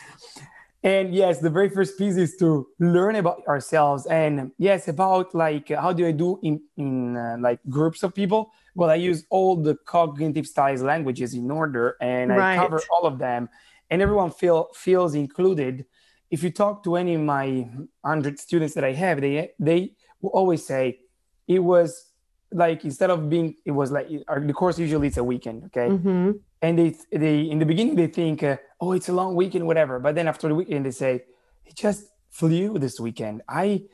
And 0.83 1.15
yes, 1.15 1.41
the 1.41 1.51
very 1.51 1.69
first 1.69 1.99
piece 1.99 2.17
is 2.17 2.37
to 2.37 2.67
learn 2.79 3.17
about 3.17 3.47
ourselves. 3.47 4.07
And 4.07 4.53
yes, 4.59 4.89
about 4.89 5.35
like 5.35 5.71
how 5.71 5.95
do 5.95 6.07
I 6.07 6.13
do 6.13 6.39
in 6.43 6.61
in 6.77 7.17
uh, 7.17 7.37
like 7.41 7.61
groups 7.71 8.03
of 8.03 8.15
people? 8.15 8.53
Well, 8.75 8.91
I 8.91 8.97
use 8.97 9.25
all 9.31 9.57
the 9.57 9.75
cognitive 9.87 10.47
styles 10.47 10.83
languages 10.83 11.33
in 11.33 11.51
order, 11.51 11.97
and 12.03 12.31
right. 12.31 12.59
I 12.59 12.63
cover 12.63 12.81
all 12.93 13.07
of 13.07 13.19
them 13.19 13.49
and 13.91 14.01
everyone 14.01 14.31
feel 14.31 14.69
feels 14.75 15.15
included 15.15 15.85
if 16.31 16.43
you 16.43 16.51
talk 16.51 16.85
to 16.85 16.97
any 16.97 17.15
of 17.15 17.21
my 17.21 17.69
100 18.03 18.39
students 18.39 18.75
that 18.75 18.85
i 18.85 18.93
have 18.93 19.21
they 19.21 19.51
they 19.59 19.93
will 20.21 20.31
always 20.31 20.65
say 20.65 21.01
it 21.47 21.59
was 21.59 22.11
like 22.53 22.85
instead 22.85 23.11
of 23.11 23.29
being 23.31 23.55
it 23.65 23.71
was 23.71 23.93
like 23.93 24.09
the 24.09 24.53
course 24.53 24.79
usually 24.79 25.09
it's 25.09 25.17
a 25.17 25.25
weekend 25.25 25.65
okay? 25.65 25.89
Mm-hmm. 25.89 26.33
and 26.63 26.79
they 26.79 26.97
they 27.13 27.43
in 27.43 27.59
the 27.59 27.67
beginning 27.67 27.95
they 27.95 28.09
think 28.09 28.43
uh, 28.43 28.57
oh 28.81 28.93
it's 28.93 29.09
a 29.09 29.13
long 29.13 29.35
weekend 29.35 29.67
whatever. 29.67 29.99
But 29.99 30.15
then 30.15 30.27
after 30.29 30.49
the 30.49 30.55
weekend 30.55 30.87
they 30.87 30.91
say 30.91 31.23
it 31.67 31.77
just 31.77 32.05
flew 32.31 32.79
this 32.79 32.99
weekend. 32.99 33.43
I 33.49 33.85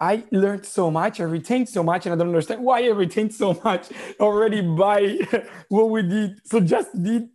I 0.00 0.24
learned 0.32 0.66
so 0.66 0.90
much, 0.90 1.20
I 1.20 1.24
retained 1.24 1.68
so 1.68 1.82
much, 1.82 2.04
and 2.04 2.12
I 2.12 2.16
don't 2.16 2.28
understand 2.28 2.62
why 2.62 2.82
I 2.82 2.88
retained 2.88 3.32
so 3.32 3.60
much 3.64 3.88
already 4.18 4.60
by 4.60 5.18
what 5.68 5.90
we 5.90 6.02
did. 6.02 6.40
So 6.44 6.60
just 6.60 6.90
did 7.00 7.28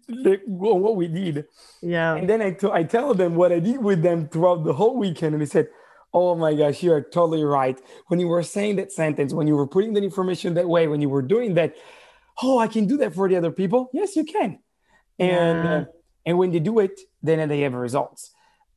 what 0.45 0.95
we 0.95 1.07
did. 1.07 1.45
Yeah. 1.81 2.15
And 2.15 2.29
then 2.29 2.41
I, 2.41 2.51
t- 2.51 2.69
I 2.71 2.83
tell 2.83 3.13
them 3.13 3.35
what 3.35 3.51
I 3.51 3.59
did 3.59 3.81
with 3.81 4.01
them 4.01 4.27
throughout 4.27 4.65
the 4.65 4.73
whole 4.73 4.97
weekend. 4.97 5.33
And 5.35 5.41
they 5.41 5.47
said, 5.47 5.69
Oh 6.11 6.35
my 6.35 6.55
gosh, 6.55 6.81
you 6.81 6.91
are 6.91 7.01
totally 7.01 7.43
right. 7.43 7.79
When 8.07 8.19
you 8.19 8.27
were 8.27 8.41
saying 8.41 8.77
that 8.77 8.91
sentence, 8.91 9.31
when 9.31 9.45
you 9.45 9.55
were 9.55 9.67
putting 9.67 9.93
that 9.93 10.03
information 10.03 10.55
that 10.55 10.67
way, 10.67 10.87
when 10.87 11.01
you 11.01 11.09
were 11.09 11.21
doing 11.21 11.53
that, 11.53 11.75
oh, 12.41 12.57
I 12.57 12.67
can 12.67 12.87
do 12.87 12.97
that 12.97 13.13
for 13.13 13.29
the 13.29 13.35
other 13.37 13.51
people. 13.51 13.89
Yes, 13.93 14.15
you 14.15 14.23
can. 14.23 14.59
And 15.19 15.63
yeah. 15.63 15.75
uh, 15.75 15.85
and 16.25 16.37
when 16.37 16.51
they 16.51 16.59
do 16.59 16.79
it, 16.79 16.99
then 17.21 17.47
they 17.47 17.61
have 17.61 17.73
results. 17.73 18.31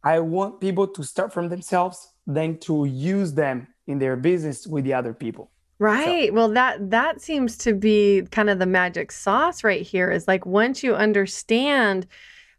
I 0.05 0.21
want 0.21 0.61
people 0.61 0.87
to 0.89 1.03
start 1.03 1.33
from 1.33 1.49
themselves, 1.49 2.13
then 2.27 2.59
to 2.61 2.85
use 2.85 3.33
them 3.33 3.69
in 3.87 3.99
their 3.99 4.17
business 4.17 4.67
with 4.67 4.85
the 4.85 4.95
other 4.95 5.13
people. 5.13 5.51
Right. 5.79 6.29
So. 6.29 6.35
Well, 6.35 6.49
that 6.51 6.91
that 6.91 7.21
seems 7.21 7.57
to 7.59 7.75
be 7.75 8.23
kind 8.31 8.49
of 8.49 8.59
the 8.59 8.67
magic 8.67 9.11
sauce 9.11 9.65
right 9.65 9.83
here 9.83 10.11
is 10.11 10.29
like 10.29 10.47
once 10.47 10.83
you 10.83 10.95
understand 10.95 12.07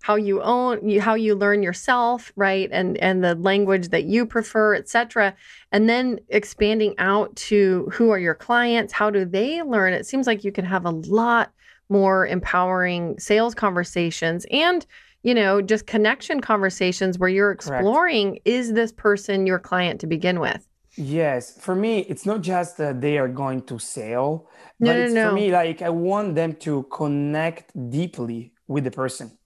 how 0.03 0.15
you 0.15 0.41
own 0.41 0.87
you 0.87 0.99
how 0.99 1.13
you 1.13 1.33
learn 1.33 1.63
yourself 1.63 2.33
right 2.35 2.67
and 2.73 2.97
and 2.97 3.23
the 3.23 3.35
language 3.35 3.87
that 3.87 4.03
you 4.03 4.25
prefer 4.25 4.75
etc 4.75 5.33
and 5.71 5.87
then 5.87 6.19
expanding 6.27 6.93
out 6.97 7.33
to 7.37 7.89
who 7.93 8.09
are 8.09 8.19
your 8.19 8.35
clients 8.35 8.91
how 8.91 9.09
do 9.09 9.23
they 9.23 9.63
learn 9.63 9.93
it 9.93 10.05
seems 10.05 10.27
like 10.27 10.43
you 10.43 10.51
can 10.51 10.65
have 10.65 10.85
a 10.85 10.89
lot 10.89 11.53
more 11.87 12.27
empowering 12.27 13.17
sales 13.17 13.55
conversations 13.55 14.45
and 14.51 14.85
you 15.23 15.33
know 15.33 15.61
just 15.61 15.87
connection 15.87 16.41
conversations 16.41 17.17
where 17.17 17.29
you're 17.29 17.51
exploring 17.51 18.31
Correct. 18.31 18.47
is 18.47 18.73
this 18.73 18.91
person 18.91 19.47
your 19.47 19.59
client 19.59 20.01
to 20.01 20.07
begin 20.07 20.41
with 20.41 20.67
Yes, 20.95 21.57
for 21.59 21.75
me, 21.75 21.99
it's 22.01 22.25
not 22.25 22.41
just 22.41 22.77
that 22.77 23.01
they 23.01 23.17
are 23.17 23.27
going 23.27 23.63
to 23.63 23.79
sell, 23.79 24.47
no, 24.79 24.87
but 24.87 24.97
no, 24.97 25.03
it's 25.03 25.13
no. 25.13 25.29
for 25.29 25.35
me 25.35 25.51
like 25.51 25.81
I 25.81 25.89
want 25.89 26.35
them 26.35 26.53
to 26.57 26.83
connect 26.91 27.71
deeply 27.89 28.53
with 28.67 28.83
the 28.83 28.91
person, 28.91 29.37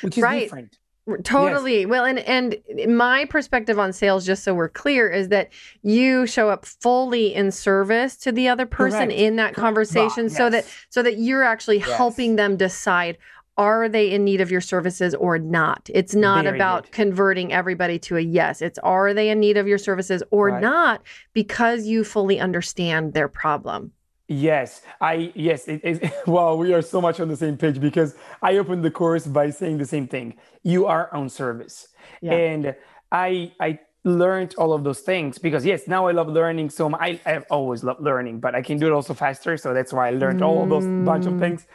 which 0.00 0.16
is 0.16 0.22
right. 0.22 0.40
different. 0.40 0.78
Totally. 1.24 1.80
Yes. 1.80 1.88
Well, 1.88 2.04
and 2.04 2.18
and 2.20 2.56
my 2.96 3.24
perspective 3.24 3.78
on 3.78 3.92
sales, 3.92 4.26
just 4.26 4.44
so 4.44 4.52
we're 4.54 4.68
clear, 4.68 5.08
is 5.08 5.28
that 5.28 5.50
you 5.82 6.26
show 6.26 6.50
up 6.50 6.66
fully 6.66 7.34
in 7.34 7.50
service 7.50 8.16
to 8.18 8.32
the 8.32 8.48
other 8.48 8.66
person 8.66 9.06
Correct. 9.06 9.12
in 9.12 9.36
that 9.36 9.54
conversation, 9.54 10.28
so 10.28 10.50
that 10.50 10.66
so 10.90 11.02
that 11.02 11.18
you're 11.18 11.44
actually 11.44 11.78
yes. 11.78 11.96
helping 11.96 12.36
them 12.36 12.56
decide 12.58 13.16
are 13.58 13.88
they 13.88 14.10
in 14.10 14.24
need 14.24 14.40
of 14.40 14.50
your 14.50 14.60
services 14.60 15.14
or 15.16 15.38
not? 15.38 15.90
It's 15.92 16.14
not 16.14 16.44
Very 16.44 16.56
about 16.56 16.84
good. 16.84 16.92
converting 16.92 17.52
everybody 17.52 17.98
to 18.00 18.16
a 18.16 18.20
yes. 18.20 18.62
It's 18.62 18.78
are 18.78 19.12
they 19.12 19.28
in 19.28 19.40
need 19.40 19.56
of 19.56 19.66
your 19.66 19.78
services 19.78 20.22
or 20.30 20.48
right. 20.48 20.62
not 20.62 21.02
because 21.34 21.86
you 21.86 22.04
fully 22.04 22.38
understand 22.38 23.12
their 23.12 23.28
problem. 23.28 23.92
Yes, 24.28 24.82
I 25.00 25.32
yes. 25.34 25.68
It, 25.68 25.80
it, 25.82 26.12
wow, 26.26 26.54
we 26.54 26.72
are 26.72 26.82
so 26.82 27.00
much 27.00 27.18
on 27.18 27.28
the 27.28 27.36
same 27.36 27.56
page 27.56 27.80
because 27.80 28.14
I 28.42 28.58
opened 28.58 28.84
the 28.84 28.90
course 28.90 29.26
by 29.26 29.50
saying 29.50 29.78
the 29.78 29.86
same 29.86 30.06
thing. 30.06 30.36
You 30.62 30.86
are 30.86 31.12
on 31.14 31.28
service, 31.30 31.88
yeah. 32.20 32.34
and 32.34 32.76
I 33.10 33.52
I 33.58 33.80
learned 34.04 34.54
all 34.58 34.74
of 34.74 34.84
those 34.84 35.00
things 35.00 35.38
because 35.38 35.64
yes, 35.64 35.88
now 35.88 36.06
I 36.06 36.12
love 36.12 36.28
learning 36.28 36.68
so 36.70 36.90
much. 36.90 37.00
I, 37.00 37.20
I've 37.24 37.46
always 37.50 37.82
loved 37.82 38.02
learning, 38.02 38.40
but 38.40 38.54
I 38.54 38.60
can 38.60 38.78
do 38.78 38.86
it 38.86 38.92
also 38.92 39.14
faster. 39.14 39.56
So 39.56 39.72
that's 39.72 39.94
why 39.94 40.08
I 40.08 40.10
learned 40.10 40.40
mm. 40.40 40.46
all 40.46 40.62
of 40.62 40.68
those 40.68 40.86
bunch 41.06 41.24
of 41.24 41.34
mm. 41.34 41.40
things. 41.40 41.66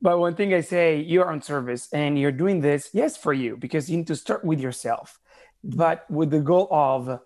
But 0.00 0.18
one 0.18 0.36
thing 0.36 0.54
I 0.54 0.60
say, 0.60 1.00
you're 1.00 1.30
on 1.30 1.42
service 1.42 1.88
and 1.92 2.18
you're 2.18 2.32
doing 2.32 2.60
this, 2.60 2.90
yes, 2.92 3.16
for 3.16 3.32
you, 3.32 3.56
because 3.56 3.90
you 3.90 3.96
need 3.96 4.06
to 4.06 4.16
start 4.16 4.44
with 4.44 4.60
yourself, 4.60 5.18
but 5.64 6.08
with 6.08 6.30
the 6.30 6.40
goal 6.40 6.68
of, 6.70 7.20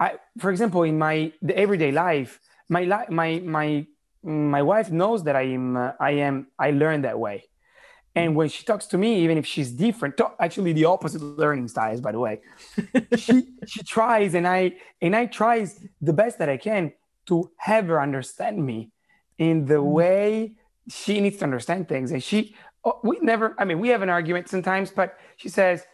I, 0.00 0.14
for 0.38 0.50
example, 0.50 0.82
in 0.82 0.98
my 0.98 1.32
the 1.42 1.56
everyday 1.56 1.92
life, 1.92 2.40
my 2.68 2.82
li- 2.84 3.10
my 3.10 3.40
my 3.40 3.86
my 4.22 4.62
wife 4.62 4.90
knows 4.90 5.24
that 5.24 5.36
I 5.36 5.42
am 5.42 5.76
uh, 5.76 5.92
I 6.00 6.12
am 6.12 6.48
I 6.58 6.70
learn 6.70 7.02
that 7.02 7.18
way, 7.18 7.44
and 8.14 8.34
when 8.34 8.48
she 8.48 8.64
talks 8.64 8.86
to 8.88 8.98
me, 8.98 9.20
even 9.20 9.38
if 9.38 9.46
she's 9.46 9.70
different, 9.70 10.20
actually 10.38 10.72
the 10.72 10.86
opposite 10.86 11.22
learning 11.22 11.68
styles, 11.68 12.00
by 12.00 12.12
the 12.12 12.18
way, 12.18 12.40
she 13.16 13.46
she 13.66 13.82
tries 13.84 14.34
and 14.34 14.46
I 14.46 14.76
and 15.00 15.14
I 15.14 15.26
tries 15.26 15.80
the 16.00 16.12
best 16.12 16.38
that 16.38 16.48
I 16.48 16.56
can 16.56 16.92
to 17.26 17.50
have 17.58 17.86
her 17.88 18.00
understand 18.00 18.64
me 18.64 18.90
in 19.38 19.66
the 19.66 19.74
mm. 19.74 19.84
way 19.84 20.56
she 20.88 21.20
needs 21.20 21.38
to 21.38 21.44
understand 21.44 21.88
things. 21.88 22.12
And 22.12 22.22
she, 22.22 22.54
oh, 22.84 23.00
we 23.02 23.18
never, 23.20 23.54
I 23.58 23.64
mean, 23.64 23.80
we 23.80 23.88
have 23.88 24.02
an 24.02 24.10
argument 24.10 24.48
sometimes, 24.48 24.90
but 24.90 25.18
she 25.36 25.48
says, 25.48 25.84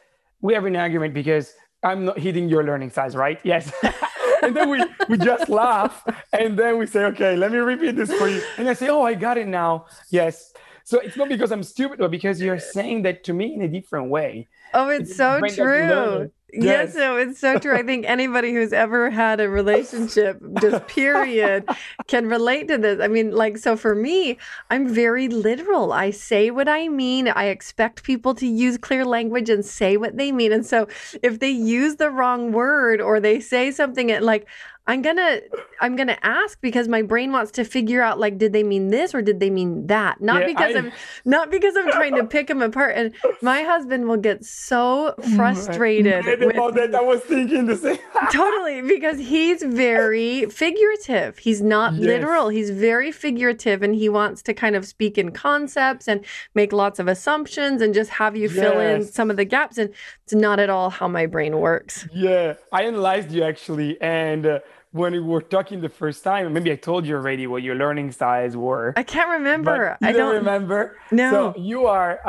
we 0.40 0.54
have 0.54 0.64
an 0.64 0.76
argument 0.76 1.14
because 1.14 1.54
I'm 1.82 2.04
not 2.04 2.18
hitting 2.18 2.48
your 2.48 2.64
learning 2.64 2.90
size, 2.90 3.16
right? 3.16 3.40
Yes. 3.44 3.72
and 4.42 4.56
then 4.56 4.68
we, 4.68 4.84
we 5.08 5.18
just 5.18 5.48
laugh. 5.48 6.04
And 6.32 6.58
then 6.58 6.78
we 6.78 6.86
say, 6.86 7.04
okay, 7.06 7.36
let 7.36 7.52
me 7.52 7.58
repeat 7.58 7.96
this 7.96 8.12
for 8.12 8.28
you. 8.28 8.42
And 8.58 8.68
I 8.68 8.74
say, 8.74 8.88
oh, 8.88 9.02
I 9.02 9.14
got 9.14 9.38
it 9.38 9.48
now. 9.48 9.86
Yes. 10.10 10.52
So 10.84 10.98
it's 10.98 11.16
not 11.16 11.28
because 11.28 11.52
I'm 11.52 11.62
stupid, 11.62 11.98
but 11.98 12.10
because 12.10 12.40
you're 12.40 12.58
saying 12.58 13.02
that 13.02 13.24
to 13.24 13.32
me 13.32 13.54
in 13.54 13.62
a 13.62 13.68
different 13.68 14.10
way. 14.10 14.48
Oh, 14.74 14.88
it's 14.88 15.16
so 15.16 15.40
true. 15.40 16.30
Yes. 16.52 16.88
yes, 16.88 16.94
no, 16.94 17.16
it's 17.16 17.40
so 17.40 17.58
true. 17.58 17.74
I 17.74 17.82
think 17.82 18.04
anybody 18.06 18.52
who's 18.52 18.74
ever 18.74 19.08
had 19.08 19.40
a 19.40 19.48
relationship, 19.48 20.38
just 20.60 20.86
period, 20.88 21.64
can 22.08 22.28
relate 22.28 22.68
to 22.68 22.76
this. 22.76 23.00
I 23.00 23.08
mean, 23.08 23.30
like, 23.30 23.56
so 23.56 23.74
for 23.74 23.94
me, 23.94 24.36
I'm 24.68 24.86
very 24.86 25.28
literal. 25.28 25.94
I 25.94 26.10
say 26.10 26.50
what 26.50 26.68
I 26.68 26.88
mean. 26.88 27.28
I 27.28 27.46
expect 27.46 28.02
people 28.02 28.34
to 28.34 28.46
use 28.46 28.76
clear 28.76 29.06
language 29.06 29.48
and 29.48 29.64
say 29.64 29.96
what 29.96 30.18
they 30.18 30.30
mean. 30.30 30.52
And 30.52 30.66
so 30.66 30.88
if 31.22 31.38
they 31.38 31.50
use 31.50 31.96
the 31.96 32.10
wrong 32.10 32.52
word 32.52 33.00
or 33.00 33.18
they 33.18 33.40
say 33.40 33.70
something 33.70 34.10
it 34.10 34.22
like, 34.22 34.46
I'm 34.84 35.00
gonna 35.00 35.40
I'm 35.80 35.94
gonna 35.94 36.18
ask 36.22 36.60
because 36.60 36.88
my 36.88 37.02
brain 37.02 37.30
wants 37.30 37.52
to 37.52 37.64
figure 37.64 38.02
out 38.02 38.18
like 38.18 38.36
did 38.36 38.52
they 38.52 38.64
mean 38.64 38.88
this 38.88 39.14
or 39.14 39.22
did 39.22 39.38
they 39.38 39.48
mean 39.48 39.86
that? 39.86 40.20
Not 40.20 40.40
yeah, 40.40 40.46
because 40.48 40.74
I... 40.74 40.78
am 40.80 40.92
not 41.24 41.52
because 41.52 41.76
I'm 41.76 41.90
trying 41.92 42.16
to 42.16 42.24
pick 42.24 42.48
them 42.48 42.60
apart. 42.62 42.96
And 42.96 43.14
my 43.40 43.62
husband 43.62 44.08
will 44.08 44.16
get 44.16 44.44
so 44.44 45.14
frustrated. 45.36 46.24
with, 46.24 46.74
that. 46.74 46.94
I 46.96 47.00
was 47.00 47.20
thinking 47.20 47.66
the 47.66 47.76
same. 47.76 47.98
totally, 48.32 48.82
because 48.82 49.18
he's 49.18 49.62
very 49.62 50.46
figurative. 50.46 51.38
He's 51.38 51.62
not 51.62 51.94
yes. 51.94 52.02
literal. 52.02 52.48
He's 52.48 52.70
very 52.70 53.12
figurative 53.12 53.82
and 53.82 53.94
he 53.94 54.08
wants 54.08 54.42
to 54.42 54.54
kind 54.54 54.74
of 54.74 54.84
speak 54.84 55.16
in 55.16 55.30
concepts 55.30 56.08
and 56.08 56.24
make 56.56 56.72
lots 56.72 56.98
of 56.98 57.06
assumptions 57.06 57.82
and 57.82 57.94
just 57.94 58.10
have 58.10 58.36
you 58.36 58.48
fill 58.48 58.80
in 58.80 59.04
some 59.04 59.30
of 59.30 59.36
the 59.36 59.44
gaps. 59.44 59.78
And 59.78 59.90
it's 60.24 60.34
not 60.34 60.58
at 60.58 60.70
all 60.70 60.90
how 60.90 61.06
my 61.06 61.26
brain 61.26 61.58
works. 61.58 62.08
Yeah. 62.12 62.54
I 62.72 62.82
analyzed 62.82 63.30
you 63.30 63.44
actually 63.44 64.00
and 64.00 64.44
uh, 64.44 64.58
when 64.92 65.12
we 65.12 65.20
were 65.20 65.40
talking 65.40 65.80
the 65.80 65.88
first 65.88 66.22
time, 66.22 66.52
maybe 66.52 66.70
I 66.70 66.76
told 66.76 67.06
you 67.06 67.16
already 67.16 67.46
what 67.46 67.62
your 67.62 67.74
learning 67.74 68.12
styles 68.12 68.56
were. 68.56 68.92
I 68.96 69.02
can't 69.02 69.30
remember. 69.30 69.96
I 70.02 70.12
don't 70.12 70.34
remember. 70.34 70.98
No. 71.10 71.30
So 71.30 71.60
you 71.60 71.86
are 71.86 72.20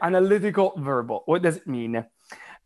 analytical 0.00 0.74
verbal. 0.76 1.22
What 1.26 1.42
does 1.42 1.56
it 1.56 1.66
mean? 1.66 2.04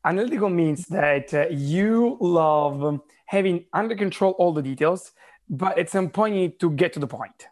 Analytical 0.05 0.51
means 0.51 0.86
that 0.86 1.32
uh, 1.34 1.46
you 1.51 2.18
love 2.20 3.01
having 3.26 3.64
under 3.72 3.96
control 3.96 4.32
all 4.38 4.53
the 4.53 4.62
details, 4.62 5.12
but 5.49 5.78
at 5.78 5.90
some 5.90 6.11
point 6.11 6.34
you 6.34 6.40
need 6.42 6.61
to 6.61 6.70
get 6.70 6.92
to 6.92 7.01
the 7.01 7.07
point. 7.07 7.49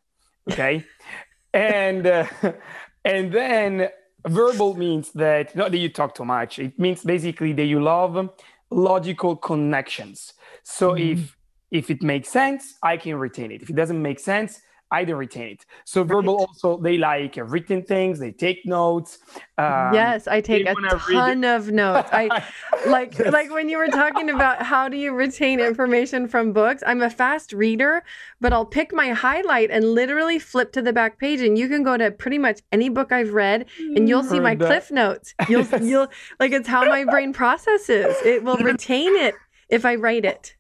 Okay, 0.51 0.85
and 1.53 2.07
uh, 2.07 2.27
and 3.05 3.33
then 3.33 3.89
verbal 4.27 4.77
means 4.77 5.11
that 5.13 5.57
not 5.57 5.71
that 5.73 5.79
you 5.79 5.89
talk 5.89 6.15
too 6.15 6.25
much. 6.25 6.59
It 6.59 6.79
means 6.79 7.03
basically 7.03 7.53
that 7.55 7.65
you 7.65 7.83
love 7.83 8.31
logical 8.71 9.37
connections. 9.37 10.35
So 10.63 10.93
mm-hmm. 10.93 11.21
if 11.21 11.36
if 11.77 11.91
it 11.91 12.03
makes 12.03 12.29
sense, 12.29 12.75
I 12.83 12.97
can 12.97 13.17
retain 13.17 13.53
it. 13.53 13.63
If 13.63 13.71
it 13.71 13.77
doesn't 13.77 14.01
make 14.01 14.19
sense, 14.19 14.61
I 14.91 15.05
don't 15.05 15.17
retain 15.17 15.49
it. 15.49 15.67
So 15.85 16.05
verbal 16.05 16.37
right. 16.37 16.47
also 16.49 16.77
they 16.81 16.97
like 16.97 17.37
written 17.37 17.83
things. 17.83 18.21
They 18.21 18.31
take 18.31 18.65
notes. 18.65 19.19
Um, 19.59 19.93
yes, 19.93 20.29
I 20.29 20.41
take 20.41 20.67
a 20.67 20.75
ton 20.75 21.43
of 21.43 21.73
notes. 21.73 22.09
I 22.13 22.45
like 22.87 23.19
yes. 23.19 23.33
like 23.33 23.51
when 23.51 23.69
you 23.69 23.79
were 23.79 23.89
talking 23.89 24.31
about 24.31 24.63
how 24.63 24.89
do 24.89 24.97
you 24.97 25.13
retain 25.13 25.59
information 25.59 26.29
from 26.29 26.53
books. 26.53 26.85
I'm 26.87 27.03
a 27.03 27.11
fast 27.11 27.53
reader, 27.53 28.05
but 28.41 28.53
I'll 28.53 28.65
pick 28.65 28.93
my 28.93 29.11
highlight 29.11 29.73
and 29.73 29.85
literally 29.85 30.39
flip 30.39 30.73
to 30.73 30.83
the 30.83 30.93
back 30.93 31.19
page, 31.19 31.41
and 31.41 31.59
you 31.59 31.69
can 31.69 31.83
go 31.83 31.97
to 31.97 32.13
pretty 32.13 32.39
much 32.39 32.61
any 32.71 32.89
book 32.89 33.11
I've 33.11 33.33
read, 33.33 33.67
and 33.79 34.09
you'll 34.09 34.23
see 34.23 34.39
my 34.39 34.55
that. 34.55 34.67
cliff 34.67 34.93
notes. 34.93 35.35
You'll 35.49 35.67
you'll 35.83 36.09
like 36.39 36.53
it's 36.53 36.69
how 36.69 36.85
my 36.85 37.05
brain 37.05 37.33
processes. 37.33 38.15
It 38.25 38.45
will 38.45 38.59
retain 38.59 39.17
it 39.17 39.35
if 39.69 39.85
I 39.85 39.97
write 39.97 40.25
it 40.25 40.56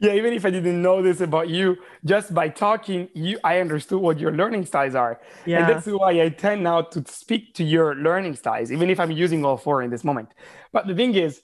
yeah 0.00 0.12
even 0.12 0.32
if 0.32 0.44
i 0.44 0.50
didn't 0.50 0.80
know 0.80 1.02
this 1.02 1.20
about 1.20 1.48
you 1.48 1.76
just 2.04 2.32
by 2.32 2.48
talking 2.48 3.08
you 3.14 3.38
i 3.44 3.60
understood 3.60 4.00
what 4.00 4.18
your 4.18 4.32
learning 4.32 4.64
styles 4.64 4.94
are. 4.94 5.20
Yeah. 5.46 5.58
and 5.58 5.68
that's 5.68 5.86
why 5.86 6.20
i 6.22 6.28
tend 6.28 6.62
now 6.62 6.82
to 6.82 7.04
speak 7.06 7.54
to 7.54 7.64
your 7.64 7.94
learning 7.94 8.36
styles 8.36 8.70
even 8.72 8.90
if 8.90 9.00
i'm 9.00 9.10
using 9.10 9.44
all 9.44 9.56
four 9.56 9.82
in 9.82 9.90
this 9.90 10.04
moment. 10.04 10.30
But 10.72 10.86
the 10.86 10.94
thing 10.94 11.14
is 11.14 11.42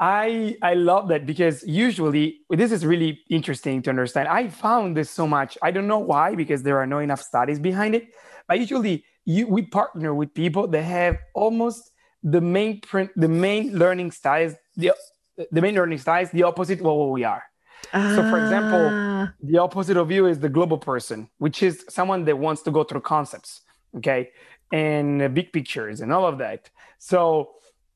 i 0.00 0.56
i 0.62 0.74
love 0.74 1.08
that 1.08 1.26
because 1.26 1.62
usually 1.66 2.40
this 2.50 2.72
is 2.72 2.84
really 2.84 3.20
interesting 3.30 3.82
to 3.82 3.90
understand. 3.90 4.28
I 4.28 4.48
found 4.48 4.96
this 4.96 5.10
so 5.10 5.26
much. 5.26 5.56
I 5.62 5.70
don't 5.70 5.86
know 5.86 6.00
why 6.00 6.34
because 6.34 6.62
there 6.62 6.78
are 6.78 6.86
no 6.86 6.98
enough 6.98 7.22
studies 7.22 7.58
behind 7.58 7.94
it. 7.94 8.08
But 8.48 8.58
usually 8.60 9.04
you 9.24 9.46
we 9.46 9.62
partner 9.62 10.14
with 10.14 10.34
people 10.34 10.66
that 10.68 10.82
have 10.82 11.16
almost 11.34 11.90
the 12.22 12.40
main 12.40 12.80
print 12.80 13.10
the 13.16 13.28
main 13.28 13.76
learning 13.78 14.10
styles 14.10 14.54
the 14.76 14.92
the 15.50 15.60
main 15.60 15.74
learning 15.74 15.98
styles 15.98 16.30
the 16.30 16.42
opposite 16.42 16.80
of 16.80 16.86
what 16.86 17.10
we 17.10 17.24
are 17.24 17.42
so, 17.94 18.28
for 18.28 18.42
example, 18.42 18.88
ah. 18.90 19.32
the 19.40 19.58
opposite 19.58 19.96
of 19.96 20.10
you 20.10 20.26
is 20.26 20.40
the 20.40 20.48
global 20.48 20.78
person, 20.78 21.28
which 21.38 21.62
is 21.62 21.84
someone 21.88 22.24
that 22.24 22.36
wants 22.36 22.62
to 22.62 22.70
go 22.72 22.82
through 22.82 23.02
concepts, 23.02 23.60
okay, 23.96 24.30
and 24.72 25.32
big 25.32 25.52
pictures 25.52 26.00
and 26.00 26.12
all 26.12 26.26
of 26.26 26.38
that. 26.38 26.70
So, 26.98 27.52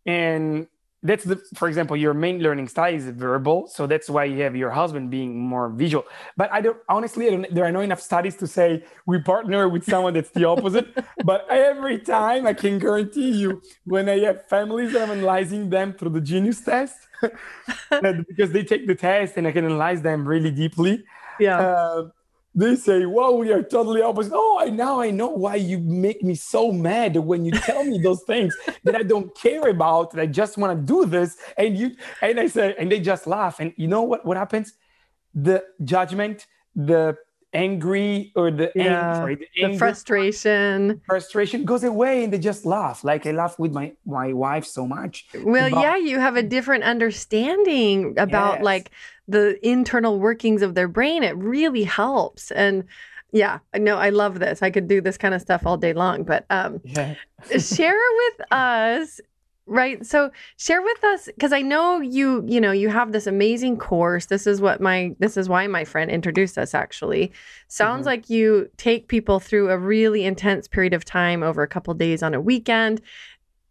and 0.06 0.68
that's 1.02 1.24
the, 1.24 1.36
for 1.54 1.68
example, 1.68 1.96
your 1.96 2.12
main 2.12 2.40
learning 2.40 2.68
style 2.68 2.92
is 2.92 3.06
verbal, 3.06 3.68
so 3.68 3.86
that's 3.86 4.10
why 4.10 4.24
you 4.24 4.42
have 4.42 4.56
your 4.56 4.70
husband 4.70 5.10
being 5.10 5.38
more 5.38 5.68
visual. 5.68 6.04
But 6.36 6.52
I 6.52 6.60
don't 6.60 6.78
honestly, 6.88 7.28
I 7.28 7.30
don't, 7.30 7.54
there 7.54 7.64
are 7.64 7.70
no 7.72 7.80
enough 7.80 8.00
studies 8.00 8.36
to 8.36 8.46
say 8.48 8.84
we 9.06 9.20
partner 9.20 9.68
with 9.68 9.84
someone 9.84 10.14
that's 10.14 10.30
the 10.30 10.44
opposite. 10.44 10.88
but 11.24 11.46
every 11.48 11.98
time, 11.98 12.46
I 12.46 12.52
can 12.52 12.78
guarantee 12.78 13.30
you, 13.30 13.62
when 13.84 14.08
I 14.08 14.18
have 14.20 14.46
families 14.48 14.96
I'm 14.96 15.10
analyzing 15.10 15.70
them 15.70 15.92
through 15.92 16.10
the 16.10 16.20
Genius 16.20 16.60
test 16.62 16.96
because 17.90 18.50
they 18.50 18.64
take 18.64 18.86
the 18.86 18.94
test 18.94 19.36
and 19.36 19.46
I 19.46 19.52
can 19.52 19.64
analyze 19.64 20.02
them 20.02 20.26
really 20.26 20.50
deeply. 20.50 21.04
Yeah. 21.38 21.60
Uh, 21.60 22.08
they 22.54 22.76
say, 22.76 23.06
"Well, 23.06 23.38
we 23.38 23.52
are 23.52 23.62
totally 23.62 24.02
opposite." 24.02 24.32
Oh, 24.34 24.58
I 24.60 24.70
now 24.70 25.00
I 25.00 25.10
know 25.10 25.28
why 25.28 25.56
you 25.56 25.78
make 25.78 26.22
me 26.22 26.34
so 26.34 26.72
mad 26.72 27.16
when 27.16 27.44
you 27.44 27.52
tell 27.52 27.84
me 27.84 27.98
those 27.98 28.22
things 28.24 28.56
that 28.84 28.96
I 28.96 29.02
don't 29.02 29.34
care 29.36 29.68
about. 29.68 30.12
That 30.12 30.22
I 30.22 30.26
just 30.26 30.58
want 30.58 30.78
to 30.78 30.84
do 30.84 31.04
this, 31.06 31.36
and 31.56 31.76
you 31.76 31.92
and 32.22 32.40
I 32.40 32.46
say, 32.46 32.74
and 32.78 32.90
they 32.90 33.00
just 33.00 33.26
laugh. 33.26 33.60
And 33.60 33.72
you 33.76 33.88
know 33.88 34.02
what? 34.02 34.24
What 34.24 34.36
happens? 34.36 34.72
The 35.34 35.64
judgment, 35.84 36.46
the 36.74 37.16
angry 37.52 38.32
or 38.34 38.50
the, 38.50 38.70
yeah, 38.74 39.14
sorry, 39.14 39.36
the, 39.36 39.72
the 39.72 39.78
frustration. 39.78 41.00
Frustration 41.06 41.64
goes 41.64 41.84
away 41.84 42.24
and 42.24 42.32
they 42.32 42.38
just 42.38 42.66
laugh. 42.66 43.04
Like 43.04 43.26
i 43.26 43.32
laugh 43.32 43.58
with 43.58 43.72
my 43.72 43.92
my 44.06 44.32
wife 44.32 44.64
so 44.64 44.86
much. 44.86 45.26
Well 45.44 45.68
about- 45.68 45.80
yeah 45.80 45.96
you 45.96 46.18
have 46.18 46.36
a 46.36 46.42
different 46.42 46.84
understanding 46.84 48.14
about 48.18 48.56
yes. 48.56 48.64
like 48.64 48.90
the 49.26 49.58
internal 49.66 50.18
workings 50.18 50.62
of 50.62 50.74
their 50.74 50.88
brain. 50.88 51.22
It 51.22 51.36
really 51.36 51.84
helps. 51.84 52.50
And 52.50 52.84
yeah 53.30 53.58
no 53.76 53.98
i 53.98 54.08
love 54.08 54.38
this. 54.38 54.62
I 54.62 54.70
could 54.70 54.88
do 54.88 55.00
this 55.00 55.18
kind 55.18 55.34
of 55.34 55.42
stuff 55.42 55.66
all 55.66 55.76
day 55.76 55.92
long 55.92 56.24
but 56.24 56.46
um 56.48 56.80
yeah. 56.84 57.14
share 57.58 58.00
with 58.16 58.52
us 58.52 59.20
Right. 59.70 60.04
So 60.06 60.30
share 60.56 60.80
with 60.80 61.04
us 61.04 61.26
because 61.26 61.52
I 61.52 61.60
know 61.60 62.00
you, 62.00 62.42
you 62.46 62.58
know, 62.58 62.72
you 62.72 62.88
have 62.88 63.12
this 63.12 63.26
amazing 63.26 63.76
course. 63.76 64.24
This 64.24 64.46
is 64.46 64.62
what 64.62 64.80
my 64.80 65.14
this 65.18 65.36
is 65.36 65.46
why 65.46 65.66
my 65.66 65.84
friend 65.84 66.10
introduced 66.10 66.56
us 66.56 66.74
actually. 66.74 67.32
Sounds 67.68 68.00
mm-hmm. 68.00 68.06
like 68.06 68.30
you 68.30 68.70
take 68.78 69.08
people 69.08 69.40
through 69.40 69.68
a 69.68 69.76
really 69.76 70.24
intense 70.24 70.68
period 70.68 70.94
of 70.94 71.04
time 71.04 71.42
over 71.42 71.62
a 71.62 71.68
couple 71.68 71.92
days 71.92 72.22
on 72.22 72.32
a 72.32 72.40
weekend. 72.40 73.02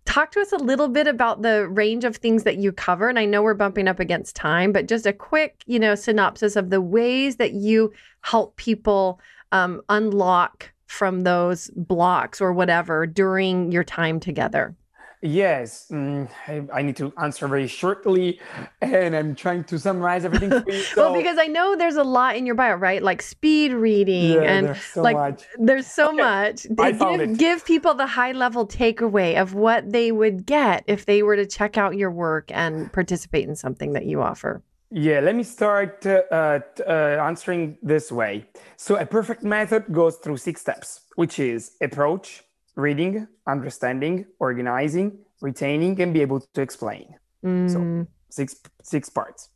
Talk 0.05 0.29
to 0.33 0.39
us 0.39 0.51
a 0.51 0.57
little 0.57 0.87
bit 0.87 1.07
about 1.07 1.41
the 1.41 1.67
range 1.67 2.05
of 2.05 2.17
things 2.17 2.43
that 2.43 2.57
you 2.57 2.71
cover. 2.71 3.09
And 3.09 3.17
I 3.17 3.25
know 3.25 3.41
we're 3.41 3.55
bumping 3.55 3.87
up 3.87 3.99
against 3.99 4.35
time, 4.35 4.71
but 4.71 4.87
just 4.87 5.07
a 5.07 5.13
quick, 5.13 5.63
you 5.65 5.79
know, 5.79 5.95
synopsis 5.95 6.55
of 6.55 6.69
the 6.69 6.79
ways 6.79 7.37
that 7.37 7.53
you 7.53 7.91
help 8.21 8.55
people 8.55 9.19
um, 9.51 9.81
unlock 9.89 10.71
from 10.85 11.23
those 11.23 11.71
blocks 11.75 12.39
or 12.39 12.53
whatever 12.53 13.07
during 13.07 13.71
your 13.71 13.83
time 13.83 14.19
together. 14.19 14.75
Yes, 15.21 15.87
mm, 15.91 16.29
I, 16.47 16.63
I, 16.71 16.81
need 16.83 16.95
to 16.97 17.11
answer 17.17 17.47
very 17.47 17.65
shortly, 17.65 18.39
and 18.81 19.15
I'm 19.15 19.33
trying 19.33 19.63
to 19.63 19.79
summarize 19.79 20.25
everything. 20.25 20.51
For 20.51 20.71
you, 20.71 20.81
so. 20.93 21.01
well, 21.01 21.19
because 21.19 21.39
I 21.39 21.47
know 21.47 21.75
there's 21.75 21.95
a 21.95 22.03
lot 22.03 22.35
in 22.35 22.45
your 22.45 22.53
bio, 22.53 22.75
right? 22.75 23.01
Like 23.01 23.23
speed 23.23 23.73
reading, 23.73 24.33
yeah, 24.33 24.41
and 24.41 24.67
there's 24.67 24.83
so 24.83 25.01
like 25.01 25.15
much. 25.15 25.43
there's 25.57 25.87
so 25.87 26.09
okay. 26.09 26.17
much. 26.17 26.67
I 26.79 26.91
give, 26.91 26.99
found 26.99 27.21
it. 27.21 27.37
give 27.37 27.65
people 27.65 27.95
the 27.95 28.05
high 28.05 28.31
level 28.31 28.67
takeaway 28.67 29.41
of 29.41 29.55
what 29.55 29.91
they 29.91 30.11
would 30.11 30.45
get 30.45 30.83
if 30.85 31.07
they 31.07 31.23
were 31.23 31.35
to 31.35 31.47
check 31.47 31.79
out 31.79 31.97
your 31.97 32.11
work 32.11 32.51
and 32.53 32.93
participate 32.93 33.47
in 33.47 33.55
something 33.55 33.93
that 33.93 34.05
you 34.05 34.21
offer. 34.21 34.61
Yeah, 34.91 35.19
let 35.19 35.35
me 35.35 35.43
start 35.43 36.05
uh, 36.05 36.21
uh, 36.31 36.59
uh 36.87 36.91
answering 37.21 37.77
this 37.81 38.11
way. 38.11 38.45
So, 38.77 38.97
a 38.97 39.05
perfect 39.05 39.43
method 39.43 39.85
goes 39.91 40.17
through 40.17 40.37
six 40.37 40.61
steps, 40.61 41.01
which 41.15 41.39
is 41.39 41.71
approach 41.81 42.43
reading, 42.77 43.27
understanding, 43.45 44.25
organizing, 44.39 45.19
retaining, 45.41 45.99
and 46.01 46.13
be 46.13 46.21
able 46.21 46.39
to 46.39 46.61
explain. 46.61 47.15
Mm. 47.43 47.69
So 47.73 48.07
six 48.29 48.55
six 48.81 49.09
parts. 49.09 49.49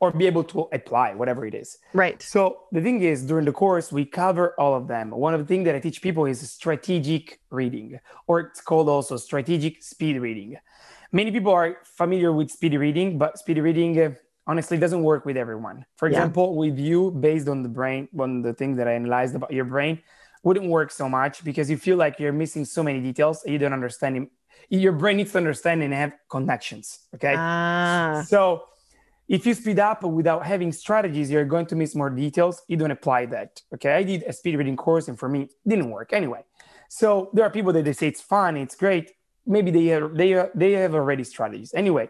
Or 0.00 0.10
be 0.10 0.26
able 0.26 0.44
to 0.52 0.68
apply 0.72 1.14
whatever 1.14 1.46
it 1.46 1.54
is. 1.54 1.78
Right. 1.94 2.20
So 2.20 2.66
the 2.72 2.82
thing 2.82 3.00
is, 3.00 3.22
during 3.24 3.46
the 3.46 3.52
course, 3.52 3.90
we 3.90 4.04
cover 4.04 4.54
all 4.58 4.74
of 4.74 4.86
them. 4.86 5.06
One 5.10 5.32
of 5.32 5.40
the 5.40 5.46
things 5.46 5.64
that 5.64 5.74
I 5.74 5.80
teach 5.80 6.02
people 6.02 6.26
is 6.26 6.38
strategic 6.50 7.40
reading, 7.48 7.98
or 8.26 8.40
it's 8.40 8.60
called 8.60 8.88
also 8.90 9.16
strategic 9.16 9.82
speed 9.82 10.20
reading. 10.20 10.58
Many 11.12 11.30
people 11.30 11.52
are 11.52 11.78
familiar 11.84 12.32
with 12.32 12.50
speed 12.50 12.74
reading, 12.74 13.16
but 13.16 13.38
speed 13.38 13.56
reading 13.58 13.98
uh, 13.98 14.10
honestly 14.46 14.76
doesn't 14.76 15.02
work 15.02 15.24
with 15.24 15.38
everyone. 15.38 15.86
For 15.96 16.06
example, 16.08 16.54
with 16.54 16.78
you, 16.78 17.12
based 17.12 17.48
on 17.48 17.62
the 17.62 17.70
brain, 17.70 18.08
on 18.18 18.42
the 18.42 18.52
things 18.52 18.76
that 18.76 18.88
I 18.88 18.94
analyzed 18.94 19.34
about 19.36 19.52
your 19.52 19.64
brain, 19.64 20.02
wouldn't 20.44 20.68
work 20.68 20.90
so 20.90 21.08
much 21.08 21.42
because 21.42 21.68
you 21.70 21.76
feel 21.76 21.96
like 21.96 22.20
you're 22.20 22.32
missing 22.32 22.64
so 22.64 22.82
many 22.82 23.00
details 23.00 23.42
you 23.46 23.58
don't 23.58 23.72
understand 23.72 24.28
Your 24.70 24.92
brain 24.92 25.16
needs 25.16 25.32
to 25.32 25.38
understand 25.38 25.82
and 25.82 25.92
have 25.92 26.12
connections. 26.30 26.86
Okay. 27.14 27.34
Ah. 27.36 28.24
So 28.26 28.40
if 29.28 29.46
you 29.46 29.54
speed 29.54 29.78
up 29.78 30.02
without 30.02 30.44
having 30.52 30.70
strategies, 30.72 31.30
you're 31.30 31.44
going 31.54 31.66
to 31.66 31.76
miss 31.76 31.94
more 31.94 32.10
details. 32.10 32.62
You 32.68 32.76
don't 32.76 32.90
apply 32.90 33.26
that. 33.26 33.50
Okay. 33.74 33.92
I 34.00 34.02
did 34.02 34.22
a 34.24 34.32
speed 34.32 34.56
reading 34.56 34.76
course 34.76 35.08
and 35.08 35.18
for 35.18 35.28
me, 35.28 35.42
it 35.42 35.50
didn't 35.66 35.90
work 35.90 36.12
anyway. 36.12 36.42
So 36.88 37.30
there 37.34 37.44
are 37.44 37.50
people 37.50 37.72
that 37.72 37.84
they 37.84 37.92
say 37.92 38.08
it's 38.08 38.20
fun, 38.20 38.56
it's 38.56 38.76
great. 38.76 39.12
Maybe 39.46 39.70
they 39.70 39.86
have, 39.86 40.14
they, 40.14 40.30
they 40.54 40.72
have 40.72 40.94
already 40.94 41.24
strategies. 41.24 41.74
Anyway, 41.74 42.08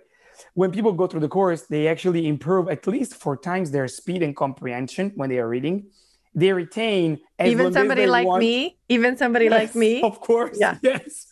when 0.55 0.71
people 0.71 0.93
go 0.93 1.07
through 1.07 1.21
the 1.21 1.29
course, 1.29 1.63
they 1.63 1.89
actually 1.89 2.27
improve 2.27 2.69
at 2.69 2.87
least 2.87 3.15
four 3.15 3.37
times 3.37 3.71
their 3.71 3.89
speed 3.89 4.23
and 4.23 4.37
comprehension 4.37 5.13
when 5.17 5.29
they 5.31 5.39
are 5.39 5.49
reading. 5.49 5.87
They 6.35 6.53
retain 6.53 7.21
even 7.43 7.73
somebody 7.73 8.07
like 8.07 8.27
want. 8.27 8.41
me, 8.41 8.79
even 8.89 9.17
somebody 9.17 9.45
yes, 9.47 9.53
like 9.53 9.75
me. 9.77 10.03
Of 10.03 10.21
course. 10.21 10.57
Yeah. 10.61 10.79
Yes. 10.83 11.27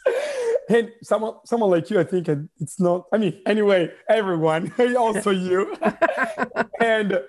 And 0.68 0.92
someone 1.02 1.34
someone 1.44 1.70
like 1.70 1.90
you, 1.90 1.98
I 1.98 2.04
think 2.04 2.28
it's 2.60 2.78
not, 2.78 3.06
I 3.12 3.18
mean, 3.18 3.40
anyway, 3.46 3.90
everyone, 4.08 4.72
also 4.96 5.30
you. 5.30 5.76
and 6.80 7.20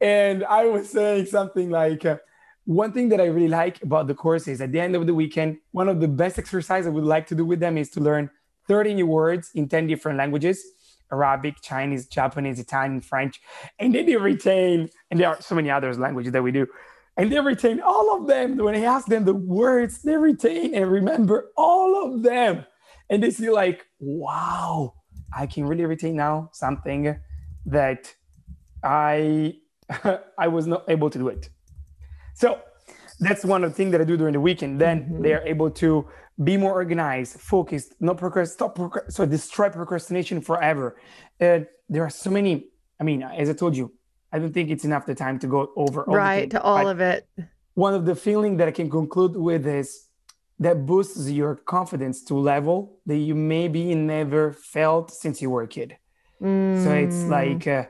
and 0.00 0.44
I 0.44 0.64
was 0.64 0.90
saying 0.90 1.26
something 1.26 1.70
like 1.70 2.06
uh, 2.06 2.16
one 2.64 2.92
thing 2.92 3.10
that 3.10 3.20
I 3.20 3.26
really 3.26 3.48
like 3.48 3.82
about 3.82 4.06
the 4.06 4.14
course 4.14 4.48
is 4.48 4.60
at 4.60 4.72
the 4.72 4.80
end 4.80 4.96
of 4.96 5.06
the 5.06 5.14
weekend, 5.14 5.58
one 5.72 5.88
of 5.88 6.00
the 6.00 6.08
best 6.08 6.38
exercises 6.38 6.86
I 6.86 6.90
would 6.90 7.04
like 7.04 7.26
to 7.28 7.34
do 7.34 7.44
with 7.44 7.60
them 7.60 7.76
is 7.76 7.90
to 7.90 8.00
learn 8.00 8.30
30 8.68 8.94
new 8.94 9.06
words 9.06 9.50
in 9.54 9.68
10 9.68 9.86
different 9.86 10.18
languages 10.18 10.64
Arabic, 11.12 11.56
Chinese, 11.62 12.06
Japanese, 12.06 12.58
Italian, 12.58 13.00
French, 13.00 13.40
and 13.78 13.94
then 13.94 14.06
they 14.06 14.16
retain, 14.16 14.88
and 15.10 15.20
there 15.20 15.28
are 15.28 15.40
so 15.40 15.54
many 15.54 15.70
other 15.70 15.92
languages 15.94 16.32
that 16.32 16.42
we 16.42 16.52
do, 16.52 16.66
and 17.16 17.32
they 17.32 17.40
retain 17.40 17.80
all 17.80 18.16
of 18.16 18.26
them. 18.26 18.56
When 18.56 18.74
I 18.74 18.82
ask 18.82 19.06
them 19.06 19.24
the 19.24 19.34
words, 19.34 20.02
they 20.02 20.16
retain 20.16 20.74
and 20.74 20.90
remember 20.90 21.50
all 21.56 22.04
of 22.04 22.22
them. 22.22 22.66
And 23.08 23.22
they 23.22 23.30
see 23.30 23.50
like, 23.50 23.86
wow, 23.98 24.94
I 25.34 25.46
can 25.46 25.66
really 25.66 25.86
retain 25.86 26.16
now 26.16 26.50
something 26.52 27.16
that 27.66 28.14
I 28.82 29.54
I 30.38 30.48
was 30.48 30.66
not 30.66 30.84
able 30.88 31.10
to 31.10 31.18
do 31.18 31.28
it. 31.28 31.48
So 32.34 32.60
that's 33.18 33.44
one 33.44 33.64
of 33.64 33.70
the 33.70 33.76
things 33.76 33.92
that 33.92 34.00
I 34.00 34.04
do 34.04 34.16
during 34.16 34.34
the 34.34 34.40
weekend. 34.40 34.80
Then 34.80 35.04
mm-hmm. 35.04 35.22
they 35.22 35.32
are 35.32 35.42
able 35.46 35.70
to 35.70 36.06
be 36.42 36.56
more 36.56 36.72
organized, 36.72 37.40
focused, 37.40 37.94
not 38.00 38.18
procrastinate, 38.18 38.54
stop 38.54 38.76
procrast- 38.76 39.12
so 39.12 39.24
destroy 39.24 39.70
procrastination 39.70 40.40
forever. 40.40 40.96
Uh, 41.40 41.60
there 41.88 42.02
are 42.02 42.10
so 42.10 42.30
many. 42.30 42.66
I 43.00 43.04
mean, 43.04 43.22
as 43.22 43.48
I 43.48 43.52
told 43.52 43.76
you, 43.76 43.92
I 44.32 44.38
don't 44.38 44.52
think 44.52 44.70
it's 44.70 44.84
enough 44.84 45.06
the 45.06 45.14
time 45.14 45.38
to 45.40 45.46
go 45.46 45.72
over 45.76 46.02
all 46.04 46.14
right 46.14 46.50
to 46.50 46.60
all 46.62 46.88
of 46.88 47.00
it. 47.00 47.26
One 47.74 47.94
of 47.94 48.04
the 48.04 48.14
feeling 48.14 48.56
that 48.58 48.68
I 48.68 48.70
can 48.70 48.90
conclude 48.90 49.36
with 49.36 49.66
is 49.66 50.08
that 50.58 50.86
boosts 50.86 51.28
your 51.30 51.56
confidence 51.56 52.22
to 52.24 52.34
level 52.34 52.98
that 53.06 53.16
you 53.16 53.34
maybe 53.34 53.94
never 53.94 54.52
felt 54.52 55.10
since 55.10 55.42
you 55.42 55.50
were 55.50 55.62
a 55.62 55.68
kid. 55.68 55.96
Mm. 56.40 56.82
So 56.84 56.92
it's 56.92 57.16
mm. 57.16 57.28
like 57.28 57.66
uh, 57.66 57.84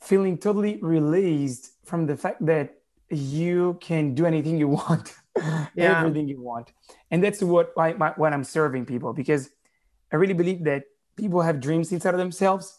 feeling 0.00 0.38
totally 0.38 0.78
released 0.82 1.72
from 1.84 2.06
the 2.06 2.16
fact 2.16 2.44
that 2.46 2.74
you 3.10 3.78
can 3.80 4.14
do 4.14 4.24
anything 4.24 4.58
you 4.58 4.68
want 4.80 5.14
yeah. 5.74 6.00
everything 6.00 6.28
you 6.28 6.40
want 6.40 6.72
and 7.10 7.22
that's 7.22 7.42
what 7.42 7.72
I, 7.78 7.92
my, 7.94 8.10
what 8.16 8.32
i'm 8.32 8.44
serving 8.44 8.86
people 8.86 9.12
because 9.12 9.50
i 10.12 10.16
really 10.16 10.34
believe 10.34 10.64
that 10.64 10.84
people 11.16 11.40
have 11.42 11.60
dreams 11.60 11.92
inside 11.92 12.14
of 12.14 12.18
themselves 12.18 12.78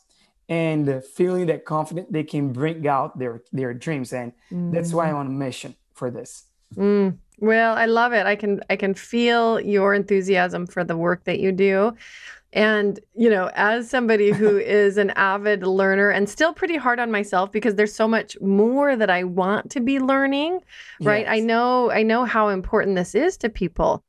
and 0.49 1.03
feeling 1.03 1.47
that 1.47 1.65
confident 1.65 2.11
they 2.11 2.23
can 2.23 2.53
bring 2.53 2.87
out 2.87 3.17
their 3.17 3.41
their 3.51 3.73
dreams 3.73 4.13
and 4.13 4.33
mm. 4.51 4.71
that's 4.71 4.93
why 4.93 5.09
i'm 5.09 5.15
on 5.15 5.27
a 5.27 5.31
mission 5.31 5.75
for 5.93 6.11
this 6.11 6.45
mm. 6.75 7.17
well 7.39 7.75
i 7.75 7.85
love 7.85 8.13
it 8.13 8.25
i 8.25 8.35
can 8.35 8.61
i 8.69 8.75
can 8.75 8.93
feel 8.93 9.59
your 9.59 9.93
enthusiasm 9.93 10.65
for 10.65 10.83
the 10.83 10.97
work 10.97 11.23
that 11.23 11.39
you 11.39 11.51
do 11.51 11.93
and, 12.53 12.99
you 13.15 13.31
know, 13.31 13.49
as 13.55 13.89
somebody 13.89 14.31
who 14.31 14.57
is 14.59 14.97
an 14.97 15.09
avid 15.11 15.63
learner 15.63 16.11
and 16.11 16.29
still 16.29 16.53
pretty 16.53 16.77
hard 16.77 16.99
on 16.99 17.11
myself 17.11 17.51
because 17.51 17.75
there's 17.75 17.93
so 17.93 18.07
much 18.07 18.39
more 18.39 18.95
that 18.95 19.09
I 19.09 19.23
want 19.23 19.71
to 19.71 19.79
be 19.79 19.99
learning, 19.99 20.61
right? 21.01 21.25
Yes. 21.25 21.33
I 21.33 21.39
know 21.39 21.91
I 21.91 22.03
know 22.03 22.25
how 22.25 22.49
important 22.49 22.95
this 22.95 23.15
is 23.15 23.37
to 23.37 23.49
people. 23.49 24.03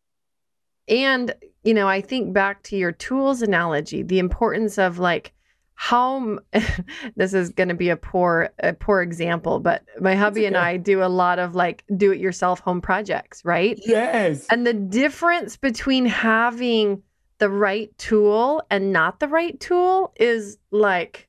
And, 0.86 1.34
you 1.62 1.72
know, 1.72 1.88
I 1.88 2.02
think 2.02 2.34
back 2.34 2.62
to 2.64 2.76
your 2.76 2.92
tools 2.92 3.40
analogy, 3.40 4.02
the 4.02 4.18
importance 4.18 4.78
of 4.78 4.98
like 4.98 5.32
how 5.74 6.38
this 7.16 7.34
is 7.34 7.50
going 7.50 7.68
to 7.68 7.74
be 7.74 7.90
a 7.90 7.96
poor 7.96 8.50
a 8.60 8.72
poor 8.72 9.02
example 9.02 9.60
but 9.60 9.84
my 10.00 10.14
hubby 10.14 10.40
okay. 10.40 10.46
and 10.46 10.56
I 10.56 10.76
do 10.76 11.02
a 11.02 11.06
lot 11.06 11.38
of 11.38 11.54
like 11.54 11.84
do 11.96 12.12
it 12.12 12.20
yourself 12.20 12.60
home 12.60 12.80
projects 12.80 13.44
right 13.44 13.78
yes 13.84 14.46
and 14.50 14.66
the 14.66 14.72
difference 14.72 15.56
between 15.56 16.06
having 16.06 17.02
the 17.38 17.50
right 17.50 17.96
tool 17.98 18.62
and 18.70 18.92
not 18.92 19.20
the 19.20 19.28
right 19.28 19.58
tool 19.58 20.12
is 20.16 20.58
like 20.70 21.28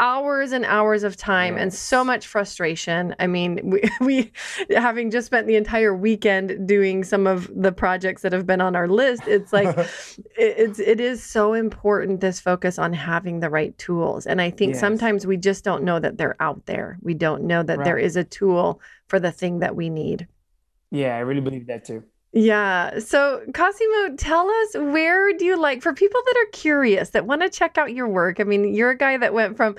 hours 0.00 0.50
and 0.50 0.64
hours 0.64 1.04
of 1.04 1.14
time 1.14 1.54
yes. 1.54 1.62
and 1.62 1.74
so 1.74 2.02
much 2.02 2.26
frustration. 2.26 3.14
I 3.20 3.26
mean, 3.26 3.60
we, 3.62 3.82
we 4.00 4.32
having 4.74 5.10
just 5.10 5.26
spent 5.26 5.46
the 5.46 5.54
entire 5.54 5.94
weekend 5.94 6.66
doing 6.66 7.04
some 7.04 7.26
of 7.26 7.48
the 7.54 7.70
projects 7.70 8.22
that 8.22 8.32
have 8.32 8.46
been 8.46 8.60
on 8.60 8.74
our 8.74 8.88
list, 8.88 9.22
it's 9.26 9.52
like 9.52 9.76
it, 9.78 9.88
it's 10.36 10.78
it 10.80 10.98
is 10.98 11.22
so 11.22 11.52
important 11.52 12.20
this 12.20 12.40
focus 12.40 12.78
on 12.78 12.92
having 12.92 13.40
the 13.40 13.50
right 13.50 13.76
tools. 13.78 14.26
And 14.26 14.40
I 14.40 14.50
think 14.50 14.72
yes. 14.72 14.80
sometimes 14.80 15.26
we 15.26 15.36
just 15.36 15.62
don't 15.62 15.84
know 15.84 16.00
that 16.00 16.16
they're 16.16 16.40
out 16.40 16.66
there. 16.66 16.98
We 17.02 17.14
don't 17.14 17.44
know 17.44 17.62
that 17.62 17.78
right. 17.78 17.84
there 17.84 17.98
is 17.98 18.16
a 18.16 18.24
tool 18.24 18.80
for 19.06 19.20
the 19.20 19.30
thing 19.30 19.60
that 19.60 19.76
we 19.76 19.90
need. 19.90 20.26
Yeah, 20.90 21.14
I 21.14 21.20
really 21.20 21.42
believe 21.42 21.66
that 21.66 21.84
too. 21.84 22.02
Yeah. 22.32 23.00
So, 23.00 23.42
Cosimo, 23.52 24.14
tell 24.16 24.48
us 24.48 24.74
where 24.74 25.32
do 25.36 25.44
you 25.44 25.58
like 25.60 25.82
for 25.82 25.92
people 25.92 26.20
that 26.24 26.36
are 26.36 26.50
curious 26.52 27.10
that 27.10 27.26
want 27.26 27.42
to 27.42 27.50
check 27.50 27.76
out 27.76 27.92
your 27.92 28.06
work? 28.06 28.38
I 28.38 28.44
mean, 28.44 28.72
you're 28.72 28.90
a 28.90 28.96
guy 28.96 29.16
that 29.16 29.34
went 29.34 29.56
from 29.56 29.76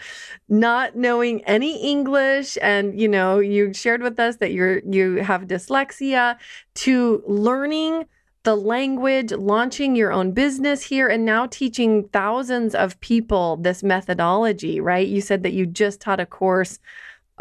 not 0.50 0.98
knowing 0.98 1.46
any 1.46 1.82
English 1.82 2.58
and, 2.62 3.00
you 3.00 3.08
know, 3.08 3.40
you 3.40 3.74
shared 3.74 4.02
with 4.02 4.20
us 4.20 4.36
that 4.38 4.52
you're 4.52 4.80
you 4.80 5.24
have 5.24 5.44
dyslexia 5.44 6.38
to 6.76 7.24
learning 7.26 8.06
the 8.44 8.56
language, 8.58 9.32
launching 9.32 9.96
your 9.96 10.12
own 10.12 10.34
business 10.34 10.82
here 10.84 11.08
and 11.08 11.24
now 11.24 11.46
teaching 11.46 12.10
thousands 12.12 12.76
of 12.76 13.00
people 13.00 13.58
this 13.58 13.82
methodology, 13.82 14.82
right? 14.82 15.08
You 15.08 15.22
said 15.22 15.44
that 15.44 15.54
you 15.54 15.66
just 15.66 16.02
taught 16.02 16.20
a 16.20 16.26
course 16.26 16.80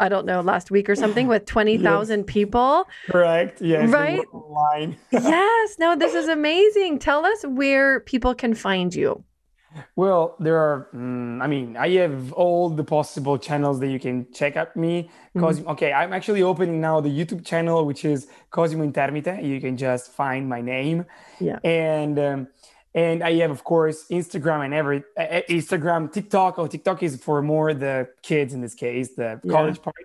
I 0.01 0.09
don't 0.09 0.25
know, 0.25 0.41
last 0.41 0.71
week 0.71 0.89
or 0.89 0.95
something 0.95 1.27
with 1.27 1.45
20,000 1.45 2.19
yes. 2.19 2.25
people. 2.27 2.87
Correct. 3.07 3.61
Yes. 3.61 3.89
Right. 3.89 4.25
yes. 5.11 5.77
No, 5.77 5.95
this 5.95 6.15
is 6.15 6.27
amazing. 6.27 6.97
Tell 6.97 7.23
us 7.23 7.43
where 7.45 7.99
people 7.99 8.33
can 8.33 8.55
find 8.55 8.93
you. 8.95 9.23
Well, 9.95 10.35
there 10.39 10.57
are, 10.57 10.89
mm, 10.93 11.41
I 11.41 11.47
mean, 11.47 11.77
I 11.77 11.89
have 11.89 12.33
all 12.33 12.69
the 12.69 12.83
possible 12.83 13.37
channels 13.37 13.79
that 13.79 13.87
you 13.87 13.99
can 13.99 14.27
check 14.33 14.57
out 14.57 14.75
me. 14.75 15.09
Because, 15.33 15.59
mm-hmm. 15.59 15.69
okay, 15.69 15.93
I'm 15.93 16.11
actually 16.11 16.41
opening 16.41 16.81
now 16.81 16.99
the 16.99 17.09
YouTube 17.09 17.45
channel, 17.45 17.85
which 17.85 18.03
is 18.03 18.27
Cosimo 18.49 18.83
Intermite. 18.83 19.43
You 19.43 19.61
can 19.61 19.77
just 19.77 20.11
find 20.11 20.49
my 20.49 20.61
name. 20.61 21.05
Yeah. 21.39 21.59
And, 21.63 22.19
um, 22.19 22.47
and 22.93 23.23
I 23.23 23.35
have, 23.35 23.51
of 23.51 23.63
course, 23.63 24.05
Instagram 24.09 24.65
and 24.65 24.73
every 24.73 25.05
uh, 25.17 25.39
Instagram, 25.49 26.11
TikTok. 26.11 26.59
Oh, 26.59 26.67
TikTok 26.67 27.01
is 27.03 27.15
for 27.15 27.41
more 27.41 27.73
the 27.73 28.09
kids 28.21 28.53
in 28.53 28.59
this 28.59 28.75
case, 28.75 29.15
the 29.15 29.39
college 29.49 29.81
part, 29.81 29.95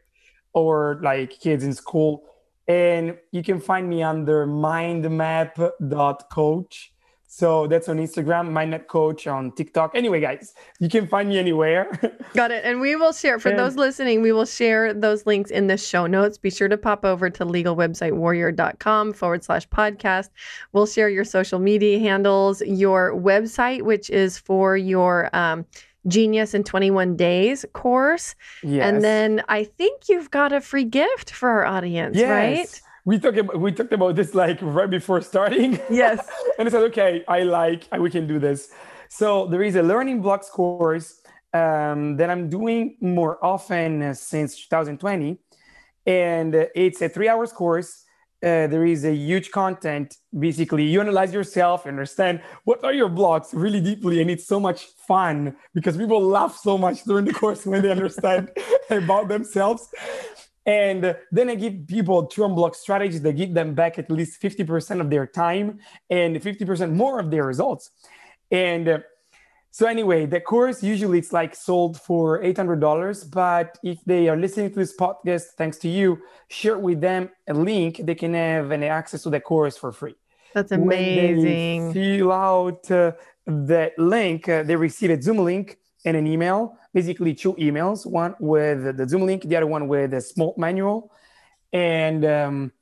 or 0.53 1.01
like 1.03 1.41
kids 1.41 1.64
in 1.64 1.74
school. 1.74 2.22
And 2.68 3.18
you 3.32 3.43
can 3.43 3.59
find 3.61 3.89
me 3.89 4.05
under 4.05 4.47
mindmap.coach. 4.47 6.93
So 7.37 7.66
that's 7.66 7.87
on 7.91 7.99
Instagram, 7.99 8.51
my 8.51 8.64
net 8.64 8.89
Coach 8.89 9.26
on 9.26 9.53
TikTok. 9.53 9.95
Anyway, 9.95 10.20
guys, 10.22 10.55
you 10.80 10.89
can 10.89 11.07
find 11.07 11.28
me 11.28 11.39
anywhere. 11.39 11.87
Got 12.34 12.51
it. 12.51 12.64
And 12.64 12.80
we 12.80 12.97
will 12.97 13.12
share, 13.12 13.39
for 13.39 13.51
and, 13.51 13.59
those 13.59 13.76
listening, 13.76 14.22
we 14.22 14.32
will 14.32 14.47
share 14.47 14.95
those 14.95 15.26
links 15.26 15.51
in 15.51 15.66
the 15.66 15.76
show 15.76 16.07
notes. 16.07 16.39
Be 16.39 16.49
sure 16.49 16.68
to 16.68 16.78
pop 16.78 17.05
over 17.05 17.28
to 17.28 17.45
legalwebsitewarrior.com 17.45 19.12
forward 19.12 19.45
slash 19.45 19.68
podcast. 19.68 20.30
We'll 20.72 20.87
share 20.87 21.11
your 21.11 21.24
social 21.24 21.59
media 21.59 21.99
handles, 21.99 22.62
your 22.62 23.12
website, 23.14 23.82
which 23.82 24.09
is 24.09 24.39
for 24.39 24.74
your, 24.74 25.28
um, 25.37 25.66
Genius 26.09 26.55
in 26.55 26.64
21 26.64 27.16
Days 27.16 27.66
course. 27.74 28.34
Yes. 28.62 28.89
And 28.89 29.05
then 29.05 29.43
I 29.49 29.64
think 29.64 30.09
you've 30.09 30.30
got 30.30 30.55
a 30.55 30.62
free 30.62 30.84
gift 30.84 31.32
for 31.32 31.51
our 31.51 31.66
audience, 31.66 32.16
yes. 32.16 32.30
right? 32.30 32.86
We 33.07 33.20
talked 33.20 33.38
about 33.38 33.59
we 33.61 33.72
talked 33.72 33.92
about 33.92 34.16
this 34.16 34.34
like 34.34 34.59
right 34.61 34.90
before 34.90 35.22
starting. 35.22 35.80
Yes. 35.88 36.28
and 36.59 36.68
I 36.68 36.70
said, 36.70 36.82
okay, 36.90 37.24
I 37.28 37.44
like 37.44 37.86
we 37.98 38.11
can 38.11 38.26
do 38.26 38.38
this. 38.38 38.70
So 39.09 39.46
there 39.46 39.62
is 39.62 39.76
a 39.76 39.82
learning 39.82 40.20
blocks 40.20 40.50
course 40.50 41.22
um, 41.54 42.16
that 42.16 42.28
I'm 42.28 42.50
doing 42.50 42.96
more 43.00 43.42
often 43.42 44.12
since 44.14 44.57
2020, 44.66 45.38
and 46.04 46.68
it's 46.74 47.00
a 47.00 47.09
three 47.09 47.28
hours 47.28 47.52
course. 47.52 48.02
Uh, 48.42 48.66
there 48.66 48.84
is 48.84 49.04
a 49.04 49.14
huge 49.14 49.50
content. 49.50 50.16
Basically, 50.36 50.84
you 50.84 51.00
analyze 51.00 51.32
yourself, 51.32 51.86
understand 51.86 52.42
what 52.64 52.84
are 52.84 52.92
your 52.92 53.09
blocks 53.09 53.54
really 53.54 53.80
deeply, 53.80 54.20
and 54.20 54.30
it's 54.30 54.46
so 54.46 54.59
much 54.59 54.88
fun 55.07 55.57
because 55.74 55.96
people 55.96 56.20
laugh 56.20 56.59
so 56.61 56.76
much 56.76 57.04
during 57.04 57.24
the 57.24 57.32
course 57.32 57.64
when 57.64 57.82
they 57.82 57.90
understand 57.90 58.50
about 58.90 59.28
themselves. 59.28 59.88
And 60.67 61.17
then 61.31 61.49
I 61.49 61.55
give 61.55 61.87
people 61.87 62.27
to 62.27 62.41
unblock 62.43 62.75
strategies 62.75 63.23
that 63.23 63.35
give 63.35 63.55
them 63.55 63.75
back 63.75 63.99
at 63.99 64.11
least 64.11 64.43
50% 64.43 65.01
of 65.01 65.09
their 65.11 65.27
time 65.27 65.79
and 66.11 66.37
50% 66.37 66.93
more 66.93 67.21
of 67.21 67.31
their 67.31 67.45
results. 67.45 67.91
And 68.51 68.89
uh, 68.89 68.99
so 69.71 69.87
anyway, 69.87 70.27
the 70.27 70.41
course 70.41 70.83
usually 70.83 71.19
it's 71.19 71.33
like 71.33 71.55
sold 71.55 72.01
for 72.01 72.43
eight 72.43 72.57
hundred 72.57 72.81
dollars, 72.81 73.25
but 73.25 73.79
if 73.83 74.03
they 74.07 74.27
are 74.27 74.37
listening 74.37 74.71
to 74.71 74.77
this 74.77 74.97
podcast, 74.97 75.49
thanks 75.59 75.77
to 75.79 75.89
you, 75.89 76.19
share 76.49 76.79
with 76.79 77.03
them 77.03 77.29
a 77.47 77.53
link. 77.53 78.01
They 78.03 78.14
can 78.14 78.33
have 78.33 78.71
an 78.71 78.83
access 78.83 79.25
to 79.25 79.31
the 79.31 79.39
course 79.39 79.77
for 79.77 79.93
free. 79.93 80.14
That's 80.55 80.73
amazing. 80.73 81.37
When 81.37 81.95
they 81.95 82.17
fill 82.17 82.33
out 82.33 82.91
uh, 82.91 83.12
that 83.47 83.99
link, 83.99 84.49
uh, 84.49 84.62
they 84.62 84.77
receive 84.77 85.11
a 85.11 85.21
Zoom 85.21 85.39
link 85.39 85.77
and 86.07 86.17
an 86.17 86.27
email. 86.27 86.79
Basically, 86.97 87.34
two 87.34 87.53
emails: 87.57 88.07
one 88.07 88.34
with 88.40 88.97
the 88.97 89.07
Zoom 89.07 89.26
link, 89.26 89.42
the 89.42 89.55
other 89.55 89.66
one 89.66 89.86
with 89.86 90.14
a 90.14 90.20
small 90.22 90.55
manual, 90.57 91.12
and 91.70 92.24
um, 92.24 92.72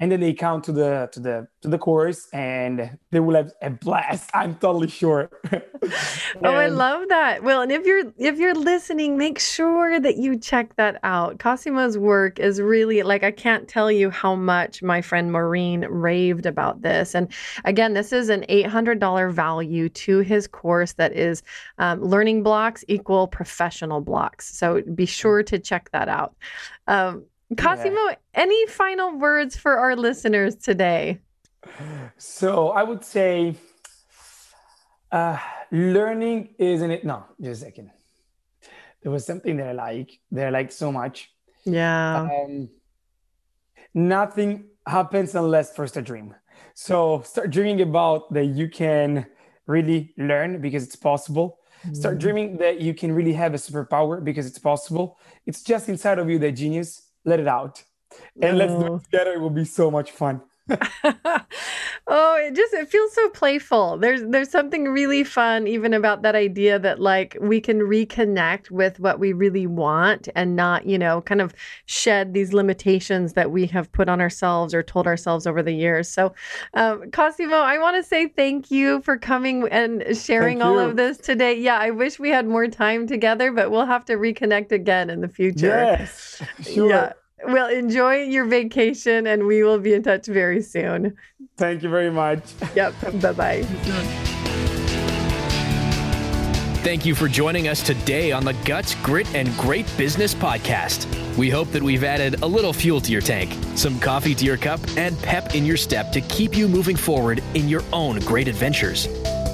and 0.00 0.10
then 0.10 0.20
they 0.20 0.32
come 0.32 0.62
to 0.62 0.72
the 0.72 1.08
to 1.12 1.20
the 1.20 1.46
to 1.60 1.68
the 1.68 1.78
course 1.78 2.26
and 2.32 2.98
they 3.10 3.20
will 3.20 3.36
have 3.36 3.52
a 3.60 3.68
blast. 3.68 4.30
I'm 4.34 4.56
totally 4.56 4.88
sure. 4.88 5.30
Oh 6.42 6.52
i 6.52 6.68
love 6.68 7.08
that. 7.08 7.42
Well 7.42 7.62
and 7.62 7.72
if 7.72 7.86
you're 7.86 8.12
if 8.18 8.38
you're 8.38 8.54
listening 8.54 9.16
make 9.16 9.38
sure 9.38 9.98
that 9.98 10.18
you 10.18 10.38
check 10.38 10.76
that 10.76 11.00
out. 11.02 11.38
Cosimo's 11.38 11.96
work 11.96 12.38
is 12.38 12.60
really 12.60 13.02
like 13.02 13.24
i 13.24 13.30
can't 13.30 13.66
tell 13.66 13.90
you 13.90 14.10
how 14.10 14.34
much 14.34 14.82
my 14.82 15.00
friend 15.00 15.32
maureen 15.32 15.86
raved 15.86 16.44
about 16.44 16.82
this. 16.82 17.14
And 17.14 17.32
again 17.64 17.94
this 17.94 18.12
is 18.12 18.28
an 18.28 18.44
$800 18.48 19.32
value 19.32 19.88
to 19.88 20.18
his 20.18 20.46
course 20.46 20.92
that 20.94 21.14
is 21.14 21.42
um, 21.78 22.02
learning 22.02 22.42
blocks 22.42 22.84
equal 22.86 23.26
professional 23.26 24.02
blocks. 24.02 24.54
So 24.54 24.82
be 24.94 25.06
sure 25.06 25.42
to 25.44 25.58
check 25.58 25.90
that 25.92 26.08
out. 26.08 26.34
Um, 26.86 27.24
Cosimo, 27.56 28.00
yeah. 28.08 28.14
any 28.34 28.66
final 28.66 29.18
words 29.18 29.56
for 29.56 29.78
our 29.78 29.96
listeners 29.96 30.56
today? 30.56 31.20
So 32.16 32.70
I 32.70 32.82
would 32.82 33.04
say 33.04 33.56
uh, 35.10 35.38
learning 35.70 36.54
isn't 36.58 36.90
it? 36.90 37.04
No, 37.04 37.24
just 37.40 37.62
a 37.62 37.64
second. 37.66 37.90
There 39.02 39.10
was 39.10 39.24
something 39.24 39.56
that 39.56 39.68
I 39.68 39.72
like, 39.72 40.18
that 40.32 40.48
I 40.48 40.50
like 40.50 40.72
so 40.72 40.92
much. 40.92 41.32
Yeah. 41.64 42.28
Um, 42.30 42.68
nothing 43.94 44.66
happens 44.86 45.34
unless 45.34 45.74
first 45.74 45.96
a 45.96 46.02
dream. 46.02 46.34
So 46.74 47.22
start 47.22 47.50
dreaming 47.50 47.80
about 47.80 48.32
that 48.34 48.44
you 48.44 48.68
can 48.68 49.26
really 49.66 50.12
learn 50.16 50.60
because 50.60 50.84
it's 50.84 50.96
possible. 50.96 51.58
Mm-hmm. 51.82 51.94
Start 51.94 52.18
dreaming 52.18 52.58
that 52.58 52.80
you 52.80 52.92
can 52.92 53.12
really 53.12 53.32
have 53.32 53.54
a 53.54 53.56
superpower 53.56 54.22
because 54.22 54.46
it's 54.46 54.58
possible. 54.58 55.18
It's 55.46 55.62
just 55.62 55.88
inside 55.88 56.18
of 56.18 56.28
you, 56.28 56.38
the 56.38 56.52
genius 56.52 57.09
let 57.24 57.40
it 57.40 57.48
out. 57.48 57.82
And 58.42 58.58
let's 58.58 58.72
do 58.72 58.96
it 58.96 59.04
together. 59.04 59.32
It 59.34 59.40
will 59.40 59.50
be 59.50 59.64
so 59.64 59.90
much 59.90 60.10
fun 60.10 60.42
oh, 62.06 62.36
it 62.36 62.54
just 62.54 62.74
it 62.74 62.88
feels 62.88 63.12
so 63.12 63.28
playful. 63.30 63.98
There's 63.98 64.22
there's 64.24 64.50
something 64.50 64.84
really 64.86 65.24
fun 65.24 65.66
even 65.66 65.94
about 65.94 66.22
that 66.22 66.34
idea 66.34 66.78
that 66.78 67.00
like 67.00 67.36
we 67.40 67.60
can 67.60 67.80
reconnect 67.80 68.70
with 68.70 69.00
what 69.00 69.18
we 69.18 69.32
really 69.32 69.66
want 69.66 70.28
and 70.34 70.56
not, 70.56 70.86
you 70.86 70.98
know, 70.98 71.20
kind 71.22 71.40
of 71.40 71.54
shed 71.86 72.34
these 72.34 72.52
limitations 72.52 73.34
that 73.34 73.50
we 73.50 73.66
have 73.66 73.90
put 73.92 74.08
on 74.08 74.20
ourselves 74.20 74.74
or 74.74 74.82
told 74.82 75.06
ourselves 75.06 75.46
over 75.46 75.62
the 75.62 75.72
years. 75.72 76.08
So, 76.08 76.34
um, 76.74 77.10
Cosimo, 77.10 77.56
I 77.56 77.78
want 77.78 77.96
to 77.96 78.02
say 78.02 78.28
thank 78.28 78.70
you 78.70 79.02
for 79.02 79.16
coming 79.16 79.68
and 79.70 80.16
sharing 80.16 80.62
all 80.62 80.78
of 80.78 80.96
this 80.96 81.18
today. 81.18 81.58
Yeah, 81.58 81.78
I 81.78 81.90
wish 81.90 82.18
we 82.18 82.30
had 82.30 82.46
more 82.46 82.68
time 82.68 83.06
together, 83.06 83.52
but 83.52 83.70
we'll 83.70 83.86
have 83.86 84.04
to 84.06 84.14
reconnect 84.14 84.72
again 84.72 85.10
in 85.10 85.20
the 85.20 85.28
future. 85.28 85.66
Yes, 85.66 86.42
sure. 86.62 86.88
Yeah. 86.88 87.12
Well, 87.46 87.68
enjoy 87.68 88.22
your 88.22 88.44
vacation 88.44 89.26
and 89.26 89.46
we 89.46 89.62
will 89.62 89.78
be 89.78 89.94
in 89.94 90.02
touch 90.02 90.26
very 90.26 90.62
soon. 90.62 91.16
Thank 91.56 91.82
you 91.82 91.88
very 91.88 92.10
much. 92.10 92.42
Yep. 92.74 92.94
bye 93.20 93.32
bye. 93.32 93.62
Thank 96.82 97.04
you 97.04 97.14
for 97.14 97.28
joining 97.28 97.68
us 97.68 97.82
today 97.82 98.32
on 98.32 98.42
the 98.42 98.54
Guts, 98.64 98.94
Grit, 99.02 99.34
and 99.34 99.54
Great 99.58 99.86
Business 99.98 100.34
podcast. 100.34 101.06
We 101.36 101.50
hope 101.50 101.70
that 101.72 101.82
we've 101.82 102.04
added 102.04 102.42
a 102.42 102.46
little 102.46 102.72
fuel 102.72 103.02
to 103.02 103.12
your 103.12 103.20
tank, 103.20 103.54
some 103.76 104.00
coffee 104.00 104.34
to 104.34 104.44
your 104.46 104.56
cup, 104.56 104.80
and 104.96 105.16
pep 105.22 105.54
in 105.54 105.66
your 105.66 105.76
step 105.76 106.10
to 106.12 106.22
keep 106.22 106.56
you 106.56 106.68
moving 106.68 106.96
forward 106.96 107.42
in 107.52 107.68
your 107.68 107.82
own 107.92 108.18
great 108.20 108.48
adventures. 108.48 109.08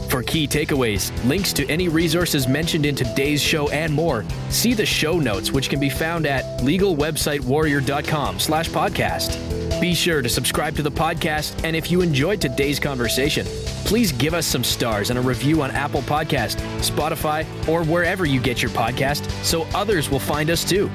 For 0.09 0.23
key 0.23 0.47
takeaways, 0.47 1.13
links 1.27 1.53
to 1.55 1.69
any 1.69 1.89
resources 1.89 2.47
mentioned 2.47 2.87
in 2.87 2.95
today's 2.95 3.43
show 3.43 3.69
and 3.71 3.93
more, 3.93 4.25
see 4.51 4.73
the 4.73 4.87
show 4.87 5.19
notes 5.19 5.51
which 5.51 5.69
can 5.69 5.81
be 5.81 5.91
found 5.91 6.27
at 6.27 6.61
legalwebsitewarrior.com 6.61 8.39
slash 8.39 8.69
podcast. 8.71 9.81
Be 9.81 9.95
sure 9.95 10.23
to 10.23 10.29
subscribe 10.29 10.75
to 10.77 10.83
the 10.83 10.91
podcast, 10.91 11.63
and 11.65 11.77
if 11.77 11.91
you 11.91 12.01
enjoyed 12.01 12.41
today's 12.41 12.79
conversation, 12.79 13.45
please 13.85 14.13
give 14.13 14.33
us 14.33 14.47
some 14.47 14.65
stars 14.65 15.11
and 15.11 15.19
a 15.19 15.23
review 15.23 15.61
on 15.61 15.71
Apple 15.73 16.03
Podcast, 16.03 16.57
Spotify, 16.81 17.45
or 17.69 17.85
wherever 17.85 18.25
you 18.25 18.41
get 18.41 18.63
your 18.63 18.71
podcast 18.71 19.29
so 19.45 19.67
others 19.75 20.09
will 20.09 20.21
find 20.21 20.51
us 20.51 20.67
too. 20.67 20.91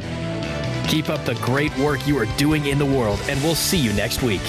Keep 0.88 1.09
up 1.09 1.24
the 1.26 1.36
great 1.41 1.78
work 1.78 2.05
you 2.07 2.18
are 2.18 2.26
doing 2.38 2.66
in 2.68 2.80
the 2.80 2.86
world, 2.86 3.20
and 3.28 3.41
we'll 3.43 3.55
see 3.55 3.78
you 3.78 3.93
next 3.93 4.24
week. 4.24 4.41